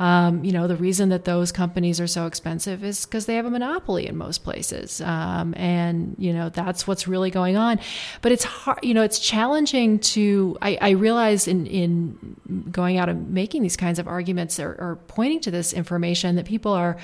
Um, 0.00 0.42
you 0.42 0.52
know, 0.52 0.66
the 0.66 0.76
reason 0.76 1.10
that 1.10 1.26
those 1.26 1.52
companies 1.52 2.00
are 2.00 2.06
so 2.06 2.26
expensive 2.26 2.82
is 2.82 3.04
because 3.04 3.26
they 3.26 3.34
have 3.34 3.44
a 3.44 3.50
monopoly 3.50 4.06
in 4.08 4.16
most 4.16 4.42
places. 4.42 5.02
Um, 5.02 5.52
and, 5.58 6.16
you 6.18 6.32
know, 6.32 6.48
that's 6.48 6.86
what's 6.86 7.06
really 7.06 7.30
going 7.30 7.58
on. 7.58 7.78
But 8.22 8.32
it's 8.32 8.44
hard, 8.44 8.78
you 8.82 8.94
know, 8.94 9.02
it's 9.02 9.18
challenging 9.18 9.98
to, 9.98 10.56
I, 10.62 10.78
I 10.80 10.90
realize 10.90 11.46
in, 11.46 11.66
in 11.66 12.66
going 12.72 12.96
out 12.96 13.10
and 13.10 13.30
making 13.30 13.62
these 13.62 13.76
kinds 13.76 13.98
of 13.98 14.08
arguments 14.08 14.58
or, 14.58 14.70
or 14.70 14.98
pointing 15.06 15.40
to 15.40 15.50
this 15.50 15.74
information 15.74 16.36
that 16.36 16.46
people 16.46 16.72
are, 16.72 16.96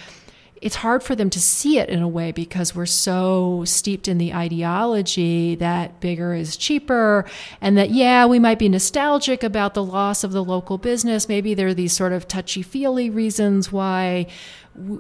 it's 0.63 0.77
hard 0.77 1.03
for 1.03 1.15
them 1.15 1.29
to 1.31 1.41
see 1.41 1.79
it 1.79 1.89
in 1.89 2.01
a 2.01 2.09
way 2.09 2.33
because 2.33 2.75
we're 2.75 2.87
so 2.87 3.63
steeped 3.67 4.09
in 4.09 4.19
the 4.19 4.33
ideology 4.33 5.55
that 5.57 6.01
bigger 6.01 6.35
is 6.35 6.57
cheaper 6.57 7.27
and 7.61 7.77
that 7.77 7.91
yeah 7.91 8.25
we 8.25 8.39
might 8.39 8.59
be 8.59 8.69
nostalgic 8.69 9.43
about 9.43 9.75
the 9.75 9.85
loss 9.85 10.25
of 10.25 10.33
the 10.33 10.45
local 10.45 10.79
business. 10.79 11.29
Maybe 11.29 11.55
there 11.55 11.69
are 11.69 11.75
these 11.75 11.93
sort 11.93 12.13
of 12.13 12.27
touchy 12.27 12.63
feely 12.63 13.11
reasons 13.11 13.71
why 13.71 14.27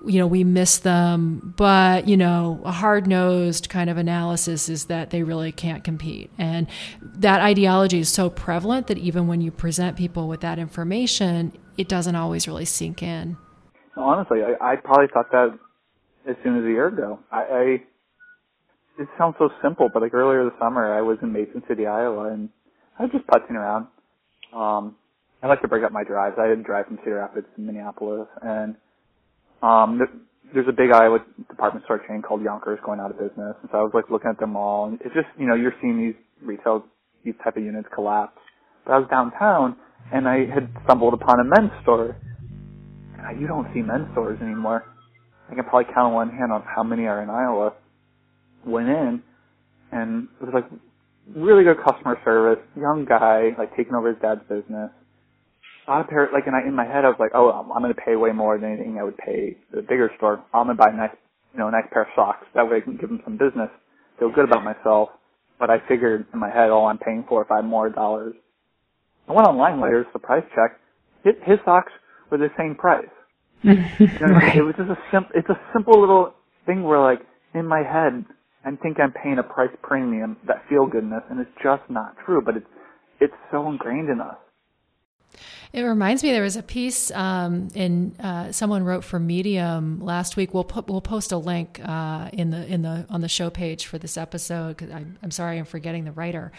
you 0.06 0.18
know 0.18 0.26
we 0.26 0.44
miss 0.44 0.78
them. 0.78 1.54
But 1.56 2.06
you 2.06 2.16
know 2.16 2.60
a 2.64 2.72
hard-nosed 2.72 3.68
kind 3.68 3.88
of 3.88 3.96
analysis 3.96 4.68
is 4.68 4.86
that 4.86 5.10
they 5.10 5.22
really 5.22 5.52
can't 5.52 5.84
compete. 5.84 6.30
And 6.38 6.66
that 7.00 7.40
ideology 7.40 8.00
is 8.00 8.08
so 8.08 8.28
prevalent 8.28 8.88
that 8.88 8.98
even 8.98 9.26
when 9.26 9.40
you 9.40 9.50
present 9.50 9.96
people 9.96 10.28
with 10.28 10.40
that 10.40 10.58
information 10.58 11.52
it 11.78 11.88
doesn't 11.88 12.14
always 12.14 12.48
really 12.48 12.64
sink 12.64 13.02
in 13.02 13.36
honestly, 14.02 14.38
I, 14.42 14.72
I 14.72 14.76
probably 14.76 15.06
thought 15.12 15.30
that 15.32 15.58
as 16.28 16.36
soon 16.42 16.58
as 16.58 16.64
a 16.64 16.68
year 16.68 16.88
ago. 16.88 17.20
I, 17.30 17.38
I 17.38 17.62
it 18.98 19.08
sounds 19.18 19.36
so 19.38 19.50
simple, 19.62 19.88
but 19.92 20.02
like 20.02 20.14
earlier 20.14 20.44
this 20.44 20.58
summer, 20.58 20.94
I 20.94 21.02
was 21.02 21.18
in 21.22 21.32
Mason 21.32 21.62
City, 21.68 21.86
Iowa, 21.86 22.32
and 22.32 22.48
I 22.98 23.02
was 23.04 23.12
just 23.12 23.26
putzing 23.26 23.52
around. 23.52 23.86
Um, 24.54 24.96
I 25.42 25.48
like 25.48 25.60
to 25.62 25.68
break 25.68 25.84
up 25.84 25.92
my 25.92 26.02
drives. 26.02 26.36
I 26.40 26.48
didn't 26.48 26.64
drive 26.64 26.86
from 26.86 26.98
Cedar 27.04 27.16
Rapids 27.16 27.46
to 27.54 27.60
Minneapolis, 27.60 28.28
and 28.42 28.74
um, 29.62 29.98
there, 29.98 30.08
there's 30.54 30.68
a 30.68 30.72
big 30.72 30.92
Iowa 30.92 31.18
department 31.48 31.84
store 31.84 32.00
chain 32.08 32.22
called 32.22 32.40
Younkers 32.40 32.82
going 32.84 33.00
out 33.00 33.10
of 33.10 33.18
business. 33.18 33.54
And 33.60 33.68
so 33.70 33.78
I 33.78 33.82
was 33.82 33.92
like 33.92 34.10
looking 34.10 34.30
at 34.30 34.40
them 34.40 34.56
all, 34.56 34.86
and 34.86 35.00
it's 35.02 35.14
just 35.14 35.28
you 35.38 35.46
know 35.46 35.54
you're 35.54 35.74
seeing 35.82 35.98
these 35.98 36.14
retail 36.42 36.84
these 37.24 37.34
type 37.44 37.56
of 37.56 37.62
units 37.62 37.88
collapse. 37.94 38.38
But 38.86 38.92
I 38.92 38.98
was 38.98 39.08
downtown, 39.10 39.76
and 40.12 40.26
I 40.26 40.46
had 40.46 40.70
stumbled 40.84 41.14
upon 41.14 41.40
a 41.40 41.44
men's 41.44 41.72
store 41.82 42.16
you 43.32 43.46
don't 43.46 43.66
see 43.74 43.82
men's 43.82 44.10
stores 44.12 44.38
anymore. 44.42 44.84
I 45.50 45.54
can 45.54 45.64
probably 45.64 45.92
count 45.92 46.08
on 46.08 46.12
one 46.12 46.30
hand 46.30 46.52
on 46.52 46.62
how 46.62 46.82
many 46.82 47.06
are 47.06 47.22
in 47.22 47.30
Iowa. 47.30 47.74
Went 48.66 48.88
in, 48.88 49.22
and 49.92 50.28
it 50.40 50.44
was 50.44 50.54
like 50.54 50.66
really 51.34 51.64
good 51.64 51.78
customer 51.84 52.18
service. 52.24 52.62
Young 52.76 53.04
guy, 53.08 53.50
like 53.58 53.76
taking 53.76 53.94
over 53.94 54.12
his 54.12 54.20
dad's 54.20 54.42
business. 54.48 54.90
Bought 55.86 56.06
A 56.06 56.08
pair, 56.08 56.28
like, 56.32 56.46
and 56.46 56.56
I, 56.56 56.66
in 56.66 56.74
my 56.74 56.84
head, 56.84 57.04
I 57.04 57.08
was 57.08 57.16
like, 57.20 57.30
oh, 57.32 57.50
I'm, 57.50 57.80
going 57.80 57.94
to 57.94 58.00
pay 58.00 58.16
way 58.16 58.32
more 58.32 58.58
than 58.58 58.72
anything 58.72 58.98
I 58.98 59.04
would 59.04 59.16
pay 59.18 59.56
the 59.72 59.82
bigger 59.82 60.10
store. 60.16 60.42
I'm 60.52 60.66
going 60.66 60.76
to 60.76 60.82
buy 60.82 60.90
a 60.90 60.96
nice, 60.96 61.14
you 61.52 61.60
know, 61.60 61.68
a 61.68 61.70
nice 61.70 61.86
pair 61.92 62.02
of 62.02 62.08
socks. 62.16 62.44
That 62.54 62.68
way 62.68 62.78
I 62.78 62.80
can 62.80 62.96
give 62.96 63.08
him 63.08 63.20
some 63.24 63.38
business. 63.38 63.70
Feel 64.18 64.32
good 64.32 64.46
about 64.46 64.64
myself. 64.64 65.10
But 65.60 65.70
I 65.70 65.78
figured 65.88 66.26
in 66.34 66.40
my 66.40 66.50
head, 66.50 66.70
oh, 66.70 66.86
I'm 66.86 66.98
paying 66.98 67.24
four 67.28 67.40
or 67.40 67.44
five 67.44 67.64
more 67.64 67.88
dollars. 67.88 68.34
I 69.28 69.32
went 69.32 69.46
online 69.46 69.80
later, 69.80 70.04
the 70.12 70.18
price 70.18 70.44
check. 70.54 70.78
His 71.22 71.58
socks 71.64 71.92
were 72.30 72.38
the 72.38 72.50
same 72.58 72.74
price. 72.74 73.06
You 73.62 73.74
know, 73.74 73.82
right. 74.20 74.56
It 74.56 74.62
was 74.62 74.74
just 74.76 74.90
a 74.90 74.98
simple. 75.12 75.32
It's 75.34 75.48
a 75.48 75.60
simple 75.72 76.00
little 76.00 76.34
thing 76.66 76.82
where, 76.82 77.00
like, 77.00 77.20
in 77.54 77.66
my 77.66 77.82
head, 77.82 78.24
I 78.64 78.74
think 78.76 78.98
I'm 79.00 79.12
paying 79.12 79.38
a 79.38 79.42
price 79.42 79.70
premium, 79.82 80.36
that 80.46 80.62
feel 80.68 80.86
goodness, 80.86 81.22
and 81.30 81.40
it's 81.40 81.50
just 81.62 81.82
not 81.88 82.16
true. 82.24 82.42
But 82.44 82.56
it's 82.56 82.66
it's 83.20 83.34
so 83.50 83.68
ingrained 83.68 84.10
in 84.10 84.20
us. 84.20 84.36
It 85.72 85.82
reminds 85.82 86.22
me 86.22 86.32
there 86.32 86.42
was 86.42 86.56
a 86.56 86.62
piece 86.62 87.10
um, 87.10 87.68
in 87.74 88.16
uh, 88.18 88.52
someone 88.52 88.84
wrote 88.84 89.04
for 89.04 89.18
Medium 89.18 90.00
last 90.00 90.36
week. 90.36 90.54
We'll 90.54 90.64
put 90.64 90.88
we'll 90.88 91.00
post 91.00 91.32
a 91.32 91.36
link 91.36 91.80
uh, 91.84 92.30
in 92.32 92.50
the 92.50 92.66
in 92.66 92.82
the 92.82 93.06
on 93.10 93.20
the 93.20 93.28
show 93.28 93.50
page 93.50 93.86
for 93.86 93.98
this 93.98 94.16
episode. 94.16 94.78
Cause 94.78 94.90
I'm, 94.90 95.18
I'm 95.22 95.30
sorry 95.30 95.58
I'm 95.58 95.64
forgetting 95.64 96.04
the 96.04 96.12
writer. 96.12 96.52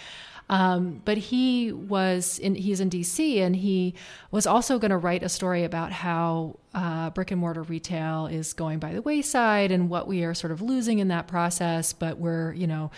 Um, 0.49 1.01
but 1.03 1.17
he 1.17 1.71
was 1.71 2.39
in, 2.39 2.55
he's 2.55 2.79
in 2.79 2.89
DC 2.89 3.39
and 3.39 3.55
he 3.55 3.95
was 4.31 4.47
also 4.47 4.79
going 4.79 4.91
to 4.91 4.97
write 4.97 5.23
a 5.23 5.29
story 5.29 5.63
about 5.65 5.91
how 5.91 6.59
uh, 6.73 7.09
brick 7.09 7.31
and 7.31 7.41
mortar 7.41 7.63
retail 7.63 8.27
is 8.27 8.53
going 8.53 8.79
by 8.79 8.93
the 8.93 9.01
wayside 9.01 9.71
and 9.71 9.89
what 9.89 10.07
we 10.07 10.23
are 10.23 10.33
sort 10.33 10.51
of 10.51 10.61
losing 10.61 10.99
in 10.99 11.09
that 11.09 11.27
process. 11.27 11.91
But 11.91 12.17
we're, 12.17 12.53
you 12.53 12.67
know, 12.67 12.91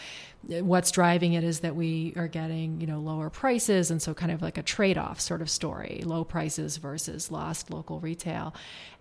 what's 0.48 0.92
driving 0.92 1.34
it 1.34 1.44
is 1.44 1.62
that 1.62 1.76
we 1.76 2.14
are 2.16 2.28
getting, 2.28 2.82
you 2.82 2.88
know, 2.88 3.00
lower 3.00 3.30
prices. 3.30 3.90
And 3.90 4.02
so 4.02 4.14
kind 4.14 4.32
of 4.32 4.42
like 4.42 4.58
a 4.58 4.64
trade 4.64 4.98
off 4.98 5.20
sort 5.20 5.42
of 5.42 5.50
story 5.50 6.04
low 6.06 6.24
prices 6.24 6.78
versus 6.78 7.32
lost 7.32 7.72
local 7.72 8.00
retail. 8.00 8.54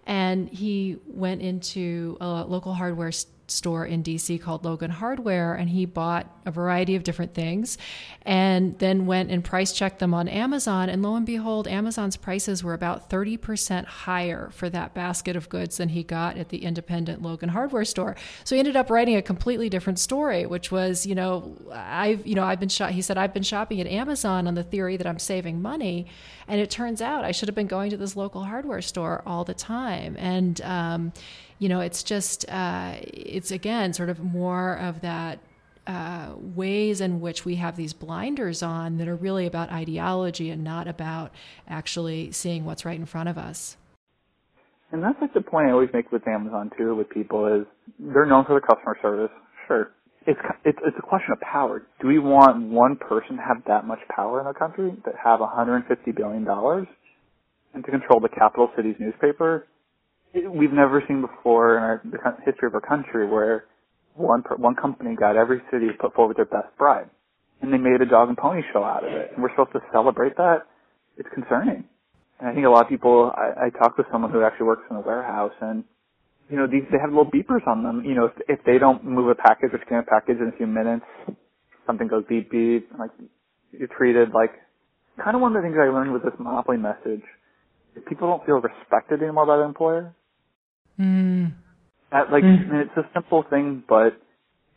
And 0.06 0.48
he 0.48 0.96
went 1.06 1.42
into 1.42 2.16
a 2.20 2.44
local 2.44 2.72
hardware 2.72 3.12
store 3.12 3.37
store 3.50 3.84
in 3.84 4.02
DC 4.02 4.40
called 4.40 4.64
Logan 4.64 4.90
Hardware, 4.90 5.54
and 5.54 5.70
he 5.70 5.84
bought 5.84 6.26
a 6.44 6.50
variety 6.50 6.96
of 6.96 7.04
different 7.04 7.34
things 7.34 7.78
and 8.22 8.78
then 8.78 9.06
went 9.06 9.30
and 9.30 9.44
price 9.44 9.72
checked 9.72 9.98
them 9.98 10.14
on 10.14 10.28
Amazon. 10.28 10.88
And 10.88 11.02
lo 11.02 11.14
and 11.14 11.24
behold, 11.24 11.68
Amazon's 11.68 12.16
prices 12.16 12.64
were 12.64 12.74
about 12.74 13.10
30% 13.10 13.84
higher 13.84 14.50
for 14.52 14.68
that 14.70 14.94
basket 14.94 15.36
of 15.36 15.48
goods 15.48 15.76
than 15.76 15.90
he 15.90 16.02
got 16.02 16.36
at 16.36 16.48
the 16.48 16.64
independent 16.64 17.22
Logan 17.22 17.50
Hardware 17.50 17.84
store. 17.84 18.16
So 18.44 18.54
he 18.54 18.58
ended 18.58 18.76
up 18.76 18.90
writing 18.90 19.16
a 19.16 19.22
completely 19.22 19.68
different 19.68 19.98
story, 19.98 20.46
which 20.46 20.72
was, 20.72 21.06
you 21.06 21.14
know, 21.14 21.56
I've, 21.72 22.26
you 22.26 22.34
know, 22.34 22.44
I've 22.44 22.60
been 22.60 22.68
shot. 22.68 22.92
He 22.92 23.02
said, 23.02 23.18
I've 23.18 23.34
been 23.34 23.42
shopping 23.42 23.80
at 23.80 23.86
Amazon 23.86 24.46
on 24.46 24.54
the 24.54 24.64
theory 24.64 24.96
that 24.96 25.06
I'm 25.06 25.18
saving 25.18 25.62
money. 25.62 26.06
And 26.46 26.60
it 26.60 26.70
turns 26.70 27.02
out 27.02 27.24
I 27.24 27.32
should 27.32 27.48
have 27.48 27.54
been 27.54 27.66
going 27.66 27.90
to 27.90 27.96
this 27.96 28.16
local 28.16 28.44
hardware 28.44 28.82
store 28.82 29.22
all 29.26 29.44
the 29.44 29.54
time. 29.54 30.16
And, 30.18 30.60
um, 30.62 31.12
you 31.58 31.68
know, 31.68 31.80
it's 31.80 32.02
just, 32.02 32.48
uh, 32.48 32.94
it's 33.02 33.50
again 33.50 33.92
sort 33.92 34.10
of 34.10 34.20
more 34.20 34.74
of 34.78 35.00
that 35.00 35.40
uh, 35.88 36.34
ways 36.36 37.00
in 37.00 37.20
which 37.20 37.44
we 37.44 37.56
have 37.56 37.74
these 37.76 37.94
blinders 37.94 38.62
on 38.62 38.98
that 38.98 39.08
are 39.08 39.16
really 39.16 39.46
about 39.46 39.70
ideology 39.70 40.50
and 40.50 40.62
not 40.62 40.86
about 40.86 41.32
actually 41.66 42.30
seeing 42.30 42.64
what's 42.64 42.84
right 42.84 42.98
in 42.98 43.06
front 43.06 43.28
of 43.28 43.38
us. 43.38 43.76
And 44.92 45.02
that's 45.02 45.20
like 45.20 45.34
the 45.34 45.40
point 45.40 45.68
I 45.68 45.72
always 45.72 45.88
make 45.92 46.12
with 46.12 46.26
Amazon 46.28 46.70
too, 46.76 46.94
with 46.94 47.08
people 47.10 47.46
is 47.46 47.66
they're 47.98 48.26
known 48.26 48.44
for 48.44 48.52
their 48.52 48.60
customer 48.60 48.96
service. 49.00 49.30
Sure. 49.66 49.90
It's, 50.26 50.40
it's, 50.64 50.78
it's 50.84 50.96
a 50.98 51.02
question 51.02 51.32
of 51.32 51.40
power. 51.40 51.86
Do 52.02 52.06
we 52.06 52.18
want 52.18 52.68
one 52.68 52.96
person 52.96 53.36
to 53.36 53.42
have 53.42 53.64
that 53.66 53.86
much 53.86 54.00
power 54.14 54.40
in 54.40 54.46
our 54.46 54.54
country 54.54 54.92
that 55.06 55.14
have 55.22 55.40
150 55.40 56.12
billion 56.12 56.44
dollars 56.44 56.86
and 57.72 57.84
to 57.84 57.90
control 57.90 58.20
the 58.20 58.28
capital 58.28 58.70
city's 58.76 58.96
newspaper 58.98 59.66
we've 60.34 60.72
never 60.72 61.02
seen 61.06 61.20
before 61.20 61.76
in 61.76 61.82
our 61.82 62.02
the 62.04 62.18
history 62.44 62.66
of 62.66 62.74
our 62.74 62.80
country 62.80 63.26
where 63.26 63.64
one 64.14 64.42
one 64.56 64.74
company 64.74 65.14
got 65.14 65.36
every 65.36 65.60
city 65.70 65.86
to 65.86 65.94
put 65.94 66.14
forward 66.14 66.36
their 66.36 66.44
best 66.44 66.76
bride, 66.76 67.08
and 67.62 67.72
they 67.72 67.78
made 67.78 68.00
a 68.00 68.06
dog 68.06 68.28
and 68.28 68.36
pony 68.36 68.62
show 68.72 68.84
out 68.84 69.04
of 69.04 69.12
it, 69.12 69.32
and 69.34 69.42
we're 69.42 69.50
supposed 69.50 69.72
to 69.72 69.80
celebrate 69.92 70.36
that. 70.36 70.66
It's 71.16 71.28
concerning, 71.34 71.84
and 72.38 72.48
I 72.48 72.54
think 72.54 72.66
a 72.66 72.70
lot 72.70 72.82
of 72.82 72.88
people. 72.88 73.32
I, 73.34 73.66
I 73.66 73.70
talked 73.70 73.98
with 73.98 74.06
someone 74.12 74.30
who 74.30 74.42
actually 74.42 74.66
works 74.66 74.84
in 74.90 74.96
a 74.96 75.00
warehouse, 75.00 75.54
and 75.60 75.84
you 76.50 76.56
know 76.56 76.66
these 76.66 76.82
they 76.92 76.98
have 77.00 77.10
little 77.10 77.30
beepers 77.30 77.66
on 77.66 77.82
them. 77.82 78.04
You 78.04 78.14
know 78.14 78.26
if 78.26 78.32
if 78.48 78.64
they 78.64 78.78
don't 78.78 79.04
move 79.04 79.28
a 79.28 79.34
package 79.34 79.70
or 79.72 79.80
scan 79.86 80.00
a 80.00 80.02
package 80.02 80.38
in 80.40 80.48
a 80.48 80.56
few 80.56 80.66
minutes, 80.66 81.04
something 81.86 82.06
goes 82.06 82.24
beep 82.28 82.50
beep. 82.50 82.90
Like 82.98 83.10
you're 83.72 83.88
treated 83.96 84.30
like 84.32 84.52
kind 85.22 85.34
of 85.34 85.42
one 85.42 85.54
of 85.56 85.62
the 85.62 85.66
things 85.66 85.76
I 85.78 85.90
learned 85.90 86.12
with 86.12 86.22
this 86.22 86.34
monopoly 86.38 86.78
message. 86.78 87.22
People 88.06 88.28
don't 88.28 88.44
feel 88.46 88.60
respected 88.60 89.22
anymore 89.22 89.46
by 89.46 89.56
their 89.56 89.66
employer, 89.66 90.14
Mm. 90.98 91.52
At, 92.10 92.32
like, 92.32 92.42
mm. 92.42 92.82
it's 92.82 92.96
a 92.96 93.08
simple 93.14 93.44
thing, 93.48 93.84
but 93.88 94.18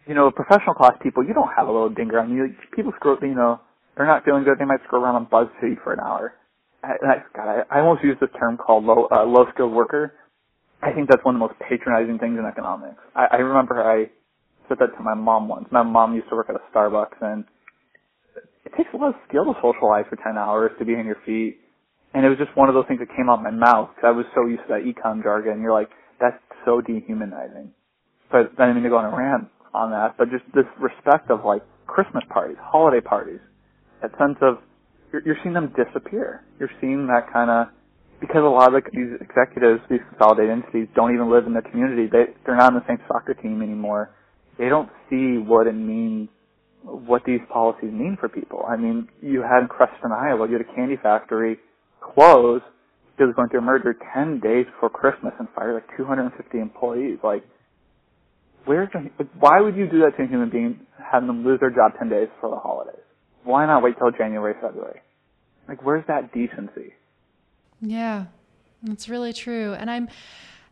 you 0.07 0.15
know, 0.15 0.31
professional 0.31 0.73
class 0.73 0.93
people, 1.01 1.23
you 1.23 1.33
don't 1.33 1.49
have 1.55 1.67
a 1.67 1.71
little 1.71 1.89
dinger 1.89 2.19
on 2.19 2.33
you. 2.33 2.53
People 2.75 2.91
scroll, 2.97 3.17
you 3.21 3.35
know, 3.35 3.61
they're 3.95 4.05
not 4.05 4.25
feeling 4.25 4.43
good. 4.43 4.57
They 4.59 4.65
might 4.65 4.83
scroll 4.85 5.03
around 5.03 5.15
on 5.15 5.25
BuzzFeed 5.27 5.83
for 5.83 5.93
an 5.93 5.99
hour. 5.99 6.33
I, 6.83 6.93
I, 6.93 7.15
God, 7.35 7.47
I, 7.47 7.77
I 7.77 7.79
almost 7.81 8.03
use 8.03 8.17
this 8.19 8.29
term 8.39 8.57
called 8.57 8.83
low 8.83 9.07
uh, 9.11 9.23
low 9.23 9.45
skilled 9.53 9.71
worker. 9.73 10.13
I 10.81 10.91
think 10.91 11.07
that's 11.09 11.23
one 11.23 11.35
of 11.35 11.39
the 11.39 11.47
most 11.47 11.59
patronizing 11.61 12.17
things 12.17 12.39
in 12.39 12.45
economics. 12.45 12.97
I, 13.15 13.27
I 13.33 13.35
remember 13.37 13.83
I 13.83 14.09
said 14.67 14.77
that 14.79 14.97
to 14.97 15.03
my 15.03 15.13
mom 15.13 15.47
once. 15.47 15.67
My 15.71 15.83
mom 15.83 16.15
used 16.15 16.27
to 16.29 16.35
work 16.35 16.49
at 16.49 16.55
a 16.55 16.63
Starbucks, 16.75 17.21
and 17.21 17.45
it 18.65 18.73
takes 18.75 18.89
a 18.93 18.97
lot 18.97 19.09
of 19.09 19.15
skill 19.29 19.45
to 19.45 19.53
socialize 19.61 20.05
for 20.09 20.17
ten 20.17 20.37
hours 20.37 20.71
to 20.79 20.85
be 20.85 20.95
on 20.95 21.05
your 21.05 21.21
feet. 21.25 21.60
And 22.13 22.25
it 22.25 22.29
was 22.29 22.37
just 22.37 22.55
one 22.57 22.67
of 22.67 22.75
those 22.75 22.85
things 22.87 22.99
that 22.99 23.09
came 23.15 23.29
out 23.29 23.41
my 23.41 23.51
mouth 23.51 23.89
because 23.95 24.07
I 24.07 24.11
was 24.11 24.25
so 24.35 24.45
used 24.45 24.63
to 24.67 24.75
that 24.75 24.83
econ 24.83 25.23
jargon. 25.23 25.61
You're 25.61 25.73
like, 25.73 25.89
that's 26.19 26.37
so 26.65 26.81
dehumanizing. 26.81 27.71
But 28.31 28.51
I 28.59 28.67
didn't 28.67 28.75
mean 28.75 28.83
to 28.83 28.89
go 28.89 28.97
on 28.97 29.11
a 29.11 29.15
rant 29.15 29.47
on 29.73 29.91
that, 29.91 30.15
but 30.17 30.29
just 30.29 30.43
this 30.53 30.67
respect 30.79 31.31
of 31.31 31.43
like 31.45 31.63
Christmas 31.87 32.23
parties, 32.29 32.57
holiday 32.59 33.01
parties, 33.01 33.39
that 34.01 34.11
sense 34.19 34.37
of 34.41 34.59
you're, 35.11 35.21
you're 35.25 35.37
seeing 35.43 35.53
them 35.53 35.73
disappear. 35.75 36.43
You're 36.59 36.71
seeing 36.79 37.07
that 37.07 37.31
kind 37.31 37.49
of 37.49 37.67
because 38.19 38.43
a 38.43 38.51
lot 38.51 38.73
of 38.73 38.83
the, 38.83 38.89
these 38.91 39.17
executives, 39.19 39.81
these 39.89 40.03
consolidated 40.09 40.51
entities, 40.51 40.87
don't 40.95 41.13
even 41.13 41.31
live 41.31 41.47
in 41.47 41.53
the 41.53 41.61
community. 41.61 42.07
They 42.11 42.31
they're 42.45 42.55
not 42.55 42.73
on 42.73 42.79
the 42.79 42.87
same 42.87 42.99
soccer 43.07 43.33
team 43.33 43.61
anymore. 43.61 44.11
They 44.57 44.69
don't 44.69 44.89
see 45.09 45.39
what 45.39 45.67
it 45.67 45.73
means, 45.73 46.29
what 46.83 47.23
these 47.25 47.41
policies 47.51 47.91
mean 47.91 48.17
for 48.19 48.29
people. 48.29 48.63
I 48.67 48.77
mean, 48.77 49.07
you 49.21 49.41
had 49.41 49.63
in 49.63 49.67
Creston, 49.67 50.11
Iowa, 50.11 50.47
you 50.47 50.53
had 50.53 50.61
a 50.61 50.75
candy 50.75 50.97
factory 51.01 51.57
close 52.01 52.61
it 53.21 53.25
was 53.25 53.35
going 53.35 53.49
through 53.49 53.59
a 53.59 53.63
merger 53.63 53.95
10 54.13 54.39
days 54.39 54.65
before 54.65 54.89
Christmas 54.89 55.33
and 55.37 55.47
fired 55.55 55.75
like 55.75 55.95
250 55.95 56.57
employees. 56.57 57.19
Like, 57.23 57.43
where's 58.65 58.89
the, 58.93 59.25
why 59.39 59.61
would 59.61 59.75
you 59.75 59.87
do 59.87 59.99
that 59.99 60.17
to 60.17 60.23
a 60.23 60.27
human 60.27 60.49
being, 60.49 60.79
having 60.97 61.27
them 61.27 61.45
lose 61.45 61.59
their 61.59 61.69
job 61.69 61.91
10 61.99 62.09
days 62.09 62.27
before 62.33 62.49
the 62.49 62.59
holidays? 62.59 63.03
Why 63.43 63.65
not 63.67 63.83
wait 63.83 63.97
till 63.99 64.11
January, 64.11 64.55
February? 64.59 65.01
Like, 65.67 65.83
where's 65.85 66.05
that 66.07 66.33
decency? 66.33 66.93
Yeah, 67.79 68.25
that's 68.83 69.07
really 69.07 69.33
true. 69.33 69.73
And 69.73 69.89
I'm, 69.89 70.09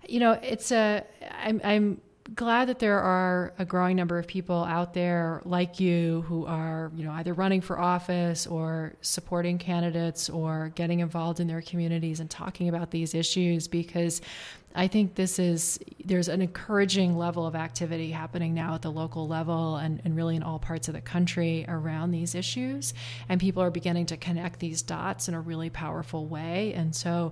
You 0.08 0.20
know, 0.20 0.32
it's 0.42 0.72
a. 0.72 1.04
I'm. 1.32 1.62
I'm 1.64 2.02
glad 2.36 2.70
that 2.70 2.80
there 2.80 3.00
are 3.00 3.54
a 3.58 3.66
growing 3.66 3.96
number 3.96 4.18
of 4.18 4.28
people 4.28 4.64
out 4.64 4.94
there 4.94 5.42
like 5.46 5.80
you 5.80 6.22
who 6.28 6.46
are, 6.46 6.92
you 6.96 7.04
know, 7.04 7.12
either 7.12 7.34
running 7.34 7.62
for 7.62 7.80
office 7.80 8.46
or 8.46 8.94
supporting 9.02 9.58
candidates 9.58 10.30
or 10.30 10.72
getting 10.76 11.00
involved 11.00 11.40
in 11.40 11.48
their 11.48 11.62
communities 11.62 12.20
and 12.20 12.30
talking 12.30 12.70
about 12.70 12.92
these 12.92 13.14
issues 13.14 13.68
because 13.68 14.22
I 14.76 14.88
think 14.88 15.16
this 15.16 15.40
is 15.40 15.80
there's 16.06 16.28
an 16.28 16.42
encouraging 16.42 17.18
level 17.18 17.48
of 17.48 17.56
activity 17.56 18.12
happening 18.12 18.54
now 18.54 18.76
at 18.76 18.84
the 18.84 18.92
local 18.92 19.28
level 19.28 19.78
and, 19.78 20.00
and 20.06 20.16
really 20.16 20.36
in 20.36 20.44
all 20.44 20.60
parts 20.60 20.88
of 20.88 20.94
the 20.94 21.02
country 21.02 21.66
around 21.68 22.12
these 22.12 22.36
issues. 22.36 22.94
And 23.28 23.40
people 23.40 23.64
are 23.64 23.72
beginning 23.72 24.06
to 24.08 24.18
connect 24.18 24.60
these 24.60 24.82
dots 24.82 25.28
in 25.28 25.34
a 25.34 25.42
really 25.42 25.70
powerful 25.70 26.28
way. 26.28 26.74
And 26.74 26.96
so, 26.96 27.32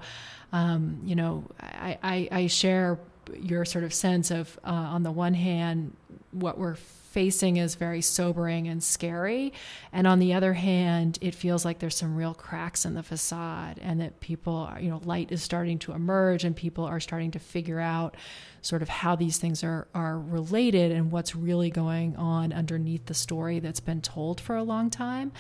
um, 0.51 1.01
you 1.03 1.15
know, 1.15 1.43
I, 1.59 1.97
I, 2.01 2.27
I 2.31 2.47
share 2.47 2.99
your 3.36 3.65
sort 3.65 3.84
of 3.84 3.93
sense 3.93 4.32
of, 4.32 4.59
uh, 4.63 4.69
on 4.69 5.03
the 5.03 5.11
one 5.11 5.34
hand, 5.34 5.95
what 6.32 6.57
we're 6.57 6.78
facing 7.18 7.57
is 7.57 7.74
very 7.74 7.99
sobering 7.99 8.68
and 8.68 8.84
scary. 8.84 9.51
And 9.91 10.05
on 10.05 10.20
the 10.20 10.36
other 10.36 10.53
hand, 10.53 11.18
it 11.20 11.34
feels 11.34 11.65
like 11.65 11.80
there's 11.80 11.95
some 11.95 12.15
real 12.15 12.36
cracks 12.36 12.86
in 12.86 12.93
the 12.93 13.01
facade 13.01 13.80
and 13.82 13.99
that 14.01 14.20
people, 14.20 14.53
are, 14.53 14.80
you 14.80 14.91
know, 14.91 15.01
light 15.03 15.32
is 15.32 15.41
starting 15.41 15.80
to 15.80 15.93
emerge 15.93 16.43
and 16.43 16.55
people 16.55 16.84
are 16.84 16.99
starting 16.99 17.32
to 17.32 17.39
figure 17.39 17.80
out 17.80 18.15
sort 18.61 18.82
of 18.82 18.89
how 18.89 19.15
these 19.15 19.38
things 19.38 19.63
are, 19.63 19.88
are 19.95 20.20
related 20.20 20.91
and 20.91 21.11
what's 21.11 21.36
really 21.36 21.72
going 21.72 22.15
on 22.18 22.53
underneath 22.53 23.05
the 23.05 23.13
story 23.13 23.59
that's 23.59 23.80
been 23.80 24.01
told 24.01 24.39
for 24.39 24.55
a 24.55 24.63
long 24.63 24.89
time. 24.89 25.32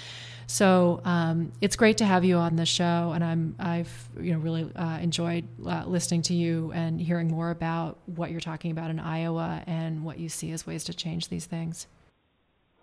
So 0.47 1.01
um, 1.03 1.51
it's 1.59 1.75
great 1.75 1.97
to 1.97 2.05
have 2.05 2.23
you 2.23 2.37
on 2.37 2.55
the 2.55 2.65
show, 2.65 3.11
and 3.13 3.21
I'm 3.21 3.55
I've 3.59 4.09
you 4.19 4.31
know 4.31 4.39
really 4.39 4.71
uh, 4.73 4.97
enjoyed 4.99 5.45
uh, 5.65 5.83
listening 5.85 6.21
to 6.23 6.33
you 6.33 6.71
and 6.73 7.01
hearing 7.01 7.27
more 7.27 7.51
about 7.51 7.99
what 8.05 8.31
you're 8.31 8.39
talking 8.39 8.71
about 8.71 8.89
in 8.89 8.97
Iowa 8.97 9.61
and 9.67 10.05
what 10.05 10.19
you 10.19 10.29
see 10.29 10.51
as 10.51 10.65
ways 10.65 10.85
to 10.85 10.93
change 10.93 11.27
these 11.27 11.45
things. 11.45 11.66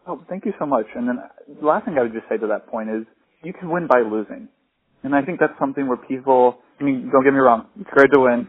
Oh, 0.07 0.23
thank 0.29 0.45
you 0.45 0.53
so 0.59 0.67
much. 0.67 0.87
And 0.95 1.09
then 1.09 1.19
uh, 1.19 1.29
the 1.61 1.67
last 1.67 1.85
thing 1.87 1.97
I 1.99 2.03
would 2.03 2.13
just 2.13 2.29
say 2.29 2.37
to 2.37 2.47
that 2.49 2.67
point 2.69 2.91
is 2.91 3.07
you 3.43 3.53
can 3.53 3.71
win 3.71 3.87
by 3.87 4.01
losing. 4.01 4.49
And 5.03 5.15
I 5.15 5.23
think 5.23 5.41
that's 5.41 5.59
something 5.59 5.87
where 5.87 5.97
people, 5.97 6.59
I 6.81 6.85
mean, 6.85 7.11
don't 7.13 7.25
get 7.25 7.33
me 7.33 7.41
wrong, 7.41 7.67
it's 7.81 7.91
great 7.91 8.13
to 8.13 8.21
win, 8.21 8.49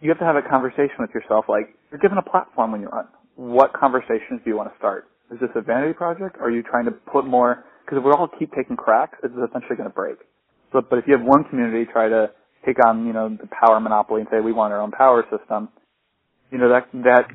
you 0.00 0.10
have 0.10 0.18
to 0.18 0.24
have 0.24 0.36
a 0.36 0.42
conversation 0.42 0.98
with 0.98 1.10
yourself. 1.14 1.46
Like 1.48 1.74
you're 1.90 2.00
given 2.00 2.18
a 2.18 2.22
platform 2.22 2.72
when 2.72 2.80
you 2.80 2.88
run. 2.88 3.06
What 3.36 3.72
conversations 3.72 4.40
do 4.44 4.50
you 4.50 4.56
want 4.56 4.72
to 4.72 4.78
start? 4.78 5.08
Is 5.32 5.40
this 5.40 5.50
a 5.54 5.60
vanity 5.60 5.92
project? 5.92 6.36
Are 6.40 6.50
you 6.50 6.62
trying 6.62 6.84
to 6.86 6.92
put 6.92 7.26
more? 7.26 7.64
Because 7.84 7.98
if 7.98 8.04
we 8.04 8.10
all 8.10 8.28
keep 8.38 8.52
taking 8.54 8.76
cracks, 8.76 9.18
it's 9.22 9.34
essentially 9.34 9.76
going 9.76 9.88
to 9.88 9.94
break. 9.94 10.16
But 10.72 10.90
but 10.90 10.98
if 10.98 11.04
you 11.06 11.16
have 11.16 11.26
one 11.26 11.44
community 11.44 11.90
try 11.90 12.08
to 12.08 12.30
take 12.64 12.84
on 12.84 13.06
you 13.06 13.12
know 13.12 13.28
the 13.28 13.48
power 13.48 13.80
monopoly 13.80 14.20
and 14.22 14.28
say 14.30 14.40
we 14.40 14.52
want 14.52 14.72
our 14.72 14.80
own 14.80 14.90
power 14.90 15.24
system, 15.30 15.68
you 16.50 16.58
know 16.58 16.68
that 16.68 16.88
that 17.04 17.30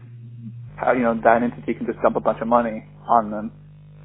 you 0.96 1.04
know 1.04 1.14
that 1.24 1.44
entity 1.44 1.74
can 1.74 1.86
just 1.86 2.02
dump 2.02 2.16
a 2.16 2.24
bunch 2.24 2.42
of 2.42 2.48
money 2.48 2.86
on 3.08 3.32
them. 3.32 3.52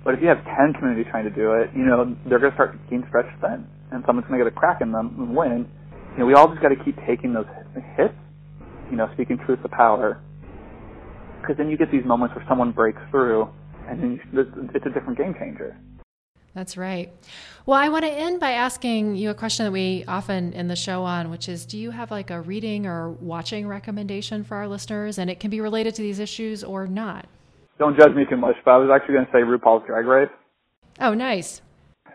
But 0.04 0.14
if 0.14 0.20
you 0.22 0.28
have 0.28 0.44
ten 0.44 0.72
communities 0.76 1.06
trying 1.10 1.24
to 1.24 1.34
do 1.34 1.52
it, 1.58 1.70
you 1.74 1.84
know 1.84 2.14
they're 2.28 2.38
going 2.38 2.52
to 2.52 2.56
start 2.56 2.76
getting 2.84 3.04
stretched 3.08 3.34
thin, 3.40 3.66
and 3.92 4.04
someone's 4.06 4.28
going 4.28 4.38
to 4.38 4.44
get 4.44 4.52
a 4.52 4.54
crack 4.54 4.80
in 4.80 4.92
them 4.92 5.16
and 5.18 5.36
win. 5.36 5.66
You 6.14 6.18
know 6.20 6.26
we 6.26 6.34
all 6.34 6.48
just 6.48 6.62
got 6.62 6.70
to 6.70 6.80
keep 6.84 6.96
taking 7.06 7.32
those 7.32 7.48
hits 7.96 8.14
you 8.90 8.96
know, 8.96 9.08
speaking 9.14 9.38
truth 9.46 9.60
to 9.62 9.68
power. 9.68 10.20
Because 11.40 11.56
then 11.58 11.68
you 11.68 11.76
get 11.76 11.90
these 11.90 12.04
moments 12.04 12.34
where 12.34 12.44
someone 12.48 12.72
breaks 12.72 13.00
through, 13.10 13.48
and 13.88 14.02
then 14.02 14.20
you, 14.32 14.40
it's 14.74 14.86
a 14.86 14.90
different 14.90 15.18
game 15.18 15.34
changer. 15.38 15.76
That's 16.56 16.78
right. 16.78 17.12
Well, 17.66 17.78
I 17.78 17.90
want 17.90 18.06
to 18.06 18.10
end 18.10 18.40
by 18.40 18.52
asking 18.52 19.16
you 19.16 19.28
a 19.28 19.34
question 19.34 19.66
that 19.66 19.72
we 19.72 20.04
often 20.08 20.54
in 20.54 20.68
the 20.68 20.74
show 20.74 21.02
on, 21.02 21.30
which 21.30 21.50
is 21.50 21.66
do 21.66 21.76
you 21.76 21.90
have 21.90 22.10
like 22.10 22.30
a 22.30 22.40
reading 22.40 22.86
or 22.86 23.10
watching 23.10 23.68
recommendation 23.68 24.42
for 24.42 24.56
our 24.56 24.66
listeners? 24.66 25.18
And 25.18 25.28
it 25.28 25.38
can 25.38 25.50
be 25.50 25.60
related 25.60 25.94
to 25.96 26.02
these 26.02 26.18
issues 26.18 26.64
or 26.64 26.86
not. 26.86 27.26
Don't 27.78 27.94
judge 27.98 28.14
me 28.14 28.24
too 28.24 28.38
much, 28.38 28.56
but 28.64 28.70
I 28.70 28.78
was 28.78 28.88
actually 28.90 29.16
going 29.16 29.26
to 29.26 29.32
say 29.32 29.40
RuPaul's 29.40 29.86
Drag 29.86 30.06
Race. 30.06 30.30
Oh, 30.98 31.12
nice. 31.12 31.60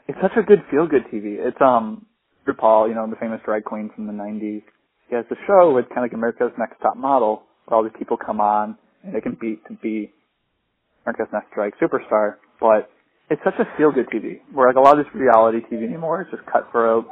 It's 0.08 0.18
such 0.20 0.36
a 0.36 0.42
good 0.42 0.64
feel 0.72 0.88
good 0.88 1.04
TV. 1.14 1.38
It's 1.38 1.62
um 1.62 2.08
RuPaul, 2.48 2.90
you 2.90 2.96
know, 2.96 3.08
the 3.08 3.16
famous 3.18 3.42
drag 3.46 3.64
queen 3.64 3.92
from 3.96 4.08
the 4.08 4.14
90s 4.14 4.64
he 5.12 5.18
has 5.18 5.26
a 5.30 5.36
show 5.46 5.74
with 5.76 5.90
kind 5.90 6.00
of 6.00 6.04
like 6.06 6.14
America's 6.14 6.54
Next 6.58 6.80
Top 6.82 6.96
Model, 6.96 7.44
where 7.66 7.78
all 7.78 7.84
these 7.84 7.92
people 8.00 8.18
come 8.18 8.40
on 8.40 8.78
and 9.04 9.14
they 9.14 9.20
can 9.20 9.38
beat 9.40 9.60
to 9.68 9.74
be 9.74 10.10
America's 11.06 11.28
Next 11.34 11.54
Drag 11.54 11.74
Superstar. 11.84 12.36
But 12.62 12.90
it's 13.32 13.42
such 13.46 13.56
a 13.60 13.78
feel-good 13.78 14.08
TV, 14.14 14.42
where 14.52 14.68
like 14.68 14.76
a 14.76 14.82
lot 14.82 15.00
of 15.00 15.06
this 15.06 15.16
reality 15.16 15.60
TV 15.72 15.88
anymore 15.88 16.22
is 16.22 16.28
just 16.30 16.44
cutthroat. 16.52 17.08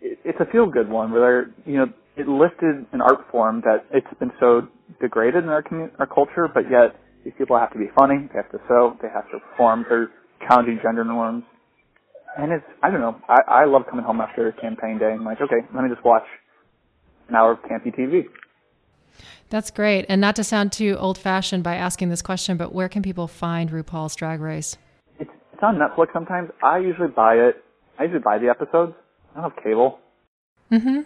It's 0.00 0.40
a 0.40 0.46
feel-good 0.50 0.88
one 0.88 1.12
where 1.12 1.20
they're 1.20 1.70
you 1.70 1.78
know 1.78 1.86
it 2.16 2.26
lifted 2.26 2.86
an 2.92 3.00
art 3.02 3.20
form 3.30 3.60
that 3.64 3.84
it's 3.92 4.06
been 4.18 4.32
so 4.40 4.62
degraded 5.00 5.44
in 5.44 5.50
our 5.50 5.62
our 5.98 6.06
culture, 6.06 6.48
but 6.52 6.64
yet 6.70 6.96
these 7.24 7.34
people 7.36 7.58
have 7.58 7.72
to 7.72 7.78
be 7.78 7.86
funny, 7.98 8.28
they 8.32 8.38
have 8.40 8.50
to 8.52 8.58
sew, 8.66 8.96
they 9.02 9.08
have 9.08 9.30
to 9.30 9.38
perform, 9.38 9.84
they're 9.88 10.10
challenging 10.48 10.80
gender 10.82 11.04
norms. 11.04 11.44
And 12.36 12.50
it's, 12.50 12.64
I 12.82 12.90
don't 12.90 13.00
know, 13.00 13.20
I, 13.28 13.62
I 13.62 13.64
love 13.66 13.82
coming 13.88 14.04
home 14.04 14.20
after 14.20 14.50
campaign 14.52 14.98
day 14.98 15.12
and 15.12 15.22
like, 15.24 15.40
okay, 15.40 15.66
let 15.74 15.84
me 15.84 15.90
just 15.90 16.04
watch 16.04 16.24
an 17.28 17.36
hour 17.36 17.52
of 17.52 17.58
campy 17.60 17.94
TV. 17.94 18.24
That's 19.50 19.70
great. 19.70 20.06
And 20.08 20.20
not 20.20 20.34
to 20.36 20.44
sound 20.44 20.72
too 20.72 20.96
old 20.98 21.18
fashioned 21.18 21.62
by 21.62 21.76
asking 21.76 22.08
this 22.08 22.22
question, 22.22 22.56
but 22.56 22.74
where 22.74 22.88
can 22.88 23.02
people 23.02 23.28
find 23.28 23.70
RuPaul's 23.70 24.16
Drag 24.16 24.40
Race? 24.40 24.78
It's, 25.62 25.68
on 25.68 25.76
Netflix 25.76 26.12
sometimes. 26.12 26.50
I 26.62 26.78
usually 26.78 27.08
buy 27.08 27.34
it. 27.34 27.62
I 27.98 28.04
usually 28.04 28.20
buy 28.20 28.38
the 28.38 28.48
episodes. 28.48 28.94
I 29.30 29.40
don't 29.40 29.50
have 29.52 29.62
cable. 29.62 29.98
Mm-hmm. 30.70 31.00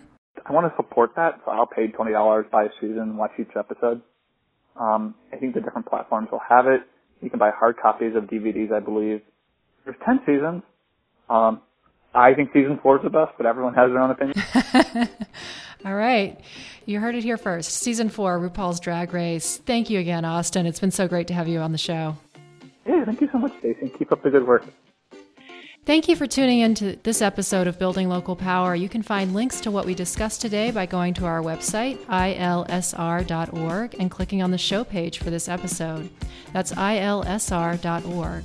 I 0.45 0.53
want 0.53 0.71
to 0.71 0.77
support 0.77 1.11
that, 1.17 1.41
so 1.45 1.51
I'll 1.51 1.67
pay 1.67 1.89
twenty 1.89 2.13
dollars 2.13 2.47
buy 2.51 2.65
a 2.65 2.69
season 2.81 2.99
and 2.99 3.19
watch 3.19 3.33
each 3.39 3.51
episode. 3.59 4.01
Um, 4.79 5.15
I 5.33 5.37
think 5.37 5.55
the 5.55 5.61
different 5.61 5.87
platforms 5.87 6.29
will 6.31 6.43
have 6.49 6.67
it. 6.67 6.81
You 7.21 7.31
can 7.31 7.39
buy 7.39 7.51
hard 7.51 7.77
copies 7.77 8.15
of 8.15 8.25
DVDs, 8.25 8.73
I 8.73 8.81
believe. 8.81 9.21
There's 9.85 9.97
ten 10.05 10.21
seasons. 10.27 10.63
Um, 11.29 11.61
I 12.15 12.33
think 12.35 12.51
season 12.53 12.79
four 12.83 12.97
is 12.97 13.03
the 13.03 13.11
best, 13.11 13.33
but 13.37 13.47
everyone 13.47 13.75
has 13.75 13.91
their 13.91 14.01
own 14.01 14.11
opinion. 14.11 15.09
All 15.85 15.95
right. 15.95 16.41
You 16.87 17.01
heard 17.01 17.15
it 17.15 17.23
here 17.23 17.37
first. 17.37 17.71
Season 17.71 18.09
four, 18.09 18.39
RuPaul's 18.39 18.81
Drag 18.81 19.13
Race. 19.13 19.59
Thank 19.59 19.91
you 19.91 19.99
again, 19.99 20.25
Austin. 20.25 20.67
It's 20.67 20.81
been 20.81 20.91
so 20.91 21.09
great 21.09 21.29
to 21.29 21.35
have 21.35 21.49
you 21.49 21.61
on 21.61 21.73
the 21.73 21.79
show. 21.79 22.17
Yeah, 22.87 23.05
thank 23.05 23.21
you 23.21 23.29
so 23.33 23.39
much, 23.39 23.53
Stacy. 23.59 23.93
Keep 23.99 24.13
up 24.13 24.23
the 24.23 24.31
good 24.31 24.47
work. 24.47 24.65
Thank 25.85 26.09
you 26.09 26.17
for 26.17 26.27
tuning 26.27 26.61
in 26.61 26.75
to 26.77 26.97
this 26.97 27.23
episode 27.23 27.69
of 27.69 27.79
Building 27.79 28.09
Local 28.09 28.35
Power. 28.35 28.75
You 28.75 28.89
can 28.89 29.03
find 29.03 29.33
links 29.33 29.61
to 29.61 29.71
what 29.71 29.87
we 29.87 29.95
discussed 29.95 30.41
today 30.41 30.73
by 30.73 30.85
going 30.85 31.15
to 31.15 31.27
our 31.27 31.41
website, 31.41 31.99
ilsr.org, 32.07 33.95
and 34.01 34.11
clicking 34.11 34.43
on 34.43 34.51
the 34.51 34.59
show 34.59 34.83
page 34.83 35.21
for 35.21 35.31
this 35.31 35.49
episode. 35.49 36.11
That's 36.53 36.73
ilsr.org. 36.73 38.45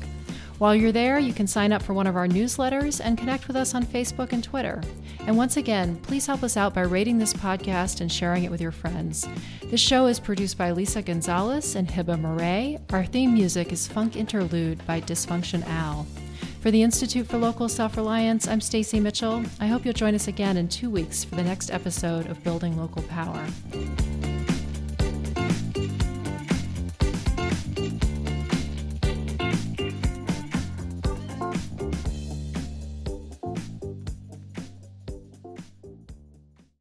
While 0.61 0.75
you're 0.75 0.91
there, 0.91 1.17
you 1.17 1.33
can 1.33 1.47
sign 1.47 1.71
up 1.73 1.81
for 1.81 1.95
one 1.95 2.05
of 2.05 2.15
our 2.15 2.27
newsletters 2.27 3.01
and 3.03 3.17
connect 3.17 3.47
with 3.47 3.55
us 3.55 3.73
on 3.73 3.83
Facebook 3.83 4.31
and 4.31 4.43
Twitter. 4.43 4.83
And 5.25 5.35
once 5.35 5.57
again, 5.57 5.95
please 6.03 6.27
help 6.27 6.43
us 6.43 6.55
out 6.55 6.75
by 6.75 6.81
rating 6.81 7.17
this 7.17 7.33
podcast 7.33 7.99
and 7.99 8.11
sharing 8.11 8.43
it 8.43 8.51
with 8.51 8.61
your 8.61 8.71
friends. 8.71 9.27
This 9.63 9.81
show 9.81 10.05
is 10.05 10.19
produced 10.19 10.59
by 10.59 10.69
Lisa 10.69 11.01
Gonzalez 11.01 11.75
and 11.75 11.87
Hiba 11.87 12.19
Murray. 12.19 12.77
Our 12.91 13.07
theme 13.07 13.33
music 13.33 13.71
is 13.71 13.87
Funk 13.87 14.15
Interlude 14.15 14.85
by 14.85 15.01
Dysfunction 15.01 15.65
Al. 15.65 16.05
For 16.59 16.69
the 16.69 16.83
Institute 16.83 17.25
for 17.25 17.39
Local 17.39 17.67
Self 17.67 17.97
Reliance, 17.97 18.47
I'm 18.47 18.61
Stacy 18.61 18.99
Mitchell. 18.99 19.43
I 19.59 19.65
hope 19.65 19.83
you'll 19.83 19.95
join 19.95 20.13
us 20.13 20.27
again 20.27 20.57
in 20.57 20.67
two 20.67 20.91
weeks 20.91 21.23
for 21.23 21.33
the 21.33 21.43
next 21.43 21.71
episode 21.71 22.27
of 22.27 22.43
Building 22.43 22.77
Local 22.77 23.01
Power. 23.01 23.47